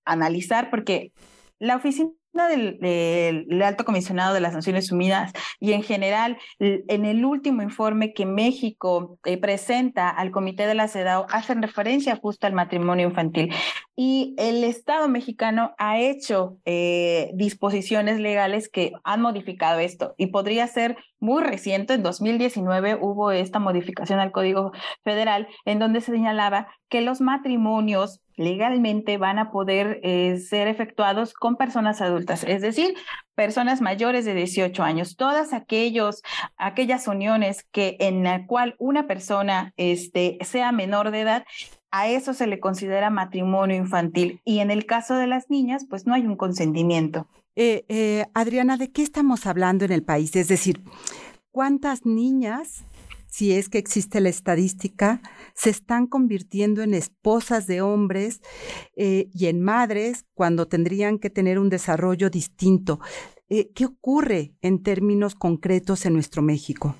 analizar 0.05 0.71
porque 0.71 1.13
la 1.59 1.77
oficina 1.77 2.11
del, 2.47 3.63
alto 3.63 3.85
comisionado 3.85 4.35
de 4.35 4.41
las 4.41 4.55
Naciones 4.55 4.93
Unidas 4.93 5.33
y 5.59 5.73
en 5.73 5.83
general 5.83 6.39
en 6.59 7.05
el 7.05 7.25
último 7.25 7.63
informe 7.63 8.13
que 8.13 8.27
México 8.27 9.19
eh, 9.25 9.39
presenta 9.39 10.09
al 10.09 10.31
Comité 10.31 10.67
de 10.67 10.75
la 10.75 10.89
CEDAW 10.89 11.27
hacen 11.31 11.63
referencia 11.63 12.17
justo 12.17 12.47
al 12.47 12.53
matrimonio 12.53 13.09
infantil 13.09 13.53
y 14.01 14.37
el 14.39 14.63
Estado 14.63 15.09
mexicano 15.09 15.75
ha 15.77 15.99
hecho 15.99 16.57
eh, 16.65 17.33
disposiciones 17.35 18.21
legales 18.21 18.69
que 18.69 18.93
han 19.03 19.21
modificado 19.21 19.81
esto 19.81 20.15
y 20.17 20.29
podría 20.29 20.69
ser 20.69 20.99
muy 21.19 21.43
reciente, 21.43 21.95
en 21.95 22.05
2019 22.05 22.97
hubo 23.01 23.33
esta 23.33 23.59
modificación 23.59 24.21
al 24.21 24.31
Código 24.31 24.71
Federal 25.03 25.49
en 25.65 25.81
donde 25.81 26.01
se 26.01 26.13
señalaba 26.13 26.69
que 26.89 27.01
los 27.01 27.21
matrimonios 27.21 28.21
legalmente 28.37 29.19
van 29.19 29.41
a 29.41 29.51
poder 29.51 29.99
eh, 30.05 30.39
ser 30.39 30.69
efectuados 30.69 31.35
con 31.35 31.57
personas 31.57 32.01
adultas, 32.01 32.45
es 32.45 32.63
decir, 32.63 32.95
personas 33.35 33.81
mayores 33.81 34.25
de 34.25 34.35
18 34.35 34.81
años. 34.85 35.17
Todas 35.17 35.53
aquellos, 35.53 36.23
aquellas 36.57 37.09
uniones 37.09 37.65
que 37.73 37.97
en 37.99 38.23
la 38.23 38.47
cual 38.47 38.77
una 38.79 39.09
persona 39.09 39.73
este, 39.77 40.39
sea 40.43 40.71
menor 40.71 41.11
de 41.11 41.23
edad, 41.23 41.45
a 41.91 42.09
eso 42.09 42.35
se 42.35 42.47
le 42.47 42.61
considera 42.61 43.11
matrimonio 43.11 43.77
infantil. 43.77 44.41
Y 44.45 44.59
en 44.59 44.71
el 44.71 44.87
caso 44.87 45.17
de 45.17 45.27
las 45.27 45.51
niñas, 45.51 45.87
pues 45.89 46.07
no 46.07 46.15
hay 46.15 46.27
un 46.27 46.37
consentimiento. 46.37 47.27
Eh, 47.57 47.85
eh, 47.89 48.27
Adriana, 48.35 48.77
¿de 48.77 48.91
qué 48.91 49.03
estamos 49.03 49.47
hablando 49.47 49.85
en 49.85 49.93
el 49.93 50.05
país? 50.05 50.37
Es 50.37 50.49
decir, 50.49 50.83
¿cuántas 51.51 52.07
niñas 52.07 52.85
si 53.29 53.53
es 53.53 53.69
que 53.69 53.79
existe 53.79 54.21
la 54.21 54.31
estadística, 54.31 55.21
se 55.55 55.71
están 55.71 56.07
convirtiendo 56.07 56.83
en 56.83 56.95
esposas 56.95 57.67
de 57.67 57.83
hombres 57.83 58.41
eh, 58.97 59.29
y 59.33 59.47
en 59.47 59.61
madres 59.61 60.25
cuando 60.35 60.67
tendrían 60.67 61.19
que 61.19 61.31
tener 61.31 61.59
un 61.59 61.69
desarrollo 61.69 62.31
distinto. 62.31 63.01
Eh, 63.49 63.71
¿Qué 63.75 63.85
ocurre 63.87 64.55
en 64.61 64.83
términos 64.83 65.35
concretos 65.35 66.07
en 66.07 66.15
nuestro 66.15 66.43
México? 66.43 66.97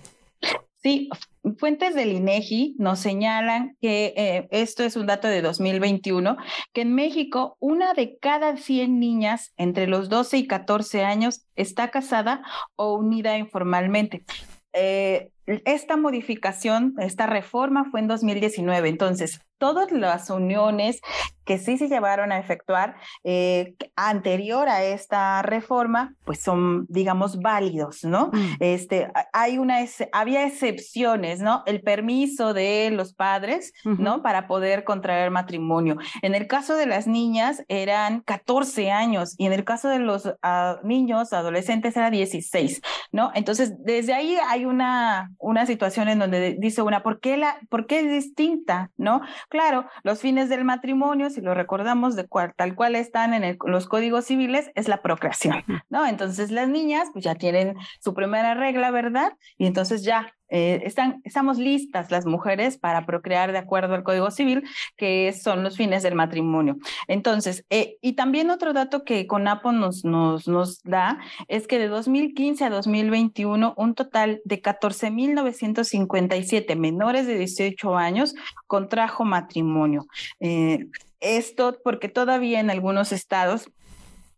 Sí, 0.89 1.11
fuentes 1.59 1.95
del 1.95 2.13
INEGI 2.13 2.77
nos 2.79 2.99
señalan 2.99 3.77
que 3.83 4.15
eh, 4.17 4.49
esto 4.51 4.85
es 4.85 4.97
un 4.97 5.05
dato 5.05 5.29
de 5.29 5.43
2021, 5.43 6.39
que 6.73 6.81
en 6.81 6.95
México 6.95 7.59
una 7.61 7.93
de 7.93 8.17
cada 8.17 8.57
100 8.57 8.99
niñas 8.99 9.53
entre 9.59 9.87
los 9.87 10.09
12 10.09 10.39
y 10.39 10.47
14 10.47 11.05
años 11.05 11.43
está 11.57 11.91
casada 11.91 12.43
o 12.75 12.95
unida 12.95 13.37
informalmente. 13.37 14.25
Eh, 14.73 15.31
esta 15.67 15.99
modificación, 15.99 16.95
esta 17.01 17.27
reforma 17.27 17.85
fue 17.91 18.01
en 18.01 18.09
2019. 18.09 18.89
Entonces, 18.89 19.43
todas 19.59 19.93
las 19.93 20.31
uniones 20.31 21.01
que 21.49 21.57
sí 21.57 21.79
se 21.79 21.89
llevaron 21.89 22.31
a 22.31 22.39
efectuar, 22.39 22.97
eh, 23.25 23.75
anterior 23.97 24.69
a 24.69 24.85
esta 24.85 25.41
reforma, 25.41 26.15
pues 26.27 26.43
son, 26.43 26.85
digamos, 26.91 27.41
válidos, 27.41 28.05
¿no? 28.05 28.27
Mm. 28.35 28.57
Este, 28.61 29.11
hay 29.33 29.57
una, 29.57 29.79
había 30.13 30.47
excepciones, 30.47 31.41
¿no? 31.41 31.63
El 31.65 31.81
permiso 31.81 32.53
de 32.53 32.91
los 32.91 33.15
padres, 33.15 33.73
¿no? 33.83 34.23
Para 34.23 34.47
poder 34.47 34.85
contraer 34.85 35.31
matrimonio. 35.31 35.97
En 36.21 36.35
el 36.35 36.47
caso 36.49 36.77
de 36.77 36.85
las 36.85 37.07
niñas 37.07 37.65
eran 37.69 38.21
14 38.21 38.91
años 38.91 39.35
y 39.39 39.47
en 39.47 39.55
el 39.55 39.65
caso 39.65 39.89
de 39.89 40.01
los 40.01 40.31
ah, 40.43 40.81
niños, 40.85 41.33
adolescentes, 41.33 41.97
era 41.97 42.11
16, 42.11 42.83
¿no? 43.11 43.33
Entonces, 43.35 43.73
desde 43.83 44.13
ahí 44.13 44.37
hay 44.51 44.67
una, 44.67 45.33
una 45.39 45.65
situación 45.65 46.11
en 46.11 46.19
donde 46.19 46.59
dice 46.59 46.83
una, 46.83 47.03
¿por 47.03 47.21
qué, 47.21 47.39
la, 47.39 47.59
¿por 47.71 47.87
qué 47.87 48.01
es 48.01 48.11
distinta, 48.11 48.91
¿no? 48.99 49.23
Claro, 49.49 49.87
los 50.03 50.21
fines 50.21 50.49
del 50.49 50.65
matrimonio, 50.65 51.31
si 51.31 51.41
lo 51.41 51.55
recordamos 51.55 52.17
de 52.17 52.27
cual, 52.27 52.53
tal 52.57 52.75
cual 52.75 52.95
están 52.95 53.33
en 53.33 53.57
los 53.65 53.87
códigos 53.89 54.27
civiles, 54.27 54.71
es 54.75 54.89
la 54.89 55.01
procreación, 55.01 55.65
¿no? 55.89 56.07
Entonces, 56.07 56.51
las 56.51 56.69
niñas, 56.69 57.09
pues 57.13 57.25
ya 57.25 57.35
tienen 57.35 57.77
su 58.01 58.15
primera 58.15 58.55
regla, 58.55 58.91
¿verdad? 58.91 59.33
Y 59.57 59.67
entonces 59.67 60.03
ya 60.05 60.35
eh, 60.49 60.81
están, 60.85 61.21
estamos 61.25 61.59
listas 61.59 62.11
las 62.11 62.27
mujeres 62.27 62.79
para 62.79 63.07
procrear 63.07 63.53
de 63.53 63.59
acuerdo 63.59 63.95
al 63.95 64.03
Código 64.03 64.31
Civil, 64.31 64.65
que 64.97 65.33
son 65.33 65.63
los 65.63 65.77
fines 65.77 66.03
del 66.03 66.15
matrimonio. 66.15 66.77
Entonces, 67.07 67.65
eh, 67.71 67.97
y 68.01 68.15
también 68.15 68.51
otro 68.51 68.73
dato 68.73 69.05
que 69.05 69.27
CONAPO 69.27 69.73
nos, 69.73 70.05
nos, 70.05 70.47
da 70.85 71.19
es 71.49 71.67
que 71.67 71.79
de 71.79 71.89
2015 71.89 72.65
a 72.65 72.71
2021, 72.71 73.75
un 73.77 73.95
total 73.95 74.41
de 74.45 74.63
14.957 74.63 76.77
menores 76.77 77.27
de 77.27 77.37
18 77.39 77.97
años 77.97 78.35
contrajo 78.67 79.25
matrimonio. 79.25 80.07
Eh, 80.41 80.87
esto 81.21 81.79
porque 81.83 82.09
todavía 82.09 82.61
en 82.61 82.71
algunos 82.71 83.13
estados 83.13 83.71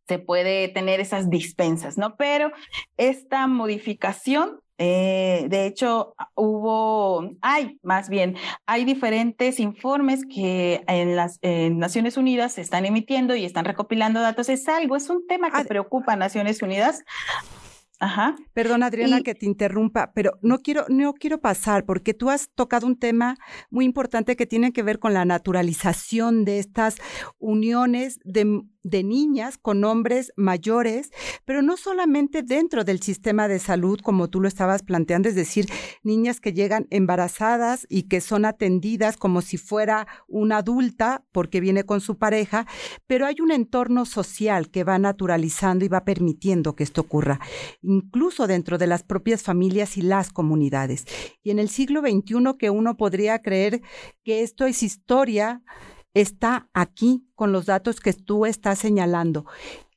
se 0.09 0.19
puede 0.19 0.69
tener 0.69 0.99
esas 0.99 1.31
dispensas, 1.31 1.97
¿no? 1.97 2.17
Pero 2.17 2.51
esta 2.97 3.47
modificación 3.47 4.61
eh, 4.83 5.47
de 5.49 5.67
hecho, 5.67 6.15
hubo, 6.35 7.31
hay 7.43 7.79
más 7.83 8.09
bien, 8.09 8.37
hay 8.65 8.87
diferentes 8.87 9.61
informes 9.61 10.25
que 10.25 10.83
en 10.87 11.17
las 11.17 11.39
Naciones 11.43 12.17
Unidas 12.17 12.55
se 12.55 12.63
están 12.63 12.87
emitiendo 12.87 13.37
y 13.37 13.45
están 13.45 13.67
recopilando 13.67 14.21
datos. 14.21 14.49
Es 14.49 14.67
algo, 14.69 14.97
es 14.97 15.11
un 15.11 15.27
tema 15.27 15.51
que 15.51 15.65
preocupa 15.67 16.15
a 16.15 16.17
Naciones 16.17 16.63
Unidas. 16.63 17.05
Ajá. 18.01 18.35
Perdón, 18.55 18.83
Adriana, 18.83 19.21
que 19.21 19.35
te 19.35 19.45
interrumpa, 19.45 20.13
pero 20.15 20.39
no 20.41 20.61
quiero, 20.61 20.87
no 20.89 21.13
quiero 21.13 21.39
pasar 21.43 21.85
porque 21.85 22.15
tú 22.15 22.31
has 22.31 22.49
tocado 22.49 22.87
un 22.87 22.99
tema 22.99 23.37
muy 23.69 23.85
importante 23.85 24.37
que 24.37 24.47
tiene 24.47 24.73
que 24.73 24.83
ver 24.83 24.99
con 24.99 25.13
la 25.13 25.27
naturalización 25.27 26.47
de 26.47 26.59
estas 26.59 26.97
uniones 27.39 28.19
de 28.25 28.63
de 28.83 29.03
niñas 29.03 29.59
con 29.59 29.85
hombres 29.85 30.33
mayores, 30.37 31.11
pero 31.45 31.63
no 31.63 31.77
solamente 31.77 32.43
dentro 32.43 32.85
del 32.85 33.01
sistema 33.01 33.49
de 33.49 33.59
salud, 33.59 34.01
como 34.01 34.29
tú 34.29 34.41
lo 34.41 34.49
estabas 34.49 34.83
planteando, 34.83 35.29
es 35.29 35.35
decir, 35.35 35.67
niñas 36.03 36.41
que 36.41 36.53
llegan 36.53 36.87
embarazadas 36.91 37.87
y 37.89 38.05
que 38.05 38.21
son 38.21 38.45
atendidas 38.45 39.17
como 39.17 39.43
si 39.43 39.57
fuera 39.57 40.07
una 40.29 40.59
adulta 40.59 41.25
porque 41.33 41.61
viene 41.61 41.85
con 41.85 42.01
su 42.01 42.17
pareja, 42.17 42.67
pero 43.07 43.27
hay 43.27 43.37
un 43.41 43.51
entorno 43.51 44.07
social 44.07 44.71
que 44.71 44.85
va 44.85 44.99
naturalizando 44.99 45.85
y 45.85 45.89
va 45.89 46.05
permitiendo 46.05 46.75
que 46.75 46.85
esto 46.85 47.03
ocurra, 47.03 47.41
incluso 47.83 48.47
dentro 48.47 48.79
de 48.79 48.87
las 48.87 49.03
propias 49.03 49.43
familias 49.43 49.97
y 49.97 50.03
las 50.03 50.31
comunidades. 50.31 51.05
Y 51.43 51.51
en 51.51 51.59
el 51.59 51.69
siglo 51.69 52.01
XXI 52.01 52.57
que 52.59 52.71
uno 52.71 52.97
podría 52.97 53.41
creer 53.43 53.83
que 54.25 54.43
esto 54.43 54.67
es 54.67 54.83
historia, 54.83 55.63
está 56.15 56.69
aquí 56.73 57.29
con 57.35 57.53
los 57.53 57.67
datos 57.67 58.01
que 58.01 58.13
tú 58.13 58.47
estás 58.47 58.79
señalando. 58.79 59.47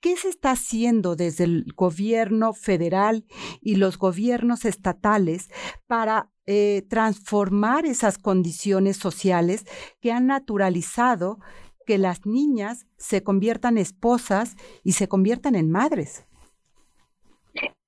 ¿Qué 0.02 0.18
se 0.18 0.30
está 0.30 0.52
haciendo 0.52 1.16
desde 1.16 1.46
el 1.46 1.74
gobierno 1.76 2.54
federal 2.54 3.26
y 3.62 3.76
los 3.76 3.98
gobiernos 3.98 4.66
estatales 4.66 5.50
para 5.88 6.30
eh, 6.46 6.86
transformar 6.90 7.86
esas 7.86 8.18
condiciones 8.18 8.98
sociales 8.98 9.66
que 10.02 10.12
han 10.12 10.28
naturalizado 10.28 11.40
que 11.86 11.98
las 11.98 12.26
niñas 12.26 12.86
se 12.98 13.24
conviertan 13.24 13.78
esposas 13.78 14.56
y 14.84 14.94
se 14.94 15.08
conviertan 15.08 15.56
en 15.56 15.72
madres? 15.72 16.26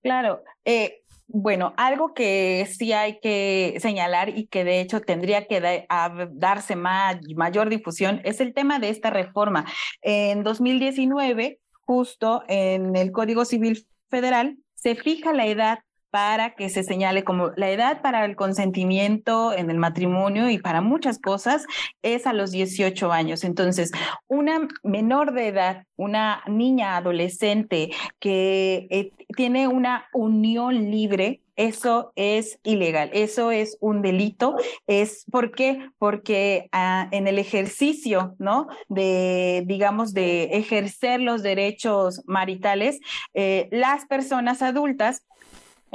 Claro, 0.02 0.42
eh, 0.64 1.04
bueno, 1.28 1.74
algo 1.78 2.14
que 2.14 2.68
sí 2.72 2.94
hay 2.94 3.20
que 3.20 3.78
señalar 3.82 4.30
y 4.38 4.48
que 4.48 4.64
de 4.64 4.80
hecho 4.80 5.02
tendría 5.02 5.48
que 5.48 5.86
darse 6.32 6.76
mayor 6.76 7.70
difusión 7.70 8.22
es 8.24 8.40
el 8.42 8.54
tema 8.54 8.80
de 8.80 8.90
esta 8.90 9.10
reforma. 9.10 9.66
En 10.02 10.44
2019, 10.44 11.60
justo 11.82 12.44
en 12.48 12.96
el 12.96 13.12
Código 13.12 13.44
Civil 13.46 13.88
Federal, 14.10 14.58
se 14.76 14.96
fija 14.96 15.34
la 15.34 15.48
edad 15.48 15.80
para 16.16 16.56
que 16.56 16.70
se 16.70 16.84
señale 16.84 17.26
como 17.26 17.52
la 17.58 17.70
edad 17.70 18.02
para 18.02 18.24
el 18.24 18.38
consentimiento 18.38 19.52
en 19.52 19.70
el 19.70 19.78
matrimonio 19.78 20.50
y 20.50 20.60
para 20.60 20.80
muchas 20.80 21.20
cosas 21.20 21.66
es 22.04 22.26
a 22.26 22.32
los 22.32 22.52
18 22.52 23.12
años. 23.12 23.44
Entonces, 23.44 23.92
una 24.30 24.66
menor 24.82 25.34
de 25.34 25.50
edad, 25.50 25.84
una 25.98 26.42
niña 26.48 26.96
adolescente 26.96 27.92
que 28.18 28.88
eh, 28.92 29.12
tiene 29.36 29.68
una 29.68 30.06
unión 30.14 30.90
libre, 30.90 31.42
eso 31.58 32.14
es 32.16 32.60
ilegal, 32.64 33.10
eso 33.12 33.52
es 33.52 33.78
un 33.82 34.02
delito. 34.02 34.56
Es 34.88 35.26
¿por 35.30 35.52
qué? 35.52 35.90
Porque 35.98 36.70
ah, 36.72 37.10
en 37.12 37.28
el 37.28 37.40
ejercicio, 37.40 38.36
¿no? 38.40 38.68
De, 38.88 39.64
digamos, 39.66 40.14
de 40.14 40.46
ejercer 40.58 41.20
los 41.20 41.44
derechos 41.44 42.22
maritales, 42.26 43.02
eh, 43.34 43.68
las 43.72 44.06
personas 44.06 44.62
adultas 44.62 45.24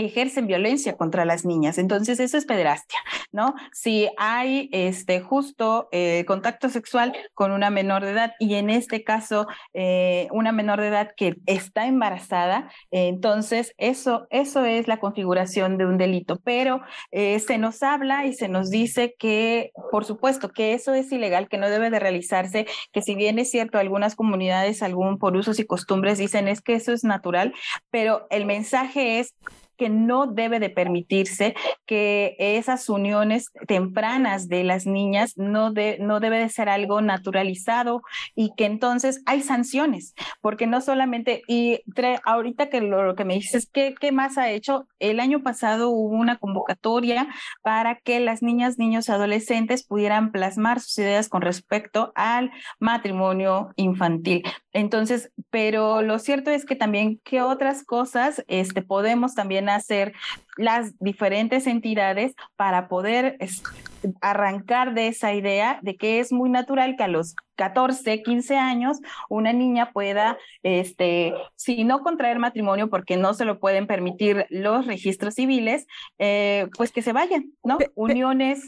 ejercen 0.06 0.46
violencia 0.46 0.96
contra 0.96 1.24
las 1.24 1.44
niñas. 1.44 1.78
Entonces, 1.78 2.20
eso 2.20 2.36
es 2.36 2.46
pederastia, 2.46 2.98
¿no? 3.32 3.54
Si 3.72 4.08
hay 4.16 4.68
este 4.72 5.20
justo 5.20 5.88
eh, 5.92 6.24
contacto 6.26 6.68
sexual 6.68 7.12
con 7.34 7.52
una 7.52 7.70
menor 7.70 8.04
de 8.04 8.12
edad 8.12 8.32
y 8.38 8.54
en 8.54 8.70
este 8.70 9.04
caso 9.04 9.46
eh, 9.74 10.28
una 10.30 10.52
menor 10.52 10.80
de 10.80 10.88
edad 10.88 11.12
que 11.16 11.36
está 11.46 11.86
embarazada, 11.86 12.70
entonces 12.90 13.74
eso, 13.78 14.26
eso 14.30 14.64
es 14.64 14.88
la 14.88 14.98
configuración 14.98 15.78
de 15.78 15.86
un 15.86 15.98
delito. 15.98 16.40
Pero 16.44 16.82
eh, 17.10 17.38
se 17.40 17.58
nos 17.58 17.82
habla 17.82 18.26
y 18.26 18.32
se 18.32 18.48
nos 18.48 18.70
dice 18.70 19.14
que, 19.18 19.72
por 19.90 20.04
supuesto, 20.04 20.50
que 20.50 20.74
eso 20.74 20.94
es 20.94 21.10
ilegal, 21.12 21.48
que 21.48 21.58
no 21.58 21.68
debe 21.68 21.90
de 21.90 21.98
realizarse, 21.98 22.66
que 22.92 23.02
si 23.02 23.14
bien 23.14 23.38
es 23.38 23.50
cierto, 23.50 23.78
algunas 23.78 24.14
comunidades, 24.14 24.82
algún 24.82 25.18
por 25.18 25.36
usos 25.36 25.58
y 25.58 25.66
costumbres 25.66 26.18
dicen 26.18 26.48
es 26.48 26.60
que 26.60 26.74
eso 26.74 26.92
es 26.92 27.04
natural, 27.04 27.52
pero 27.90 28.26
el 28.30 28.46
mensaje 28.46 29.20
es 29.20 29.34
que 29.80 29.88
no 29.88 30.26
debe 30.26 30.60
de 30.60 30.68
permitirse 30.68 31.54
que 31.86 32.36
esas 32.38 32.90
uniones 32.90 33.50
tempranas 33.66 34.46
de 34.46 34.62
las 34.62 34.84
niñas 34.84 35.38
no, 35.38 35.72
de, 35.72 35.96
no 35.98 36.20
debe 36.20 36.38
de 36.38 36.50
ser 36.50 36.68
algo 36.68 37.00
naturalizado 37.00 38.02
y 38.34 38.52
que 38.58 38.66
entonces 38.66 39.22
hay 39.24 39.40
sanciones, 39.40 40.14
porque 40.42 40.66
no 40.66 40.82
solamente, 40.82 41.40
y 41.48 41.80
ahorita 42.24 42.68
que 42.68 42.82
lo, 42.82 43.14
que 43.14 43.24
me 43.24 43.36
dices, 43.36 43.70
¿qué, 43.72 43.94
¿qué 43.98 44.12
más 44.12 44.36
ha 44.36 44.50
hecho? 44.50 44.86
El 44.98 45.18
año 45.18 45.42
pasado 45.42 45.88
hubo 45.88 46.14
una 46.14 46.36
convocatoria 46.36 47.26
para 47.62 47.94
que 47.94 48.20
las 48.20 48.42
niñas, 48.42 48.76
niños, 48.76 49.08
adolescentes 49.08 49.86
pudieran 49.86 50.30
plasmar 50.30 50.80
sus 50.80 50.98
ideas 50.98 51.30
con 51.30 51.40
respecto 51.40 52.12
al 52.14 52.50
matrimonio 52.78 53.70
infantil. 53.76 54.42
Entonces, 54.72 55.32
pero 55.50 56.02
lo 56.02 56.18
cierto 56.18 56.50
es 56.50 56.64
que 56.64 56.76
también, 56.76 57.20
¿qué 57.24 57.42
otras 57.42 57.84
cosas 57.84 58.44
este, 58.46 58.82
podemos 58.82 59.34
también 59.34 59.68
hacer 59.68 60.12
las 60.56 60.98
diferentes 60.98 61.66
entidades 61.66 62.34
para 62.56 62.88
poder 62.88 63.38
arrancar 64.20 64.94
de 64.94 65.08
esa 65.08 65.34
idea 65.34 65.78
de 65.82 65.96
que 65.96 66.20
es 66.20 66.32
muy 66.32 66.50
natural 66.50 66.96
que 66.96 67.04
a 67.04 67.08
los 67.08 67.34
14, 67.56 68.22
15 68.22 68.56
años 68.56 68.98
una 69.28 69.52
niña 69.52 69.92
pueda, 69.92 70.38
este, 70.62 71.34
si 71.56 71.84
no 71.84 72.00
contraer 72.02 72.38
matrimonio 72.38 72.88
porque 72.88 73.16
no 73.16 73.34
se 73.34 73.44
lo 73.44 73.58
pueden 73.58 73.86
permitir 73.86 74.46
los 74.50 74.86
registros 74.86 75.34
civiles, 75.34 75.86
eh, 76.18 76.68
pues 76.76 76.92
que 76.92 77.02
se 77.02 77.12
vayan, 77.12 77.52
¿no? 77.64 77.78
uniones, 77.94 78.62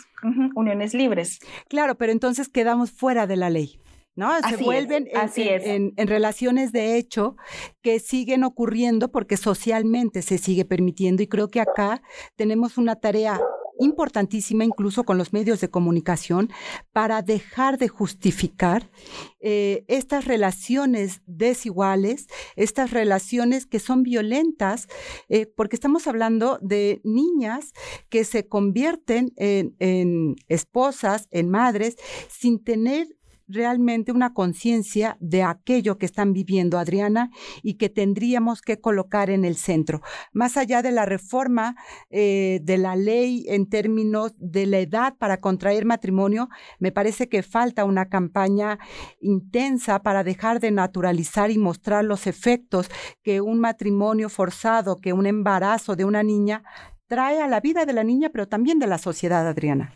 uniones 0.55 0.95
libres. 0.95 1.38
Claro, 1.69 1.95
pero 1.95 2.12
entonces 2.12 2.49
quedamos 2.49 2.91
fuera 2.91 3.27
de 3.27 3.37
la 3.37 3.51
ley. 3.51 3.79
¿No? 4.14 4.31
Se 4.48 4.57
vuelven 4.57 5.09
en, 5.35 6.07
relaciones 6.07 6.72
de 6.72 6.96
hecho 6.96 7.37
que 7.81 7.98
siguen 7.98 8.44
ocurriendo 8.44 9.11
porque 9.11 9.37
socialmente 9.37 10.22
se 10.22 10.38
sigue 10.38 10.64
permitiendo 10.64 11.22
y 11.22 11.29
creo 11.29 11.48
que 11.48 11.61
acá 11.61 12.03
tenemos 12.37 12.77
una 12.79 12.96
tarea 12.96 13.40
importantísima 13.79 14.64
incluso 14.64 15.05
con 15.05 15.18
los 15.18 15.33
medios 15.33 15.61
de 15.61 15.70
comunicación 15.70 16.51
para 16.92 17.22
dejar 17.22 17.79
de 17.79 17.88
justificar 17.88 18.90
eh, 19.40 19.85
estas 19.88 20.27
relaciones 20.27 21.22
desiguales, 21.27 22.27
estas 22.55 22.90
relaciones 22.90 23.66
que 23.66 23.81
son 23.81 24.03
violentas, 24.03 24.88
eh, 25.29 25.46
porque 25.46 25.77
estamos 25.77 26.07
hablando 26.07 26.59
de 26.61 27.01
niñas 27.03 27.72
que 28.09 28.25
se 28.25 28.46
convierten 28.46 29.33
en 29.37 30.37
esposas, 30.48 31.27
en 31.31 31.51
madres, 31.51 31.96
sin 32.29 32.62
tener 32.62 33.09
realmente 33.48 34.12
una 34.12 34.35
conciencia 34.35 35.16
de 35.20 35.42
aquello 35.42 35.98
que 35.98 36.07
están 36.07 36.33
viviendo, 36.33 36.78
Adriana, 36.78 37.31
y 37.62 37.74
que 37.74 37.88
tendríamos 37.88 38.62
que 38.62 38.81
colocar 38.81 39.31
en 39.31 39.44
el 39.44 39.57
centro. 39.57 40.00
Más 40.33 40.57
allá 40.57 40.83
de 40.83 40.92
la 40.92 41.07
reforma 41.07 41.76
eh, 42.11 42.61
de 42.62 42.78
la 42.78 42.96
ley 42.96 43.44
en 43.48 43.68
términos 43.68 44.33
de 44.38 44.66
la 44.66 44.78
edad 44.78 45.16
para 45.18 45.40
contraer 45.40 45.85
matrimonio, 45.85 46.48
me 46.78 46.92
parece 46.92 47.28
que 47.28 47.42
falta 47.42 47.85
una 47.85 48.09
campaña 48.09 48.78
intensa 49.20 50.02
para 50.02 50.24
dejar 50.24 50.61
de 50.61 50.70
naturalizar 50.70 51.50
y 51.50 51.59
mostrar 51.59 52.05
los 52.05 52.26
efectos 52.26 52.90
que 53.22 53.40
un 53.40 53.61
matrimonio 53.61 54.28
forzado, 54.28 54.96
que 54.96 55.12
un 55.12 55.26
embarazo 55.26 55.96
de 55.96 56.05
una 56.05 56.22
niña 56.22 56.62
trae 57.07 57.40
a 57.40 57.48
la 57.48 57.61
vida 57.61 57.85
de 57.85 57.92
la 57.92 58.05
niña, 58.05 58.31
pero 58.31 58.48
también 58.48 58.78
de 58.78 58.87
la 58.87 58.98
sociedad, 58.98 59.46
Adriana. 59.46 59.92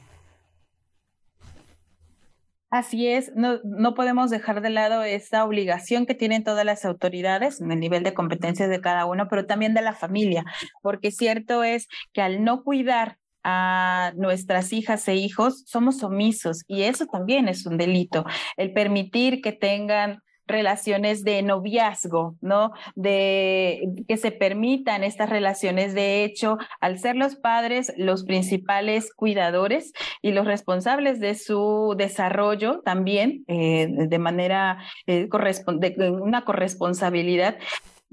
Así 2.77 3.09
es, 3.09 3.33
no, 3.35 3.59
no 3.65 3.95
podemos 3.95 4.29
dejar 4.29 4.61
de 4.61 4.69
lado 4.69 5.03
esta 5.03 5.43
obligación 5.45 6.05
que 6.05 6.15
tienen 6.15 6.45
todas 6.45 6.67
las 6.67 6.85
autoridades 6.85 7.59
en 7.63 7.73
el 7.73 7.81
nivel 7.81 8.03
de 8.03 8.13
competencias 8.13 8.69
de 8.69 8.83
cada 8.83 9.07
uno, 9.07 9.29
pero 9.31 9.47
también 9.47 9.73
de 9.73 9.81
la 9.81 9.95
familia, 9.95 10.45
porque 10.83 11.11
cierto 11.11 11.65
es 11.65 11.89
que 12.13 12.21
al 12.21 12.45
no 12.45 12.65
cuidar 12.65 13.17
a 13.43 14.13
nuestras 14.17 14.75
hijas 14.75 15.09
e 15.09 15.15
hijos, 15.15 15.63
somos 15.67 16.03
omisos 16.03 16.65
y 16.67 16.83
eso 16.83 17.07
también 17.07 17.49
es 17.49 17.65
un 17.65 17.79
delito. 17.79 18.27
El 18.59 18.75
permitir 18.75 19.41
que 19.41 19.53
tengan 19.53 20.21
relaciones 20.47 21.25
de 21.25 21.43
noviazgo, 21.43 22.37
¿no? 22.41 22.73
De 22.95 23.89
que 24.09 24.17
se 24.17 24.31
permitan 24.31 25.05
estas 25.05 25.31
relaciones. 25.31 25.95
De 25.95 26.25
hecho, 26.25 26.59
al 26.81 26.99
ser 26.99 27.17
los 27.17 27.37
padres 27.37 27.93
los 27.97 28.25
principales 28.25 29.13
cuidadores 29.13 29.93
y 30.23 30.33
los 30.33 30.47
responsables 30.47 31.21
de 31.21 31.35
su 31.35 31.95
desarrollo 31.97 32.81
también, 32.85 33.45
eh, 33.49 33.89
de 33.91 34.19
manera, 34.19 34.79
eh, 35.07 35.29
de 35.29 36.11
una 36.11 36.45
corresponsabilidad, 36.45 37.57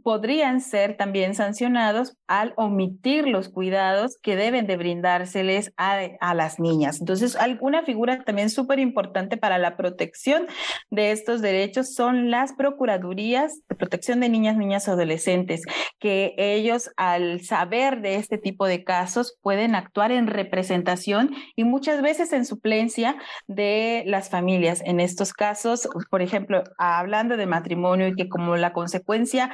podrían 0.03 0.61
ser 0.61 0.97
también 0.97 1.33
sancionados 1.33 2.17
al 2.27 2.53
omitir 2.57 3.27
los 3.27 3.49
cuidados 3.49 4.17
que 4.21 4.35
deben 4.35 4.67
de 4.67 4.77
brindárseles 4.77 5.73
a, 5.77 5.99
a 6.19 6.33
las 6.33 6.59
niñas. 6.59 6.99
Entonces, 6.99 7.35
alguna 7.35 7.83
figura 7.83 8.23
también 8.23 8.49
súper 8.49 8.79
importante 8.79 9.37
para 9.37 9.57
la 9.57 9.77
protección 9.77 10.47
de 10.91 11.11
estos 11.11 11.41
derechos 11.41 11.93
son 11.95 12.29
las 12.29 12.53
procuradurías 12.53 13.61
de 13.69 13.75
protección 13.75 14.19
de 14.19 14.29
niñas, 14.29 14.57
niñas, 14.57 14.87
adolescentes, 14.87 15.63
que 15.99 16.33
ellos 16.37 16.91
al 16.97 17.41
saber 17.41 18.01
de 18.01 18.15
este 18.15 18.37
tipo 18.37 18.65
de 18.67 18.83
casos 18.83 19.37
pueden 19.41 19.75
actuar 19.75 20.11
en 20.11 20.27
representación 20.27 21.31
y 21.55 21.63
muchas 21.63 22.01
veces 22.01 22.33
en 22.33 22.45
suplencia 22.45 23.15
de 23.47 24.03
las 24.05 24.29
familias. 24.29 24.81
En 24.85 24.99
estos 24.99 25.33
casos, 25.33 25.87
por 26.09 26.21
ejemplo, 26.21 26.63
hablando 26.77 27.37
de 27.37 27.45
matrimonio 27.45 28.07
y 28.07 28.15
que 28.15 28.29
como 28.29 28.55
la 28.57 28.73
consecuencia 28.73 29.51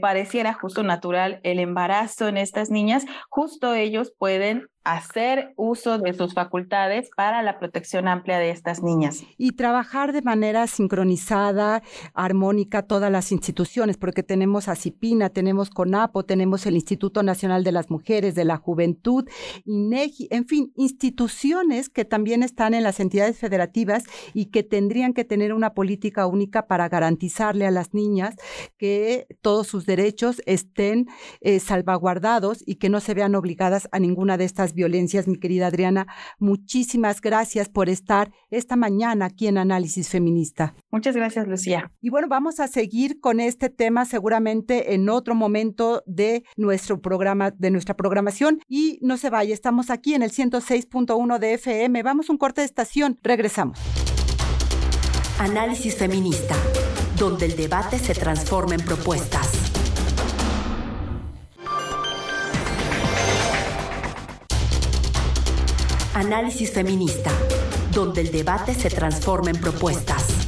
pareciera 0.00 0.54
justo 0.54 0.82
natural 0.82 1.40
el 1.42 1.58
embarazo 1.58 2.28
en 2.28 2.36
estas 2.36 2.70
niñas, 2.70 3.04
justo 3.28 3.74
ellos 3.74 4.12
pueden 4.16 4.68
hacer 4.84 5.52
uso 5.56 5.98
de 5.98 6.14
sus 6.14 6.34
facultades 6.34 7.10
para 7.14 7.42
la 7.42 7.58
protección 7.58 8.08
amplia 8.08 8.38
de 8.38 8.50
estas 8.50 8.82
niñas. 8.82 9.22
Y 9.36 9.52
trabajar 9.52 10.12
de 10.12 10.22
manera 10.22 10.66
sincronizada, 10.66 11.82
armónica, 12.14 12.82
todas 12.82 13.12
las 13.12 13.30
instituciones, 13.30 13.98
porque 13.98 14.22
tenemos 14.22 14.68
a 14.68 14.76
CIPINA, 14.76 15.28
tenemos 15.28 15.70
CONAPO, 15.70 16.24
tenemos 16.24 16.64
el 16.66 16.76
Instituto 16.76 17.22
Nacional 17.22 17.62
de 17.62 17.72
las 17.72 17.90
Mujeres, 17.90 18.34
de 18.34 18.44
la 18.44 18.56
Juventud, 18.56 19.28
INEGI, 19.64 20.28
en 20.30 20.46
fin, 20.46 20.72
instituciones 20.76 21.88
que 21.88 22.04
también 22.04 22.42
están 22.42 22.72
en 22.72 22.82
las 22.82 23.00
entidades 23.00 23.38
federativas 23.38 24.04
y 24.32 24.46
que 24.46 24.62
tendrían 24.62 25.12
que 25.12 25.24
tener 25.24 25.52
una 25.52 25.74
política 25.74 26.26
única 26.26 26.66
para 26.66 26.88
garantizarle 26.88 27.66
a 27.66 27.70
las 27.70 27.92
niñas 27.92 28.36
que 28.78 29.26
todos 29.42 29.66
sus 29.66 29.86
derechos 29.86 30.42
estén 30.46 31.08
eh, 31.40 31.60
salvaguardados 31.60 32.62
y 32.66 32.76
que 32.76 32.88
no 32.88 33.00
se 33.00 33.14
vean 33.14 33.34
obligadas 33.34 33.88
a 33.92 33.98
ninguna 33.98 34.36
de 34.36 34.44
estas 34.44 34.69
violencias, 34.74 35.28
mi 35.28 35.38
querida 35.38 35.66
Adriana. 35.66 36.06
Muchísimas 36.38 37.20
gracias 37.20 37.68
por 37.68 37.88
estar 37.88 38.32
esta 38.50 38.76
mañana 38.76 39.26
aquí 39.26 39.46
en 39.46 39.58
Análisis 39.58 40.08
Feminista. 40.08 40.74
Muchas 40.90 41.16
gracias, 41.16 41.46
Lucía. 41.46 41.92
Y 42.00 42.10
bueno, 42.10 42.28
vamos 42.28 42.60
a 42.60 42.68
seguir 42.68 43.20
con 43.20 43.40
este 43.40 43.70
tema 43.70 44.04
seguramente 44.04 44.94
en 44.94 45.08
otro 45.08 45.34
momento 45.34 46.02
de 46.06 46.44
nuestro 46.56 47.00
programa, 47.00 47.50
de 47.50 47.70
nuestra 47.70 47.96
programación. 47.96 48.60
Y 48.68 48.98
no 49.02 49.16
se 49.16 49.30
vaya, 49.30 49.54
estamos 49.54 49.90
aquí 49.90 50.14
en 50.14 50.22
el 50.22 50.30
106.1 50.30 51.38
de 51.38 51.54
FM. 51.54 52.02
Vamos 52.02 52.28
a 52.28 52.32
un 52.32 52.38
corte 52.38 52.60
de 52.60 52.66
estación. 52.66 53.18
Regresamos. 53.22 53.78
Análisis 55.38 55.96
Feminista, 55.96 56.54
donde 57.16 57.46
el 57.46 57.56
debate 57.56 57.98
se 57.98 58.14
transforma 58.14 58.74
en 58.74 58.82
propuestas. 58.82 59.59
Análisis 66.14 66.72
Feminista, 66.72 67.30
donde 67.92 68.22
el 68.22 68.32
debate 68.32 68.74
se 68.74 68.90
transforma 68.90 69.50
en 69.50 69.60
propuestas. 69.60 70.39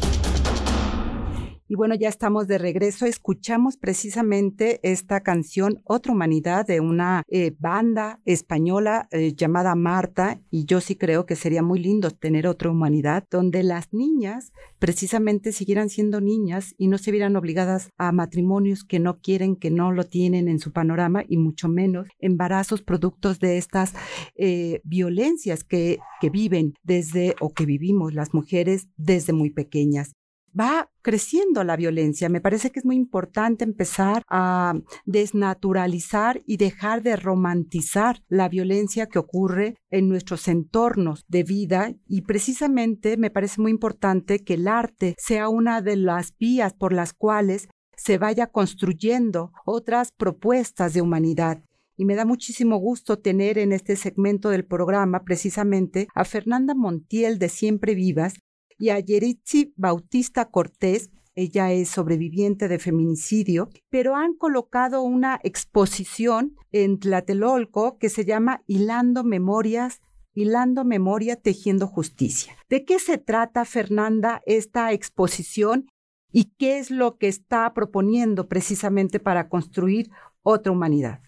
Y 1.73 1.75
bueno, 1.75 1.95
ya 1.95 2.11
estamos 2.11 2.49
de 2.49 2.59
regreso. 2.59 3.07
Escuchamos 3.07 3.79
precisamente 3.79 4.79
esta 4.83 5.23
canción, 5.23 5.81
Otra 5.85 6.13
Humanidad, 6.13 6.67
de 6.67 6.81
una 6.81 7.23
eh, 7.29 7.57
banda 7.59 8.21
española 8.27 9.09
eh, 9.11 9.33
llamada 9.35 9.75
Marta. 9.75 10.39
Y 10.51 10.67
yo 10.67 10.83
sí 10.83 10.97
creo 10.97 11.25
que 11.25 11.35
sería 11.35 11.63
muy 11.63 11.81
lindo 11.81 12.11
tener 12.11 12.47
otra 12.47 12.69
humanidad 12.69 13.25
donde 13.31 13.63
las 13.63 13.91
niñas 13.95 14.53
precisamente 14.79 15.51
siguieran 15.51 15.89
siendo 15.89 16.21
niñas 16.21 16.75
y 16.77 16.89
no 16.89 16.99
se 16.99 17.11
vieran 17.11 17.37
obligadas 17.37 17.89
a 17.97 18.13
matrimonios 18.13 18.85
que 18.85 18.99
no 18.99 19.23
quieren, 19.23 19.57
que 19.57 19.71
no 19.71 19.93
lo 19.93 20.05
tienen 20.05 20.49
en 20.49 20.59
su 20.59 20.73
panorama 20.73 21.25
y 21.27 21.39
mucho 21.39 21.71
menos 21.71 22.07
embarazos 22.19 22.83
productos 22.83 23.41
de 23.41 23.57
estas 23.57 23.95
eh, 24.37 24.83
violencias 24.85 25.65
que, 25.65 26.01
que 26.21 26.29
viven 26.29 26.75
desde 26.83 27.35
o 27.41 27.55
que 27.55 27.65
vivimos 27.65 28.13
las 28.13 28.35
mujeres 28.35 28.89
desde 28.99 29.33
muy 29.33 29.49
pequeñas 29.49 30.13
va 30.59 30.91
creciendo 31.03 31.65
la 31.65 31.77
violencia. 31.77 32.29
Me 32.29 32.41
parece 32.41 32.71
que 32.71 32.81
es 32.81 32.85
muy 32.85 32.97
importante 32.97 33.65
empezar 33.65 34.23
a 34.29 34.75
desnaturalizar 35.05 36.43
y 36.47 36.57
dejar 36.57 37.03
de 37.03 37.17
romantizar 37.17 38.23
la 38.29 38.49
violencia 38.49 39.07
que 39.07 39.19
ocurre 39.19 39.77
en 39.91 40.09
nuestros 40.09 40.49
entornos 40.49 41.25
de 41.29 41.43
vida 41.43 41.95
y 42.07 42.23
precisamente 42.23 43.17
me 43.17 43.31
parece 43.31 43.61
muy 43.61 43.71
importante 43.71 44.45
que 44.45 44.55
el 44.55 44.69
arte 44.69 45.15
sea 45.19 45.49
una 45.49 45.83
de 45.83 45.97
las 45.97 46.37
vías 46.39 46.75
por 46.75 46.93
las 46.93 47.13
cuales 47.13 47.69
se 47.97 48.19
vaya 48.19 48.47
construyendo 48.49 49.53
otras 49.65 50.13
propuestas 50.13 50.95
de 50.95 51.03
humanidad. 51.03 51.63
Y 51.97 52.05
me 52.05 52.15
da 52.15 52.25
muchísimo 52.25 52.79
gusto 52.79 53.19
tener 53.19 53.59
en 53.59 53.73
este 53.73 53.97
segmento 53.97 54.49
del 54.49 54.65
programa 54.65 55.25
precisamente 55.25 56.09
a 56.15 56.25
Fernanda 56.25 56.75
Montiel 56.75 57.39
de 57.39 57.49
Siempre 57.49 57.95
Vivas, 57.95 58.35
y 58.79 58.91
a 58.91 58.99
Yeritzi 58.99 59.73
Bautista 59.77 60.51
Cortés, 60.51 61.11
ella 61.35 61.73
es 61.73 61.89
sobreviviente 61.89 62.69
de 62.69 62.79
feminicidio, 62.79 63.71
pero 63.89 64.17
han 64.17 64.35
colocado 64.35 65.03
una 65.03 65.41
exposición 65.43 66.57
en 66.73 66.99
Tlatelolco 66.99 67.99
que 67.99 68.11
se 68.11 68.25
llama 68.25 68.63
Hilando 68.67 69.25
Memorias, 69.25 70.01
Hilando 70.35 70.85
Memoria, 70.85 71.37
Tejiendo 71.37 71.87
Justicia. 71.87 72.55
¿De 72.69 72.85
qué 72.85 72.99
se 72.99 73.19
trata, 73.19 73.65
Fernanda, 73.65 74.43
esta 74.45 74.93
exposición 74.93 75.87
y 76.31 76.53
qué 76.59 76.79
es 76.79 76.91
lo 76.91 77.17
que 77.17 77.29
está 77.29 77.73
proponiendo 77.75 78.49
precisamente 78.49 79.21
para 79.21 79.49
construir 79.49 80.11
otra 80.43 80.73
humanidad? 80.73 81.21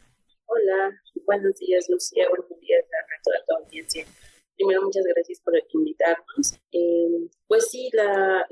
Hola, 0.47 1.01
buenos 1.27 1.59
días, 1.59 1.87
Lucía, 1.89 2.25
buenos 2.29 2.61
días 2.61 2.85
a 2.85 3.23
toda 3.23 3.37
tu 3.47 3.65
audiencia. 3.65 4.07
Primero, 4.57 4.83
muchas 4.83 5.05
gracias 5.05 5.41
por 5.41 5.55
invitarnos. 5.73 6.55
Eh, 6.73 7.29
pues 7.47 7.71
sí, 7.71 7.91
la, 7.93 8.47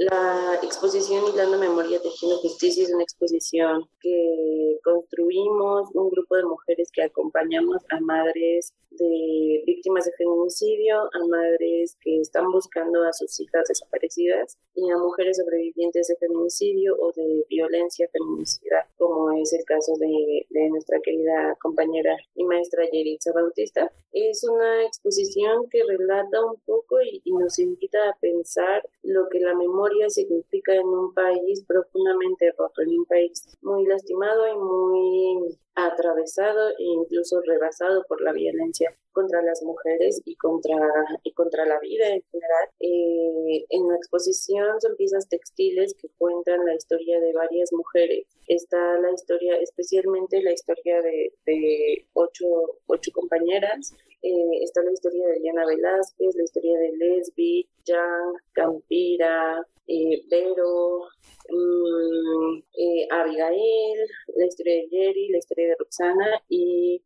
exposición 0.63 1.25
Hilando 1.27 1.59
Memoria 1.59 2.01
Tejiendo 2.01 2.39
Justicia 2.39 2.85
es 2.85 2.93
una 2.93 3.03
exposición 3.03 3.89
que 4.01 4.79
construimos 4.85 5.89
un 5.95 6.11
grupo 6.11 6.37
de 6.37 6.45
mujeres 6.45 6.91
que 6.93 7.03
acompañamos 7.03 7.83
a 7.91 8.01
madres 8.01 8.75
de 8.91 9.63
víctimas 9.67 10.05
de 10.05 10.13
feminicidio, 10.13 11.01
a 11.01 11.27
madres 11.27 11.97
que 12.01 12.21
están 12.21 12.51
buscando 12.53 13.03
a 13.05 13.13
sus 13.13 13.41
hijas 13.41 13.65
desaparecidas 13.69 14.59
y 14.75 14.91
a 14.91 14.99
mujeres 14.99 15.39
sobrevivientes 15.39 16.09
de 16.09 16.17
feminicidio 16.17 16.95
o 17.01 17.13
de 17.13 17.45
violencia 17.49 18.09
feminicida, 18.13 18.87
como 18.99 19.33
es 19.33 19.53
el 19.53 19.65
caso 19.65 19.95
de, 19.99 20.47
de 20.51 20.69
nuestra 20.69 21.01
querida 21.01 21.57
compañera 21.61 22.17
y 22.35 22.45
maestra 22.45 22.85
Yeritza 22.91 23.33
Bautista. 23.33 23.91
Es 24.13 24.45
una 24.45 24.85
exposición 24.85 25.69
que 25.71 25.83
relata 25.85 26.45
un 26.45 26.59
poco 26.67 27.01
y, 27.01 27.23
y 27.25 27.33
nos 27.33 27.59
invita 27.59 27.99
a 28.11 28.17
pensar 28.21 28.82
lo 29.03 29.29
que 29.29 29.41
la 29.41 29.55
memoria 29.55 30.09
significa 30.09 30.75
en 30.75 30.87
un 30.87 31.13
país 31.15 31.65
profundamente 31.67 32.53
roto, 32.57 32.83
en 32.83 32.99
un 32.99 33.05
país 33.07 33.45
muy 33.63 33.85
lastimado 33.87 34.47
y 34.49 34.57
muy 34.57 35.59
atravesado 35.75 36.71
e 36.71 36.85
incluso 36.85 37.41
rebasado 37.47 38.05
por 38.07 38.21
la 38.21 38.33
violencia 38.33 38.95
contra 39.13 39.43
las 39.43 39.63
mujeres 39.63 40.23
y 40.25 40.37
contra, 40.37 40.77
y 41.23 41.33
contra 41.33 41.65
la 41.67 41.79
vida 41.81 42.09
en 42.09 42.23
general. 42.31 42.69
Eh, 42.81 43.67
en 43.69 43.89
la 43.89 43.97
exposición 43.97 44.81
son 44.81 44.97
piezas 44.97 45.29
textiles 45.29 45.95
que 46.01 46.09
cuentan 46.19 46.65
la 46.65 46.75
historia 46.75 47.21
de 47.21 47.33
varias 47.33 47.73
mujeres. 47.73 48.27
Está 48.49 48.99
la 48.99 49.11
historia, 49.13 49.57
especialmente 49.57 50.43
la 50.43 50.53
historia 50.53 51.01
de, 51.03 51.33
de 51.47 52.07
ocho, 52.15 52.47
ocho 52.87 53.11
compañeras. 53.13 53.95
Eh, 54.23 54.63
está 54.63 54.83
la 54.85 54.93
historia 54.93 55.27
de 55.27 55.41
Diana 55.41 55.67
Velázquez, 55.67 56.37
la 56.37 56.45
historia 56.45 56.79
de 56.79 56.93
Lesbi, 56.97 57.69
Jan, 57.85 58.33
Campira, 58.53 59.67
eh, 59.89 60.23
Vero, 60.31 61.09
mm, 61.49 62.63
Abigail, 63.11 63.99
la 64.37 64.47
historia 64.47 64.75
de 64.75 64.89
Jerry, 64.91 65.29
la 65.29 65.39
historia 65.39 65.69
de 65.69 65.77
Roxana 65.79 66.43
y 66.49 67.03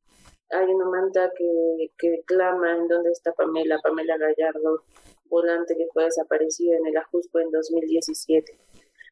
hay 0.51 0.67
una 0.67 0.85
manta 0.91 1.33
que, 1.37 1.91
que 1.99 2.23
clama 2.27 2.77
en 2.77 2.87
dónde 2.87 3.11
está 3.11 3.33
Pamela, 3.33 3.81
Pamela 3.83 4.17
Gallardo, 4.19 4.83
volante 5.25 5.77
que 5.77 5.87
fue 5.93 6.05
desaparecida 6.05 6.77
en 6.77 6.87
el 6.87 6.97
Ajusco 6.99 7.41
en 7.41 7.51
2017. 7.51 8.59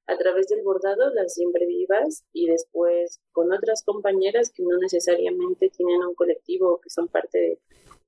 A 0.07 0.19
través 0.19 0.49
del 0.49 0.63
bordado, 0.63 1.13
las 1.15 1.33
siempre 1.35 1.67
vivas 1.67 2.25
y 2.33 2.47
después 2.47 3.21
con 3.33 3.53
otras 3.53 3.83
compañeras 3.83 4.51
que 4.51 4.63
no 4.63 4.77
necesariamente 4.77 5.71
tienen 5.71 6.05
un 6.05 6.15
colectivo 6.15 6.75
o 6.75 6.81
que 6.81 6.91
son 6.91 7.09
parte 7.09 7.39
de, 7.39 7.59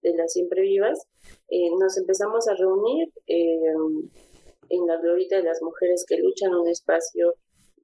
de 0.02 0.14
las 0.16 0.32
siempre 0.32 0.62
vivas, 0.62 1.06
eh, 1.48 1.70
nos 1.78 1.96
empezamos 1.98 2.48
a 2.48 2.54
reunir 2.54 3.12
eh, 3.26 3.72
en 4.68 4.86
la 4.86 4.96
glorita 4.96 5.36
de 5.36 5.42
las 5.42 5.62
mujeres 5.62 6.04
que 6.08 6.18
luchan 6.18 6.54
un 6.54 6.68
espacio 6.68 7.34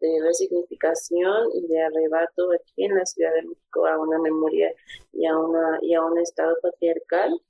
de 0.03 0.21
resignificación 0.21 1.49
y 1.55 1.67
de 1.69 1.81
arrebato 1.81 2.51
aquí 2.53 2.85
en 2.85 2.97
la 2.97 3.07
Ciudad 3.07 3.33
de 3.35 3.43
México 3.43 3.87
a 3.87 3.99
una 4.01 4.19
memoria 4.19 4.75
y 5.13 5.27
a, 5.27 5.39
una, 5.39 5.79
y 5.81 5.95
a 5.95 6.05
un 6.05 6.19
estado 6.19 6.57
patriarcal. 6.61 7.41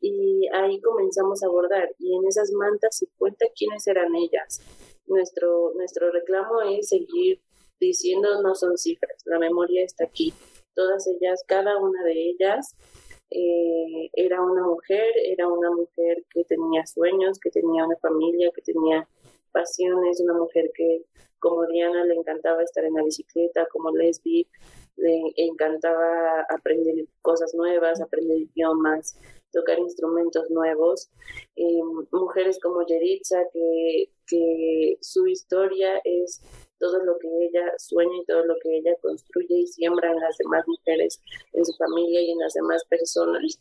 Y 0.00 0.48
ahí 0.52 0.80
comenzamos 0.80 1.42
a 1.42 1.46
abordar 1.46 1.88
y 2.00 2.16
en 2.16 2.26
esas 2.26 2.50
mantas 2.50 2.96
se 2.96 3.06
cuenta 3.16 3.46
quiénes 3.56 3.86
eran 3.86 4.14
ellas. 4.16 4.60
Nuestro, 5.06 5.72
nuestro 5.74 6.10
reclamo 6.10 6.60
es 6.62 6.88
seguir 6.88 7.40
diciendo 7.78 8.42
no 8.42 8.54
son 8.56 8.76
cifras, 8.76 9.22
la 9.24 9.38
memoria 9.38 9.84
está 9.84 10.04
aquí. 10.04 10.34
Todas 10.74 11.06
ellas, 11.06 11.44
cada 11.46 11.78
una 11.78 12.02
de 12.02 12.30
ellas 12.30 12.74
eh, 13.34 14.10
era 14.14 14.40
una 14.42 14.62
mujer, 14.66 15.10
era 15.24 15.48
una 15.48 15.70
mujer 15.70 16.24
que 16.30 16.44
tenía 16.44 16.86
sueños, 16.86 17.38
que 17.38 17.50
tenía 17.50 17.84
una 17.84 17.96
familia, 17.96 18.50
que 18.54 18.62
tenía 18.62 19.08
pasiones, 19.52 20.20
una 20.20 20.34
mujer 20.34 20.70
que 20.74 21.02
como 21.38 21.66
Diana 21.66 22.04
le 22.04 22.14
encantaba 22.14 22.62
estar 22.62 22.84
en 22.84 22.94
la 22.94 23.02
bicicleta, 23.02 23.66
como 23.66 23.90
Lesbi 23.90 24.46
le 24.96 25.32
encantaba 25.36 26.46
aprender 26.48 27.06
cosas 27.20 27.52
nuevas, 27.54 28.00
aprender 28.00 28.38
idiomas, 28.38 29.18
tocar 29.52 29.78
instrumentos 29.78 30.50
nuevos. 30.50 31.10
Eh, 31.56 31.80
mujeres 32.10 32.58
como 32.60 32.84
Yeritza, 32.86 33.38
que, 33.52 34.10
que 34.26 34.96
su 35.00 35.26
historia 35.26 36.00
es 36.04 36.40
todo 36.78 36.98
lo 37.04 37.16
que 37.18 37.28
ella 37.28 37.72
sueña 37.78 38.16
y 38.20 38.24
todo 38.24 38.44
lo 38.44 38.54
que 38.60 38.76
ella 38.78 38.92
construye 39.00 39.60
y 39.60 39.66
siembra 39.66 40.10
en 40.10 40.20
las 40.20 40.36
demás 40.38 40.66
mujeres, 40.66 41.20
en 41.52 41.64
su 41.64 41.72
familia 41.74 42.20
y 42.22 42.32
en 42.32 42.38
las 42.38 42.54
demás 42.54 42.84
personas. 42.88 43.60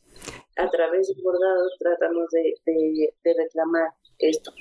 A 0.57 0.69
través 0.69 1.07
del 1.07 1.21
bordado 1.21 1.69
tratamos 1.77 2.29
de, 2.31 3.13
de 3.23 3.33
reclamar 3.33 3.93
esto. 4.17 4.51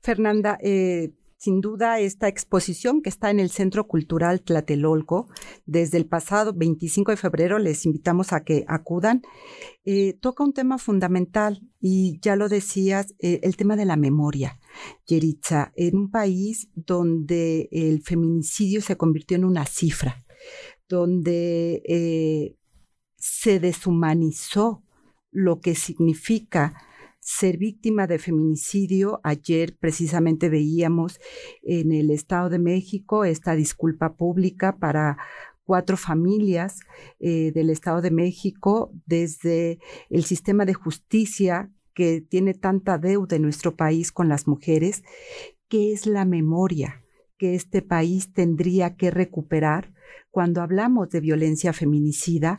Fernanda, 0.00 0.58
eh, 0.62 1.10
sin 1.38 1.60
duda, 1.60 2.00
esta 2.00 2.26
exposición 2.26 3.00
que 3.00 3.08
está 3.08 3.30
en 3.30 3.38
el 3.38 3.50
Centro 3.50 3.86
Cultural 3.86 4.42
Tlatelolco, 4.42 5.28
desde 5.66 5.96
el 5.96 6.04
pasado 6.04 6.52
25 6.52 7.12
de 7.12 7.16
febrero, 7.16 7.60
les 7.60 7.86
invitamos 7.86 8.32
a 8.32 8.42
que 8.42 8.64
acudan, 8.66 9.22
eh, 9.84 10.14
toca 10.14 10.42
un 10.42 10.52
tema 10.52 10.78
fundamental 10.78 11.62
y 11.80 12.18
ya 12.20 12.34
lo 12.34 12.48
decías, 12.48 13.14
eh, 13.20 13.38
el 13.44 13.56
tema 13.56 13.76
de 13.76 13.84
la 13.84 13.96
memoria. 13.96 14.58
Yeritza, 15.06 15.72
en 15.76 15.96
un 15.96 16.10
país 16.10 16.70
donde 16.74 17.68
el 17.70 18.02
feminicidio 18.02 18.82
se 18.82 18.96
convirtió 18.96 19.36
en 19.36 19.44
una 19.44 19.64
cifra, 19.64 20.24
donde 20.88 21.82
eh, 21.86 22.56
se 23.16 23.60
deshumanizó 23.60 24.82
lo 25.30 25.60
que 25.60 25.76
significa 25.76 26.82
ser 27.28 27.58
víctima 27.58 28.06
de 28.06 28.18
feminicidio. 28.18 29.20
Ayer 29.22 29.76
precisamente 29.78 30.48
veíamos 30.48 31.20
en 31.62 31.92
el 31.92 32.10
Estado 32.10 32.48
de 32.48 32.58
México 32.58 33.26
esta 33.26 33.54
disculpa 33.54 34.16
pública 34.16 34.78
para 34.78 35.18
cuatro 35.62 35.98
familias 35.98 36.80
eh, 37.20 37.52
del 37.52 37.68
Estado 37.68 38.00
de 38.00 38.10
México 38.10 38.90
desde 39.04 39.78
el 40.08 40.24
sistema 40.24 40.64
de 40.64 40.72
justicia 40.72 41.70
que 41.92 42.22
tiene 42.22 42.54
tanta 42.54 42.96
deuda 42.96 43.36
en 43.36 43.42
nuestro 43.42 43.76
país 43.76 44.10
con 44.10 44.30
las 44.30 44.46
mujeres, 44.48 45.02
¿qué 45.68 45.92
es 45.92 46.06
la 46.06 46.24
memoria 46.24 47.04
que 47.36 47.54
este 47.54 47.82
país 47.82 48.32
tendría 48.32 48.96
que 48.96 49.10
recuperar 49.10 49.92
cuando 50.30 50.62
hablamos 50.62 51.10
de 51.10 51.20
violencia 51.20 51.72
feminicida 51.72 52.56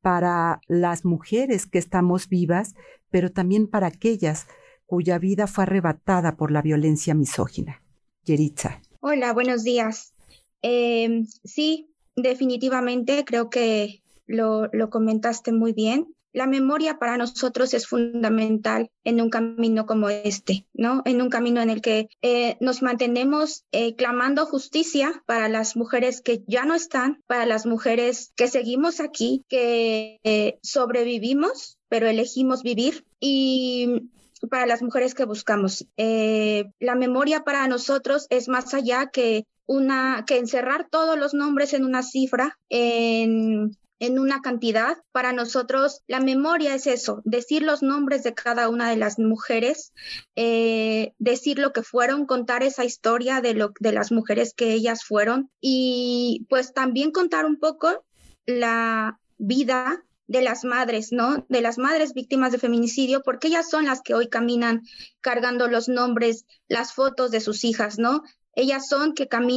para 0.00 0.60
las 0.68 1.04
mujeres 1.04 1.66
que 1.66 1.78
estamos 1.78 2.28
vivas, 2.28 2.74
pero 3.10 3.30
también 3.32 3.66
para 3.66 3.88
aquellas 3.88 4.46
cuya 4.86 5.18
vida 5.18 5.46
fue 5.46 5.64
arrebatada 5.64 6.36
por 6.36 6.50
la 6.50 6.62
violencia 6.62 7.14
misógina. 7.14 7.82
Yeritza. 8.24 8.82
Hola, 9.00 9.32
buenos 9.32 9.62
días. 9.62 10.14
Em, 10.62 11.26
sí, 11.44 11.94
definitivamente 12.16 13.24
creo 13.24 13.50
que 13.50 14.02
lo, 14.26 14.68
lo 14.72 14.90
comentaste 14.90 15.52
muy 15.52 15.72
bien 15.72 16.14
la 16.32 16.46
memoria 16.46 16.98
para 16.98 17.16
nosotros 17.16 17.74
es 17.74 17.86
fundamental 17.86 18.90
en 19.04 19.20
un 19.20 19.30
camino 19.30 19.86
como 19.86 20.08
este, 20.08 20.66
¿no? 20.72 21.02
En 21.04 21.20
un 21.22 21.28
camino 21.28 21.60
en 21.60 21.70
el 21.70 21.80
que 21.80 22.08
eh, 22.22 22.56
nos 22.60 22.82
mantenemos 22.82 23.64
eh, 23.72 23.96
clamando 23.96 24.46
justicia 24.46 25.22
para 25.26 25.48
las 25.48 25.76
mujeres 25.76 26.20
que 26.20 26.42
ya 26.46 26.64
no 26.64 26.74
están, 26.74 27.22
para 27.26 27.46
las 27.46 27.66
mujeres 27.66 28.32
que 28.36 28.48
seguimos 28.48 29.00
aquí, 29.00 29.44
que 29.48 30.20
eh, 30.22 30.58
sobrevivimos, 30.62 31.78
pero 31.88 32.06
elegimos 32.06 32.62
vivir 32.62 33.04
y 33.18 34.08
para 34.48 34.66
las 34.66 34.82
mujeres 34.82 35.14
que 35.14 35.24
buscamos. 35.26 35.86
la 35.96 36.94
memoria 36.94 37.44
para 37.44 37.66
nosotros 37.66 38.26
es 38.30 38.48
más 38.48 38.72
allá 38.72 39.10
que 39.12 39.44
una 39.66 40.24
que 40.26 40.38
encerrar 40.38 40.88
todos 40.90 41.18
los 41.18 41.34
nombres 41.34 41.74
en 41.74 41.84
una 41.84 42.02
cifra, 42.02 42.58
en 42.70 43.76
en 44.00 44.18
una 44.18 44.40
cantidad. 44.40 44.96
Para 45.12 45.32
nosotros, 45.32 46.02
la 46.08 46.18
memoria 46.18 46.74
es 46.74 46.88
eso, 46.88 47.22
decir 47.24 47.62
los 47.62 47.82
nombres 47.82 48.24
de 48.24 48.34
cada 48.34 48.68
una 48.68 48.90
de 48.90 48.96
las 48.96 49.18
mujeres, 49.18 49.92
eh, 50.34 51.12
decir 51.18 51.58
lo 51.58 51.72
que 51.72 51.82
fueron, 51.82 52.26
contar 52.26 52.64
esa 52.64 52.84
historia 52.84 53.40
de, 53.40 53.54
lo, 53.54 53.72
de 53.78 53.92
las 53.92 54.10
mujeres 54.10 54.54
que 54.54 54.72
ellas 54.72 55.04
fueron 55.04 55.50
y 55.60 56.46
pues 56.48 56.72
también 56.72 57.12
contar 57.12 57.44
un 57.44 57.58
poco 57.58 58.04
la 58.46 59.20
vida 59.38 60.04
de 60.26 60.42
las 60.42 60.64
madres, 60.64 61.10
¿no? 61.10 61.44
De 61.48 61.60
las 61.60 61.76
madres 61.76 62.14
víctimas 62.14 62.52
de 62.52 62.58
feminicidio, 62.58 63.20
porque 63.22 63.48
ellas 63.48 63.68
son 63.68 63.86
las 63.86 64.00
que 64.00 64.14
hoy 64.14 64.28
caminan 64.28 64.82
cargando 65.20 65.66
los 65.66 65.88
nombres, 65.88 66.46
las 66.68 66.92
fotos 66.92 67.32
de 67.32 67.40
sus 67.40 67.64
hijas, 67.64 67.98
¿no? 67.98 68.22
Ellas 68.60 68.88
son 68.88 69.14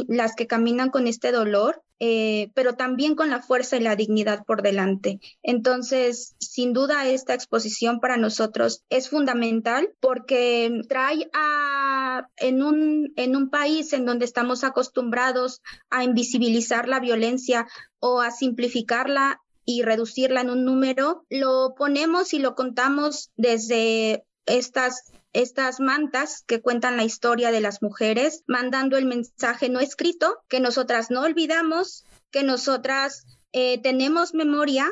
las 0.08 0.34
que 0.34 0.46
caminan 0.46 0.88
con 0.88 1.06
este 1.06 1.30
dolor, 1.30 1.82
eh, 2.00 2.50
pero 2.54 2.74
también 2.74 3.14
con 3.14 3.28
la 3.28 3.42
fuerza 3.42 3.76
y 3.76 3.80
la 3.80 3.96
dignidad 3.96 4.44
por 4.46 4.62
delante. 4.62 5.20
Entonces, 5.42 6.34
sin 6.40 6.72
duda, 6.72 7.06
esta 7.06 7.34
exposición 7.34 8.00
para 8.00 8.16
nosotros 8.16 8.82
es 8.88 9.10
fundamental 9.10 9.90
porque 10.00 10.80
trae 10.88 11.28
a, 11.34 12.28
en 12.36 12.62
un 12.62 13.50
país 13.50 13.92
en 13.92 14.06
donde 14.06 14.24
estamos 14.24 14.64
acostumbrados 14.64 15.60
a 15.90 16.02
invisibilizar 16.02 16.88
la 16.88 16.98
violencia 16.98 17.66
o 18.00 18.22
a 18.22 18.30
simplificarla 18.30 19.42
y 19.66 19.82
reducirla 19.82 20.40
en 20.40 20.50
un 20.50 20.64
número, 20.64 21.24
lo 21.28 21.74
ponemos 21.76 22.34
y 22.34 22.38
lo 22.38 22.54
contamos 22.54 23.30
desde 23.36 24.24
estas 24.46 25.12
estas 25.34 25.80
mantas 25.80 26.42
que 26.46 26.62
cuentan 26.62 26.96
la 26.96 27.04
historia 27.04 27.50
de 27.50 27.60
las 27.60 27.82
mujeres, 27.82 28.42
mandando 28.46 28.96
el 28.96 29.04
mensaje 29.04 29.68
no 29.68 29.80
escrito, 29.80 30.38
que 30.48 30.60
nosotras 30.60 31.10
no 31.10 31.22
olvidamos, 31.22 32.04
que 32.30 32.42
nosotras 32.42 33.26
eh, 33.52 33.80
tenemos 33.82 34.32
memoria 34.32 34.88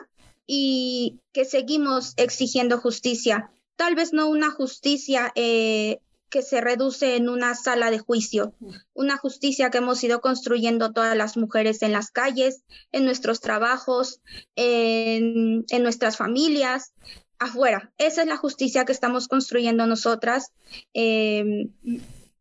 y 0.46 1.20
que 1.32 1.44
seguimos 1.44 2.12
exigiendo 2.16 2.78
justicia. 2.78 3.50
Tal 3.76 3.94
vez 3.94 4.12
no 4.12 4.28
una 4.28 4.50
justicia 4.50 5.32
eh, 5.36 6.00
que 6.28 6.42
se 6.42 6.60
reduce 6.60 7.16
en 7.16 7.28
una 7.28 7.54
sala 7.54 7.90
de 7.90 7.98
juicio, 7.98 8.54
una 8.94 9.18
justicia 9.18 9.70
que 9.70 9.78
hemos 9.78 10.02
ido 10.02 10.20
construyendo 10.20 10.92
todas 10.92 11.16
las 11.16 11.36
mujeres 11.36 11.82
en 11.82 11.92
las 11.92 12.10
calles, 12.10 12.64
en 12.90 13.04
nuestros 13.04 13.40
trabajos, 13.40 14.20
en, 14.56 15.64
en 15.68 15.82
nuestras 15.82 16.16
familias, 16.16 16.94
afuera. 17.42 17.92
Esa 17.98 18.22
es 18.22 18.28
la 18.28 18.36
justicia 18.36 18.84
que 18.84 18.92
estamos 18.92 19.28
construyendo 19.28 19.86
nosotras. 19.86 20.52
Em, 20.92 21.72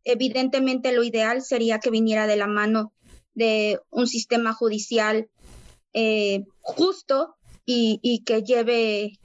evidentemente 0.04 0.92
lo 0.92 1.02
ideal 1.02 1.42
sería 1.42 1.78
que 1.78 1.90
viniera 1.90 2.26
de 2.26 2.36
la 2.36 2.46
mano 2.46 2.92
de 3.34 3.80
un 3.90 4.06
sistema 4.06 4.52
judicial 4.52 5.28
eh, 5.94 6.44
justo 6.60 7.36
y, 7.64 8.22
que 8.26 8.42
lleve 8.42 9.18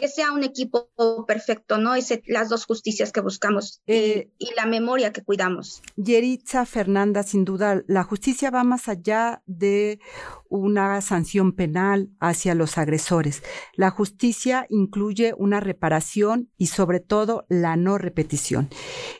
que 0.00 0.08
sea 0.08 0.32
un 0.32 0.44
equipo 0.44 0.90
perfecto, 1.26 1.78
¿no? 1.78 1.94
Es 1.94 2.12
las 2.26 2.48
dos 2.48 2.66
justicias 2.66 3.12
que 3.12 3.20
buscamos 3.20 3.80
y, 3.86 3.92
eh, 3.92 4.30
la 4.56 4.66
memoria 4.66 5.12
que 5.12 5.22
cuidamos. 5.22 5.82
Yeritza 5.96 6.66
Fernanda, 6.66 7.22
sin 7.22 7.44
duda, 7.44 7.82
la 7.86 8.02
justicia 8.02 8.50
va 8.50 8.64
más 8.64 8.88
allá 8.88 9.42
de 9.46 10.00
una 10.48 11.00
sanción 11.00 11.52
penal 11.52 12.10
hacia 12.20 12.54
los 12.54 12.78
agresores. 12.78 13.42
La 13.74 13.90
justicia 13.90 14.66
incluye 14.68 15.34
una 15.36 15.60
reparación 15.60 16.50
y 16.56 16.66
sobre 16.66 17.00
todo 17.00 17.46
la 17.48 17.76
no 17.76 17.98
repetición. 17.98 18.68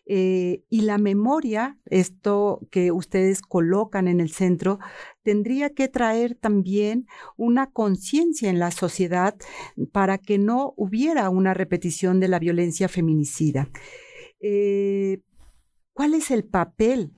Eh, 0.07 0.65
y 0.69 0.83
la 0.83 0.99
memoria, 0.99 1.79
esto 1.87 2.61
que 2.71 2.93
ustedes 2.93 3.43
colocan 3.43 4.09
en 4.09 4.21
el 4.21 4.31
centro, 4.31 4.79
tendría 5.29 5.69
que 5.69 5.89
traer 5.89 6.37
también 6.37 7.07
una 7.37 7.71
conciencia 7.71 8.49
en 8.49 8.59
la 8.59 8.71
sociedad 8.71 9.37
para 9.93 10.17
que 10.17 10.39
no 10.39 10.73
hubiera 10.79 11.29
una 11.29 11.53
repetición 11.53 12.19
de 12.19 12.29
la 12.29 12.39
violencia 12.39 12.89
feminicida. 12.89 13.69
Eh, 14.41 15.21
¿Cuál 15.93 16.15
es 16.15 16.31
el 16.31 16.45
papel 16.45 17.13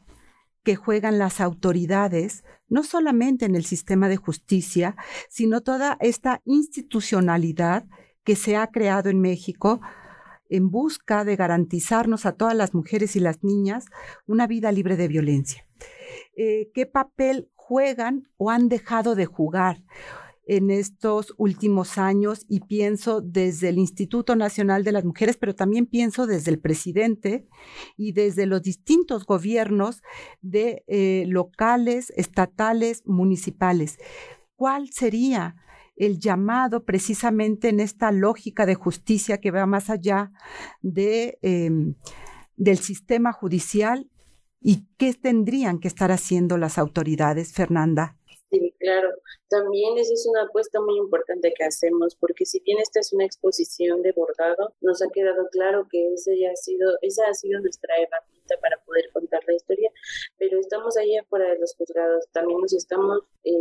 que 0.65 0.75
juegan 0.75 1.19
las 1.21 1.41
autoridades, 1.41 2.43
no 2.69 2.83
solamente 2.83 3.45
en 3.45 3.55
el 3.55 3.65
sistema 3.65 4.09
de 4.09 4.17
justicia, 4.17 4.97
sino 5.29 5.61
toda 5.61 5.97
esta 6.01 6.43
institucionalidad 6.45 7.85
que 8.25 8.35
se 8.35 8.57
ha 8.57 8.67
creado 8.73 9.09
en 9.09 9.21
México 9.21 9.81
en 10.49 10.73
busca 10.73 11.25
de 11.25 11.37
garantizarnos 11.37 12.27
a 12.27 12.33
todas 12.33 12.57
las 12.57 12.75
mujeres 12.75 13.15
y 13.15 13.21
las 13.21 13.45
niñas 13.45 13.85
una 14.27 14.49
vida 14.49 14.73
libre 14.73 14.97
de 14.97 15.07
violencia. 15.07 15.65
Eh, 16.37 16.73
¿Qué 16.75 16.87
papel 16.87 17.53
juegan 17.71 18.25
o 18.37 18.51
han 18.51 18.69
dejado 18.69 19.15
de 19.15 19.27
jugar? 19.27 19.85
en 20.47 20.73
estos 20.73 21.33
últimos 21.37 21.97
años 21.97 22.45
y 22.49 22.59
pienso 22.59 23.21
desde 23.21 23.69
el 23.69 23.79
Instituto 23.79 24.35
Nacional 24.35 24.83
de 24.83 24.91
las 24.91 25.05
Mujeres, 25.05 25.37
pero 25.37 25.55
también 25.55 25.87
pienso 25.87 26.27
desde 26.27 26.51
el 26.51 26.59
presidente 26.59 27.47
y 27.97 28.11
desde 28.11 28.47
los 28.47 28.61
distintos 28.61 29.27
gobiernos 29.27 30.03
de 30.41 30.83
eh, 30.89 31.25
locales, 31.29 32.13
estatales, 32.17 33.05
municipales. 33.07 33.99
¿Cuál 34.57 34.91
sería 34.91 35.55
el 35.95 36.19
llamado 36.19 36.85
precisamente 36.85 37.69
en 37.69 37.79
esta 37.79 38.11
lógica 38.11 38.67
de 38.67 38.75
justicia 38.75 39.39
que 39.39 39.53
va 39.53 39.67
más 39.67 39.89
allá 39.89 40.33
em, 40.83 41.95
del 42.57 42.79
sistema 42.79 43.33
judicial 43.33 44.11
y 44.61 44.87
qué 44.99 45.15
tendrían 45.15 45.81
que 45.81 45.89
estar 45.89 46.13
haciendo 46.13 46.59
las 46.59 46.79
autoridades, 46.79 47.53
Fernanda? 47.53 48.17
Sí, 48.51 48.75
claro. 48.81 49.11
También 49.49 49.97
esa 49.99 50.13
es 50.13 50.27
una 50.27 50.43
apuesta 50.43 50.81
muy 50.81 50.97
importante 50.97 51.53
que 51.57 51.65
hacemos, 51.65 52.17
porque 52.17 52.45
si 52.45 52.61
bien 52.61 52.79
esta 52.79 53.01
es 53.01 53.13
una 53.13 53.25
exposición 53.25 54.03
de 54.03 54.13
bordado, 54.13 54.75
nos 54.81 55.03
ha 55.03 55.09
quedado 55.09 55.49
claro 55.51 55.87
que 55.91 56.13
ese 56.15 56.39
ya 56.39 56.51
ha 56.51 56.57
sido, 56.57 56.99
esa 57.03 57.27
ha 57.29 57.35
sido 57.35 57.61
nuestra 57.61 57.95
herramienta 57.95 58.57
para 58.61 58.79
poder 58.85 59.11
contar 59.13 59.41
la 59.47 59.55
historia, 59.55 59.91
pero 60.39 60.59
estamos 60.59 60.97
ahí 60.97 61.17
afuera 61.17 61.51
de 61.51 61.59
los 61.59 61.75
juzgados, 61.77 62.27
también 62.33 62.61
nos 62.61 62.73
estamos 62.73 63.23
eh, 63.45 63.53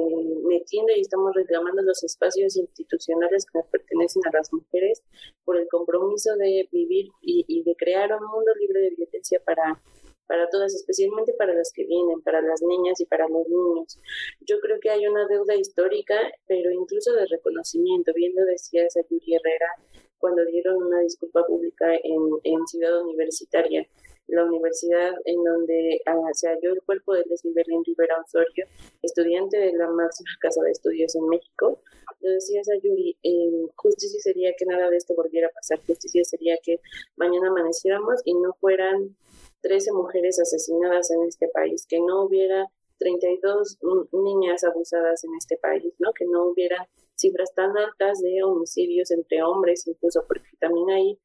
metiendo 0.44 0.92
y 0.96 1.02
estamos 1.02 1.34
reclamando 1.36 1.82
los 1.84 2.04
espacios 2.04 2.56
institucionales 2.56 3.46
que 3.46 3.60
nos 3.60 3.68
pertenecen 3.68 4.24
a 4.28 4.38
las 4.38 4.52
mujeres 4.52 5.04
por 5.44 5.58
el 5.58 5.68
compromiso 5.68 6.36
de 6.36 6.68
vivir 6.72 7.10
y, 7.22 7.46
y 7.48 7.64
de 7.64 7.76
crear 7.76 8.12
un 8.14 8.28
mundo 8.28 8.52
libre 8.60 8.82
de 8.82 8.96
violencia 8.96 9.40
para 9.46 9.82
para 10.30 10.48
todas, 10.48 10.76
especialmente 10.76 11.34
para 11.34 11.56
las 11.56 11.74
que 11.74 11.86
vienen, 11.86 12.22
para 12.22 12.40
las 12.40 12.62
niñas 12.62 13.02
y 13.02 13.06
para 13.06 13.28
los 13.28 13.48
niños. 13.50 14.00
Yo 14.42 14.60
creo 14.60 14.80
que 14.80 14.92
hay 14.92 15.08
una 15.08 15.26
deuda 15.28 15.56
histórica, 15.56 16.16
pero 16.48 16.70
incluso 16.72 17.12
de 17.14 17.26
reconocimiento. 17.26 18.14
Viendo 18.14 18.46
decía 18.46 18.88
Sayuri 18.90 19.34
Herrera 19.34 19.74
cuando 20.20 20.46
dieron 20.46 20.84
una 20.84 21.00
disculpa 21.02 21.44
pública 21.48 21.96
en, 21.96 22.22
en 22.44 22.68
Ciudad 22.68 23.02
Universitaria, 23.02 23.88
la 24.28 24.46
universidad 24.46 25.14
en 25.26 25.44
donde 25.44 26.00
ah, 26.06 26.16
se 26.34 26.48
halló 26.48 26.74
el 26.74 26.82
cuerpo 26.84 27.16
de 27.16 27.24
Leslie 27.28 27.54
Berlín 27.54 27.84
Rivera 27.84 28.22
Osorio, 28.24 28.68
estudiante 29.02 29.58
de 29.58 29.74
la 29.74 29.90
máxima 29.90 30.30
casa 30.40 30.62
de 30.62 30.72
estudios 30.72 31.16
en 31.16 31.28
México. 31.28 31.82
Lo 32.22 32.32
decía 32.32 32.64
Sayuri, 32.64 33.18
eh, 33.24 33.68
justicia 33.76 34.20
sería 34.22 34.54
que 34.56 34.66
nada 34.66 34.92
de 34.92 34.98
esto 34.98 35.16
volviera 35.16 35.48
a 35.48 35.52
pasar, 35.52 35.80
justicia 35.88 36.24
sería 36.24 36.58
que 36.62 36.80
mañana 37.16 37.48
amaneciéramos 37.48 38.22
y 38.26 38.36
no 38.36 38.54
fueran 38.60 39.16
13 39.62 39.92
mujeres 39.94 40.40
asesinadas 40.40 41.12
en 41.12 41.24
este 41.24 41.48
país, 41.50 41.86
que 41.88 42.00
no 42.00 42.24
hubiera 42.24 42.66
32 43.00 43.80
niñas 44.12 44.64
abusadas 44.64 45.24
en 45.24 45.32
este 45.38 45.58
país, 45.58 45.94
¿no? 46.00 46.12
Que 46.14 46.26
no 46.26 46.48
hubiera 46.48 46.88
cifras 47.16 47.54
tan 47.54 47.76
altas 47.78 48.20
de 48.22 48.44
homicidios 48.44 49.12
entre 49.12 49.44
hombres, 49.44 49.88
incluso 49.88 50.24
porque 50.28 50.50
también 50.60 50.90
hay 50.90 51.20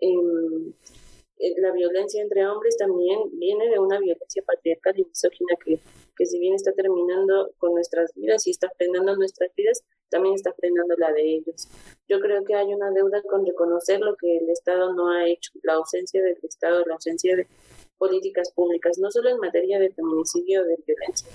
em, 0.00 0.72
eh, 1.42 1.54
la 1.58 1.72
violencia 1.72 2.20
entre 2.20 2.46
hombres 2.46 2.76
también 2.76 3.18
viene 3.32 3.70
de 3.70 3.78
una 3.78 3.98
violencia 3.98 4.42
patriarcal 4.46 4.92
y 4.98 5.06
misógina 5.06 5.54
que, 5.64 5.80
que 6.14 6.26
si 6.26 6.38
bien 6.38 6.54
está 6.54 6.72
terminando 6.72 7.54
con 7.56 7.72
nuestras 7.72 8.12
vidas 8.14 8.46
y 8.46 8.50
está 8.50 8.68
frenando 8.76 9.16
nuestras 9.16 9.50
vidas, 9.56 9.82
también 10.10 10.34
está 10.34 10.52
frenando 10.52 10.94
la 10.98 11.12
de 11.12 11.36
ellos. 11.36 11.66
Yo 12.06 12.20
creo 12.20 12.44
que 12.44 12.54
hay 12.54 12.74
una 12.74 12.90
deuda 12.90 13.22
con 13.22 13.46
reconocer 13.46 14.00
lo 14.00 14.16
que 14.16 14.36
el 14.36 14.50
Estado 14.50 14.92
no 14.92 15.08
ha 15.10 15.26
hecho, 15.28 15.52
la 15.62 15.74
ausencia 15.74 16.22
del 16.22 16.36
Estado, 16.42 16.84
la 16.86 16.94
ausencia 16.94 17.34
de 17.34 17.46
políticas 18.00 18.50
públicas, 18.52 18.98
no 18.98 19.10
solo 19.10 19.28
en 19.28 19.36
materia 19.36 19.78
de 19.78 19.92
feminicidio 19.92 20.62
o 20.62 20.64
de 20.64 20.76
violencia. 20.86 21.28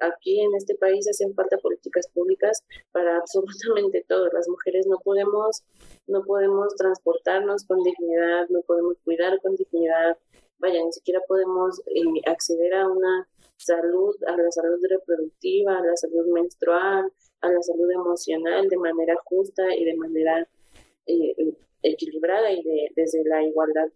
aquí 0.00 0.40
en 0.40 0.54
este 0.54 0.74
país 0.76 1.06
hacen 1.08 1.34
falta 1.34 1.58
políticas 1.58 2.08
públicas 2.08 2.64
para 2.90 3.18
absolutamente 3.18 4.02
todo. 4.08 4.28
Las 4.32 4.48
mujeres 4.48 4.86
no 4.86 4.96
podemos, 5.04 5.62
no 6.06 6.24
podemos 6.24 6.74
transportarnos 6.76 7.64
con 7.66 7.82
dignidad, 7.82 8.48
no 8.48 8.62
podemos 8.62 8.96
cuidar 9.04 9.40
con 9.42 9.56
dignidad, 9.56 10.16
vaya, 10.58 10.82
ni 10.82 10.92
siquiera 10.92 11.20
podemos 11.28 11.80
eh, 11.86 12.22
acceder 12.26 12.74
a 12.74 12.88
una 12.88 13.28
salud, 13.58 14.14
a 14.26 14.36
la 14.36 14.50
salud 14.50 14.80
reproductiva, 14.88 15.76
a 15.76 15.84
la 15.84 15.96
salud 15.96 16.26
menstrual, 16.32 17.12
a 17.42 17.48
la 17.50 17.62
salud 17.62 17.90
emocional 17.90 18.68
de 18.68 18.78
manera 18.78 19.16
justa 19.24 19.64
y 19.76 19.84
de 19.84 19.96
manera 19.96 20.48
eh, 21.06 21.34
equilibrada 21.82 22.50
y 22.52 22.62
de, 22.62 22.88
desde 22.96 23.22
la 23.24 23.44
igualdad 23.44 23.88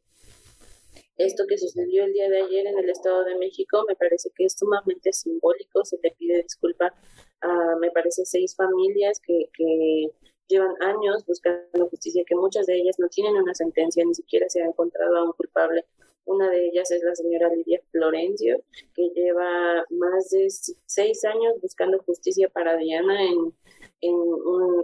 esto 1.19 1.45
que 1.49 1.59
sucedió 1.59 2.05
el 2.05 2.13
día 2.13 2.29
de 2.29 2.43
ayer 2.43 2.67
en 2.67 2.79
el 2.79 2.89
Estado 2.89 3.25
de 3.25 3.37
México 3.37 3.85
me 3.89 3.97
parece 3.97 4.31
que 4.35 4.45
es 4.45 4.55
sumamente 4.55 5.13
simbólico. 5.13 5.85
Se 5.85 5.99
le 6.03 6.13
pide 6.13 6.43
disculpa 6.43 6.95
a, 7.41 7.77
me 7.81 7.91
parece, 7.91 8.25
seis 8.25 8.55
familias 8.57 9.21
que, 9.21 9.51
que 9.53 10.11
llevan 10.49 10.75
años 10.81 11.25
buscando 11.27 11.89
justicia, 11.91 12.25
que 12.27 12.35
muchas 12.35 12.67
de 12.67 12.77
ellas 12.77 12.97
no 12.99 13.09
tienen 13.09 13.37
una 13.37 13.55
sentencia, 13.55 14.05
ni 14.05 14.15
siquiera 14.15 14.49
se 14.49 14.63
ha 14.63 14.67
encontrado 14.67 15.17
a 15.17 15.25
un 15.25 15.33
culpable. 15.33 15.85
Una 16.25 16.51
de 16.51 16.67
ellas 16.67 16.91
es 16.91 17.03
la 17.03 17.15
señora 17.15 17.49
Lidia 17.55 17.81
Florencio, 17.91 18.63
que 18.95 19.09
lleva 19.15 19.85
más 19.91 20.29
de 20.31 20.47
seis 20.85 21.25
años 21.25 21.55
buscando 21.63 21.99
justicia 22.01 22.49
para 22.51 22.77
Diana 22.77 23.25
en, 23.25 23.55
en 24.03 24.28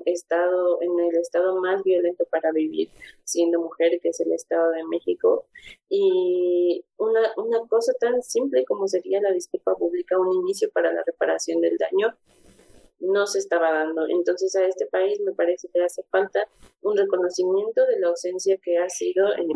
estado, 0.06 0.80
en 0.82 0.98
el 0.98 1.16
estado 1.16 1.60
más 1.60 1.82
violento 1.82 2.24
para 2.30 2.52
vivir 2.52 2.90
siendo 3.24 3.60
mujer, 3.60 3.98
que 4.00 4.10
es 4.10 4.20
el 4.20 4.32
Estado 4.32 4.70
de 4.70 4.84
México. 4.84 5.46
Y 5.88 6.84
una, 6.98 7.32
una 7.36 7.66
cosa 7.68 7.92
tan 7.98 8.22
simple 8.22 8.64
como 8.64 8.88
sería 8.88 9.20
la 9.20 9.32
disculpa 9.32 9.74
pública, 9.74 10.18
un 10.18 10.32
inicio 10.32 10.70
para 10.72 10.92
la 10.92 11.02
reparación 11.04 11.60
del 11.60 11.76
daño, 11.76 12.16
no 13.00 13.26
se 13.26 13.38
estaba 13.38 13.72
dando. 13.72 14.06
Entonces 14.08 14.54
a 14.56 14.64
este 14.66 14.86
país 14.86 15.20
me 15.20 15.32
parece 15.32 15.68
que 15.72 15.82
hace 15.82 16.02
falta 16.10 16.46
un 16.82 16.96
reconocimiento 16.96 17.86
de 17.86 18.00
la 18.00 18.08
ausencia 18.08 18.58
que 18.62 18.78
ha 18.78 18.88
sido 18.88 19.26
en, 19.36 19.48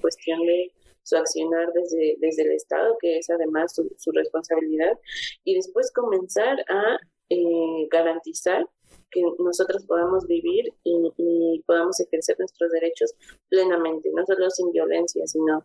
cuestión 0.00 0.40
de 0.40 0.72
su 1.02 1.16
accionar 1.16 1.72
desde, 1.72 2.16
desde 2.18 2.42
el 2.42 2.52
Estado, 2.52 2.96
que 2.98 3.18
es 3.18 3.28
además 3.30 3.74
su, 3.74 4.12
responsabilidad, 4.12 4.98
y 5.44 5.54
después 5.54 5.92
comenzar 5.92 6.64
a 6.68 6.98
eh, 7.28 7.88
garantizar 7.90 8.66
que 9.14 9.22
nosotros 9.38 9.86
podamos 9.86 10.26
vivir 10.26 10.74
y, 10.82 11.62
podamos 11.66 11.98
ejercer 12.00 12.36
nuestros 12.38 12.70
derechos 12.72 13.14
plenamente, 13.48 14.10
no 14.14 14.24
solo 14.26 14.50
sin 14.50 14.70
violencia, 14.72 15.26
sino 15.26 15.64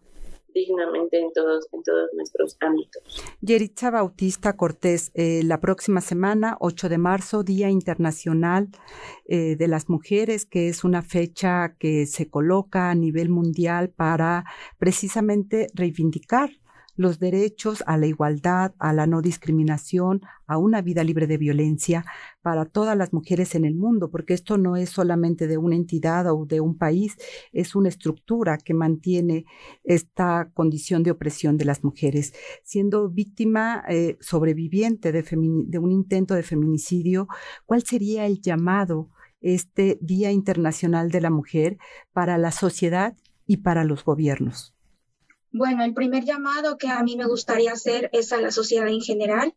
dignamente 0.53 1.19
en 1.19 1.31
todos, 1.33 1.67
en 1.71 1.83
todos 1.83 2.09
nuestros 2.15 2.57
ámbitos. 2.59 3.03
Yeritza 3.41 3.91
Bautista 3.91 4.55
Cortés, 4.55 5.11
eh, 5.13 5.41
la 5.43 5.59
próxima 5.59 6.01
semana, 6.01 6.57
8 6.59 6.89
de 6.89 6.97
marzo, 6.97 7.43
Día 7.43 7.69
Internacional 7.69 8.69
eh, 9.25 9.55
de 9.55 9.67
las 9.67 9.89
Mujeres, 9.89 10.45
que 10.45 10.69
es 10.69 10.83
una 10.83 11.01
fecha 11.01 11.75
que 11.79 12.05
se 12.05 12.29
coloca 12.29 12.89
a 12.89 12.95
nivel 12.95 13.29
mundial 13.29 13.89
para 13.89 14.45
precisamente 14.77 15.67
reivindicar 15.73 16.49
los 16.99 17.17
derechos 17.17 17.81
a 17.87 17.95
la 17.95 18.07
igualdad, 18.07 18.73
a 18.77 18.91
la 18.91 19.07
no 19.07 19.21
discriminación, 19.21 20.19
a 20.47 20.57
una 20.57 20.81
vida 20.81 21.01
libre 21.05 21.27
de 21.27 21.37
violencia 21.37 22.03
para 22.41 22.65
todas 22.65 22.97
las 22.97 23.13
mujeres 23.13 23.55
en 23.55 23.63
el 23.63 23.73
mundo, 23.73 24.11
porque 24.11 24.33
esto 24.33 24.57
no 24.57 24.75
es 24.75 24.89
solamente 24.89 25.47
de 25.47 25.57
una 25.57 25.77
entidad 25.77 26.29
o 26.29 26.45
de 26.45 26.59
un 26.59 26.77
país, 26.77 27.15
es 27.53 27.73
una 27.73 27.87
estructura 27.87 28.57
que 28.57 28.73
mantiene 28.73 29.45
esta 29.85 30.51
condición 30.53 31.01
de 31.03 31.11
opresión 31.11 31.55
de 31.55 31.63
las 31.63 31.85
mujeres. 31.85 32.33
Siendo 32.63 33.09
víctima 33.09 33.81
eh, 33.87 34.17
sobreviviente 34.19 35.13
de, 35.13 35.23
de 35.23 35.79
un 35.79 35.91
intento 35.93 36.33
de 36.33 36.43
feminicidio, 36.43 37.29
¿cuál 37.65 37.81
sería 37.83 38.25
el 38.25 38.41
llamado? 38.41 39.09
este 39.41 39.97
Día 40.01 40.33
Internacional 40.33 41.11
de 41.11 41.21
la 41.21 41.29
Mujer 41.29 41.77
para 42.11 42.37
la 42.37 42.51
sociedad 42.51 43.15
y 43.47 43.57
para 43.63 43.85
los 43.85 44.03
gobiernos? 44.03 44.75
Bueno, 45.51 45.83
el 45.83 45.93
primer 45.93 46.25
llamado 46.25 46.77
que 46.77 46.87
a 46.87 47.01
mí 47.03 47.15
me 47.15 47.27
gustaría 47.27 47.71
hacer 47.71 48.09
es 48.13 48.31
a 48.31 48.41
la 48.41 48.51
sociedad 48.51 48.87
en 48.87 49.01
general. 49.01 49.53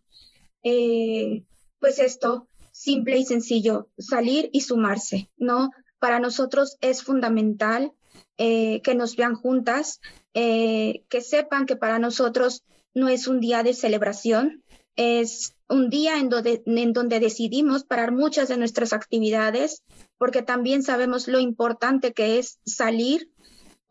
Eh, 0.62 1.44
pues 1.78 1.98
esto, 1.98 2.48
simple 2.70 3.18
y 3.18 3.24
sencillo, 3.24 3.88
salir 3.98 4.48
y 4.52 4.62
sumarse, 4.62 5.30
¿no? 5.36 5.70
Para 5.98 6.20
nosotros 6.20 6.78
es 6.80 7.02
fundamental 7.02 7.92
eh, 8.38 8.80
que 8.82 8.94
nos 8.94 9.16
vean 9.16 9.34
juntas, 9.34 10.00
eh, 10.34 11.04
que 11.08 11.20
sepan 11.20 11.66
que 11.66 11.76
para 11.76 11.98
nosotros 11.98 12.62
no 12.94 13.08
es 13.08 13.26
un 13.26 13.40
día 13.40 13.62
de 13.62 13.74
celebración, 13.74 14.62
es 14.96 15.54
un 15.68 15.90
día 15.90 16.18
en 16.18 16.28
donde, 16.28 16.62
en 16.66 16.92
donde 16.92 17.20
decidimos 17.20 17.84
parar 17.84 18.12
muchas 18.12 18.48
de 18.48 18.58
nuestras 18.58 18.92
actividades, 18.92 19.82
porque 20.18 20.42
también 20.42 20.82
sabemos 20.82 21.28
lo 21.28 21.40
importante 21.40 22.12
que 22.12 22.38
es 22.38 22.58
salir, 22.64 23.30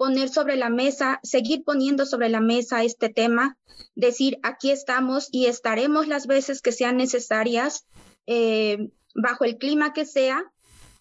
poner 0.02 0.30
sobre 0.30 0.56
la 0.56 0.72
mesa, 0.72 1.20
seguir 1.22 1.64
poniendo 1.64 2.08
sobre 2.08 2.28
la 2.30 2.40
mesa 2.42 2.84
este 2.84 3.10
tema, 3.10 3.60
decir, 3.94 4.40
aquí 4.42 4.72
estamos 4.72 5.30
y 5.32 5.46
estaremos 5.46 6.08
las 6.08 6.26
veces 6.26 6.64
que 6.64 6.72
sean 6.72 6.98
necesarias, 6.98 7.86
eh, 8.26 8.90
bajo 9.14 9.46
el 9.46 9.60
clima 9.60 9.94
que 9.94 10.08
sea, 10.08 10.42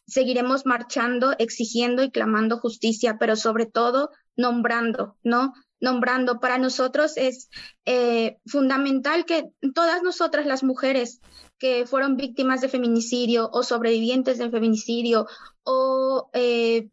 seguiremos 0.06 0.66
marchando, 0.66 1.34
exigiendo 1.38 2.02
y 2.02 2.10
clamando 2.10 2.58
justicia, 2.58 3.16
pero 3.18 3.36
sobre 3.36 3.64
todo 3.64 4.10
nombrando, 4.36 5.16
¿no? 5.22 5.54
nombrando. 5.80 6.38
Para 6.38 6.58
nosotros 6.58 7.16
es 7.16 7.48
eh, 7.86 8.36
fundamental 8.44 9.24
que 9.24 9.44
todas 9.74 10.02
nosotras 10.02 10.44
las 10.44 10.62
mujeres 10.62 11.20
que 11.58 11.86
fueron 11.86 12.16
víctimas 12.16 12.60
de 12.60 12.68
feminicidio 12.68 13.48
o 13.50 13.62
sobrevivientes 13.62 14.36
de 14.36 14.50
feminicidio 14.50 15.26
o 15.62 16.28
eh, 16.34 16.90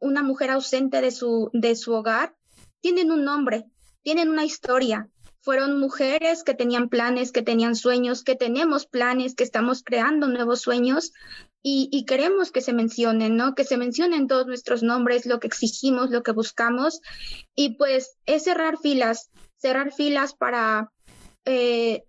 una 0.00 0.22
mujer 0.22 0.50
ausente 0.50 1.00
de 1.00 1.10
su, 1.10 1.50
de 1.52 1.76
su 1.76 1.92
hogar, 1.92 2.34
tienen 2.80 3.10
un 3.10 3.24
nombre, 3.24 3.66
tienen 4.02 4.28
una 4.28 4.44
historia. 4.44 5.08
Fueron 5.40 5.80
mujeres 5.80 6.44
que 6.44 6.54
tenían 6.54 6.88
planes, 6.88 7.32
que 7.32 7.42
tenían 7.42 7.74
sueños, 7.74 8.22
que 8.22 8.34
tenemos 8.34 8.86
planes, 8.86 9.34
que 9.34 9.44
estamos 9.44 9.82
creando 9.82 10.28
nuevos 10.28 10.60
sueños 10.60 11.12
y, 11.62 12.04
queremos 12.06 12.50
que 12.50 12.60
se 12.60 12.72
mencionen, 12.72 13.36
¿no? 13.36 13.54
Que 13.54 13.64
se 13.64 13.76
mencionen 13.76 14.26
todos 14.26 14.46
nuestros 14.46 14.82
nombres, 14.82 15.26
lo 15.26 15.40
que 15.40 15.48
exigimos, 15.48 16.10
lo 16.10 16.22
que 16.22 16.32
buscamos. 16.32 17.00
Y 17.54 17.76
pues 17.76 18.16
es 18.26 18.44
cerrar 18.44 18.78
filas, 18.78 19.30
cerrar 19.56 19.92
filas 19.92 20.34
para, 20.34 20.92
eh, 21.44 22.04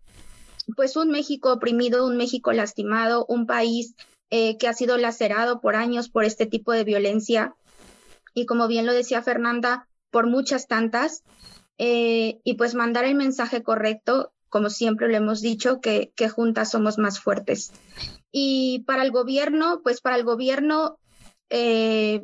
pues, 0.75 0.95
un 0.95 1.09
México 1.09 1.51
oprimido, 1.51 2.05
un 2.05 2.15
México 2.15 2.53
lastimado, 2.53 3.25
un 3.27 3.47
país 3.47 3.95
eh, 4.29 4.57
que 4.57 4.67
ha 4.67 4.73
sido 4.73 4.97
lacerado 4.97 5.59
por 5.59 5.75
años 5.75 6.09
por 6.09 6.23
este 6.23 6.45
tipo 6.45 6.71
de 6.71 6.83
violencia. 6.83 7.55
Y 8.39 8.45
como 8.45 8.67
bien 8.67 8.85
lo 8.85 8.93
decía 8.93 9.21
Fernanda, 9.21 9.87
por 10.11 10.27
muchas 10.27 10.67
tantas. 10.67 11.23
Eh, 11.77 12.39
y 12.43 12.55
pues 12.55 12.75
mandar 12.75 13.05
el 13.05 13.15
mensaje 13.15 13.63
correcto, 13.63 14.31
como 14.49 14.69
siempre 14.69 15.07
lo 15.07 15.15
hemos 15.15 15.41
dicho, 15.41 15.81
que, 15.81 16.11
que 16.15 16.29
juntas 16.29 16.71
somos 16.71 16.97
más 16.97 17.19
fuertes. 17.19 17.71
Y 18.31 18.83
para 18.85 19.03
el 19.03 19.11
gobierno, 19.11 19.81
pues 19.83 20.01
para 20.01 20.15
el 20.15 20.23
gobierno, 20.23 20.99
eh, 21.49 22.23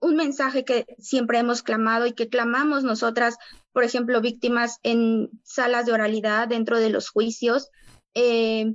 un 0.00 0.16
mensaje 0.16 0.64
que 0.64 0.86
siempre 0.98 1.38
hemos 1.38 1.62
clamado 1.62 2.06
y 2.06 2.12
que 2.12 2.28
clamamos 2.28 2.84
nosotras, 2.84 3.36
por 3.72 3.84
ejemplo, 3.84 4.20
víctimas 4.20 4.78
en 4.82 5.30
salas 5.42 5.86
de 5.86 5.92
oralidad 5.92 6.48
dentro 6.48 6.78
de 6.78 6.90
los 6.90 7.08
juicios. 7.08 7.70
Eh, 8.14 8.74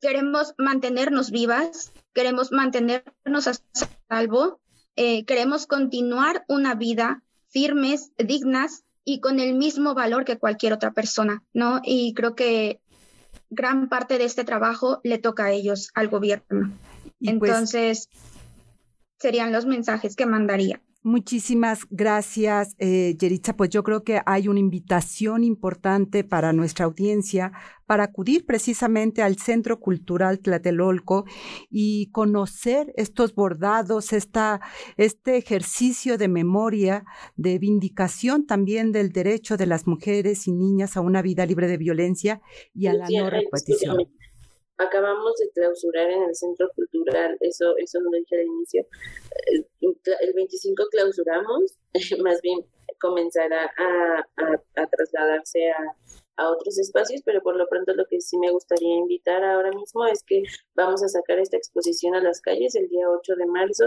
queremos 0.00 0.54
mantenernos 0.58 1.30
vivas, 1.30 1.92
queremos 2.14 2.50
mantenernos 2.52 3.46
a 3.46 3.52
salvo, 4.08 4.60
eh, 5.00 5.24
queremos 5.26 5.68
continuar 5.68 6.44
una 6.48 6.74
vida 6.74 7.22
firmes, 7.46 8.10
dignas 8.18 8.82
y 9.04 9.20
con 9.20 9.38
el 9.38 9.54
mismo 9.54 9.94
valor 9.94 10.24
que 10.24 10.38
cualquier 10.38 10.72
otra 10.72 10.90
persona, 10.90 11.44
¿no? 11.52 11.80
Y 11.84 12.14
creo 12.14 12.34
que 12.34 12.80
gran 13.48 13.88
parte 13.88 14.18
de 14.18 14.24
este 14.24 14.42
trabajo 14.42 15.00
le 15.04 15.18
toca 15.18 15.44
a 15.44 15.52
ellos, 15.52 15.92
al 15.94 16.08
gobierno. 16.08 16.72
Pues 17.20 17.30
Entonces, 17.30 18.08
serían 19.20 19.52
los 19.52 19.66
mensajes 19.66 20.16
que 20.16 20.26
mandaría. 20.26 20.82
Muchísimas 21.02 21.86
gracias, 21.90 22.74
eh, 22.78 23.16
Yeritza. 23.18 23.56
Pues 23.56 23.70
yo 23.70 23.84
creo 23.84 24.02
que 24.02 24.20
hay 24.26 24.48
una 24.48 24.58
invitación 24.58 25.44
importante 25.44 26.24
para 26.24 26.52
nuestra 26.52 26.86
audiencia 26.86 27.52
para 27.86 28.04
acudir 28.04 28.44
precisamente 28.44 29.22
al 29.22 29.36
Centro 29.36 29.78
Cultural 29.78 30.40
Tlatelolco 30.40 31.24
y 31.70 32.10
conocer 32.10 32.92
estos 32.96 33.34
bordados, 33.34 34.12
esta, 34.12 34.60
este 34.96 35.36
ejercicio 35.36 36.18
de 36.18 36.28
memoria, 36.28 37.04
de 37.36 37.58
vindicación 37.58 38.44
también 38.44 38.90
del 38.90 39.10
derecho 39.10 39.56
de 39.56 39.66
las 39.66 39.86
mujeres 39.86 40.48
y 40.48 40.52
niñas 40.52 40.96
a 40.96 41.00
una 41.00 41.22
vida 41.22 41.46
libre 41.46 41.68
de 41.68 41.78
violencia 41.78 42.42
y 42.74 42.88
a 42.88 42.92
la 42.92 43.08
no 43.08 43.30
repetición 43.30 43.98
acabamos 44.78 45.36
de 45.36 45.50
clausurar 45.50 46.10
en 46.10 46.22
el 46.22 46.34
centro 46.34 46.70
cultural, 46.74 47.36
eso, 47.40 47.76
eso 47.76 48.00
lo 48.00 48.10
dije 48.10 48.36
al 48.36 48.46
inicio, 48.46 48.86
eh, 49.52 49.64
el 50.20 50.32
25 50.34 50.84
clausuramos, 50.90 51.76
más 52.22 52.40
bien 52.40 52.64
comenzará 53.00 53.72
a, 53.76 54.86
trasladarse 54.86 55.70
a, 55.70 55.94
otros 56.50 56.78
espacios, 56.78 57.20
pero 57.24 57.42
por 57.42 57.56
lo 57.56 57.66
pronto 57.66 57.92
lo 57.94 58.06
que 58.06 58.20
sí 58.20 58.38
me 58.38 58.52
gustaría 58.52 58.94
invitar 58.94 59.42
ahora 59.42 59.72
mismo 59.72 60.06
es 60.06 60.22
que 60.22 60.44
vamos 60.76 61.02
a 61.02 61.08
sacar 61.08 61.40
esta 61.40 61.56
exposición 61.56 62.14
a 62.14 62.22
las 62.22 62.40
calles 62.40 62.76
el 62.76 62.88
día 62.88 63.10
8 63.10 63.34
de 63.34 63.46
marzo. 63.46 63.86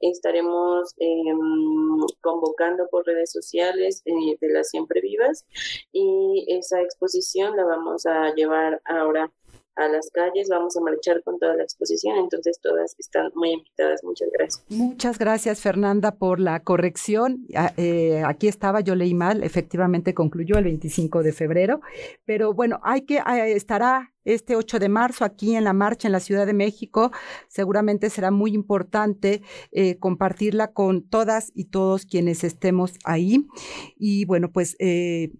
Estaremos 0.00 0.96
em, 0.98 2.00
convocando 2.20 2.88
por 2.90 3.06
redes 3.06 3.30
sociales 3.30 4.02
eh, 4.04 4.36
de 4.40 4.52
las 4.52 4.70
siempre 4.70 5.00
vivas 5.00 5.46
y 5.92 6.44
esa 6.48 6.80
exposición 6.82 7.56
la 7.56 7.66
vamos 7.66 8.04
a 8.04 8.34
llevar 8.34 8.82
ahora 8.84 9.30
a 9.76 9.88
las 9.88 10.10
calles, 10.10 10.48
vamos 10.50 10.76
a 10.76 10.80
marchar 10.80 11.22
con 11.22 11.38
toda 11.38 11.56
la 11.56 11.62
exposición, 11.62 12.16
entonces 12.18 12.58
todas 12.60 12.94
están 12.98 13.30
muy 13.34 13.52
invitadas. 13.52 14.02
Muchas 14.04 14.28
gracias. 14.32 14.64
Muchas 14.68 15.18
gracias 15.18 15.60
Fernanda 15.60 16.12
por 16.12 16.40
la 16.40 16.60
corrección. 16.60 17.46
Ah, 17.54 17.72
eh, 17.76 18.22
aquí 18.26 18.48
estaba, 18.48 18.80
yo 18.80 18.94
leí 18.94 19.14
mal, 19.14 19.42
efectivamente 19.42 20.14
concluyó 20.14 20.56
el 20.58 20.64
25 20.64 21.22
de 21.22 21.32
febrero, 21.32 21.80
pero 22.24 22.52
bueno, 22.52 22.80
hay 22.82 23.02
que, 23.02 23.20
ah, 23.24 23.46
estará 23.46 24.12
este 24.24 24.56
8 24.56 24.78
de 24.78 24.88
marzo 24.88 25.24
aquí 25.24 25.56
en 25.56 25.64
la 25.64 25.72
marcha 25.72 26.08
en 26.08 26.12
la 26.12 26.20
Ciudad 26.20 26.46
de 26.46 26.52
México. 26.52 27.10
Seguramente 27.48 28.10
será 28.10 28.30
muy 28.30 28.54
importante 28.54 29.42
eh, 29.72 29.98
compartirla 29.98 30.72
con 30.72 31.08
todas 31.08 31.50
y 31.54 31.66
todos 31.66 32.06
quienes 32.06 32.44
estemos 32.44 32.94
ahí. 33.04 33.46
Y 33.96 34.24
bueno, 34.26 34.52
pues 34.52 34.76
eh, 34.78 35.32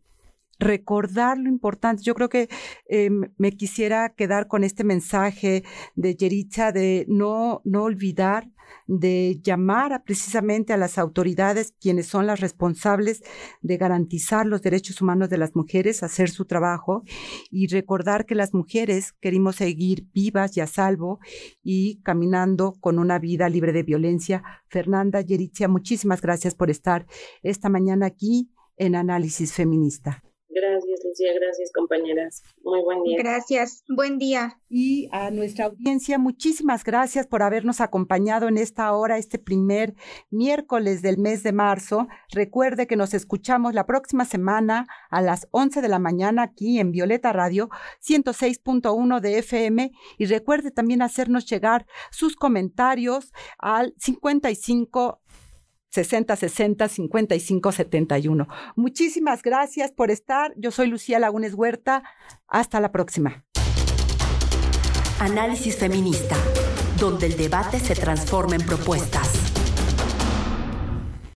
recordar 0.62 1.38
lo 1.38 1.48
importante. 1.48 2.02
Yo 2.02 2.14
creo 2.14 2.28
que 2.28 2.48
eh, 2.88 3.10
me 3.36 3.52
quisiera 3.52 4.14
quedar 4.14 4.46
con 4.46 4.64
este 4.64 4.84
mensaje 4.84 5.64
de 5.94 6.14
Yeritza 6.14 6.72
de 6.72 7.04
no, 7.08 7.60
no 7.64 7.82
olvidar 7.82 8.48
de 8.86 9.40
llamar 9.42 10.02
precisamente 10.04 10.72
a 10.72 10.76
las 10.76 10.98
autoridades, 10.98 11.74
quienes 11.80 12.06
son 12.06 12.26
las 12.26 12.40
responsables 12.40 13.22
de 13.60 13.76
garantizar 13.76 14.46
los 14.46 14.62
derechos 14.62 15.00
humanos 15.00 15.30
de 15.30 15.38
las 15.38 15.54
mujeres, 15.54 16.02
hacer 16.02 16.30
su 16.30 16.44
trabajo 16.44 17.02
y 17.50 17.66
recordar 17.68 18.26
que 18.26 18.34
las 18.34 18.54
mujeres 18.54 19.12
queremos 19.20 19.56
seguir 19.56 20.06
vivas 20.12 20.56
y 20.56 20.60
a 20.60 20.66
salvo 20.66 21.20
y 21.62 22.00
caminando 22.02 22.74
con 22.80 22.98
una 22.98 23.18
vida 23.18 23.48
libre 23.48 23.72
de 23.72 23.82
violencia. 23.82 24.42
Fernanda 24.68 25.20
Yeritza, 25.20 25.68
muchísimas 25.68 26.20
gracias 26.20 26.54
por 26.54 26.70
estar 26.70 27.06
esta 27.42 27.68
mañana 27.68 28.06
aquí 28.06 28.50
en 28.76 28.96
Análisis 28.96 29.52
Feminista. 29.52 30.22
Gracias, 30.54 31.00
Lucía. 31.04 31.32
Gracias, 31.34 31.72
compañeras. 31.72 32.42
Muy 32.62 32.82
buen 32.82 33.02
día. 33.02 33.16
Gracias. 33.18 33.84
Buen 33.88 34.18
día. 34.18 34.58
Y 34.68 35.08
a 35.12 35.30
nuestra 35.30 35.66
audiencia, 35.66 36.18
muchísimas 36.18 36.84
gracias 36.84 37.26
por 37.26 37.42
habernos 37.42 37.80
acompañado 37.80 38.48
en 38.48 38.58
esta 38.58 38.92
hora, 38.92 39.18
este 39.18 39.38
primer 39.38 39.94
miércoles 40.30 41.00
del 41.00 41.18
mes 41.18 41.42
de 41.42 41.52
marzo. 41.52 42.06
Recuerde 42.30 42.86
que 42.86 42.96
nos 42.96 43.14
escuchamos 43.14 43.74
la 43.74 43.86
próxima 43.86 44.24
semana 44.24 44.86
a 45.10 45.22
las 45.22 45.48
11 45.52 45.80
de 45.80 45.88
la 45.88 45.98
mañana 45.98 46.42
aquí 46.42 46.78
en 46.78 46.92
Violeta 46.92 47.32
Radio 47.32 47.70
106.1 48.06 49.20
de 49.20 49.38
FM. 49.38 49.92
Y 50.18 50.26
recuerde 50.26 50.70
también 50.70 51.02
hacernos 51.02 51.46
llegar 51.46 51.86
sus 52.10 52.36
comentarios 52.36 53.32
al 53.58 53.94
55 53.98 55.22
6060 55.92 56.88
5571. 56.88 58.48
Muchísimas 58.76 59.42
gracias 59.42 59.92
por 59.92 60.10
estar. 60.10 60.52
Yo 60.56 60.70
soy 60.70 60.88
Lucía 60.88 61.18
Lagunes 61.18 61.54
Huerta. 61.54 62.02
Hasta 62.48 62.80
la 62.80 62.90
próxima. 62.92 63.44
Análisis 65.20 65.76
feminista, 65.76 66.36
donde 66.98 67.26
el 67.26 67.36
debate 67.36 67.78
se 67.78 67.94
transforma 67.94 68.56
en 68.56 68.62
propuestas. 68.66 69.41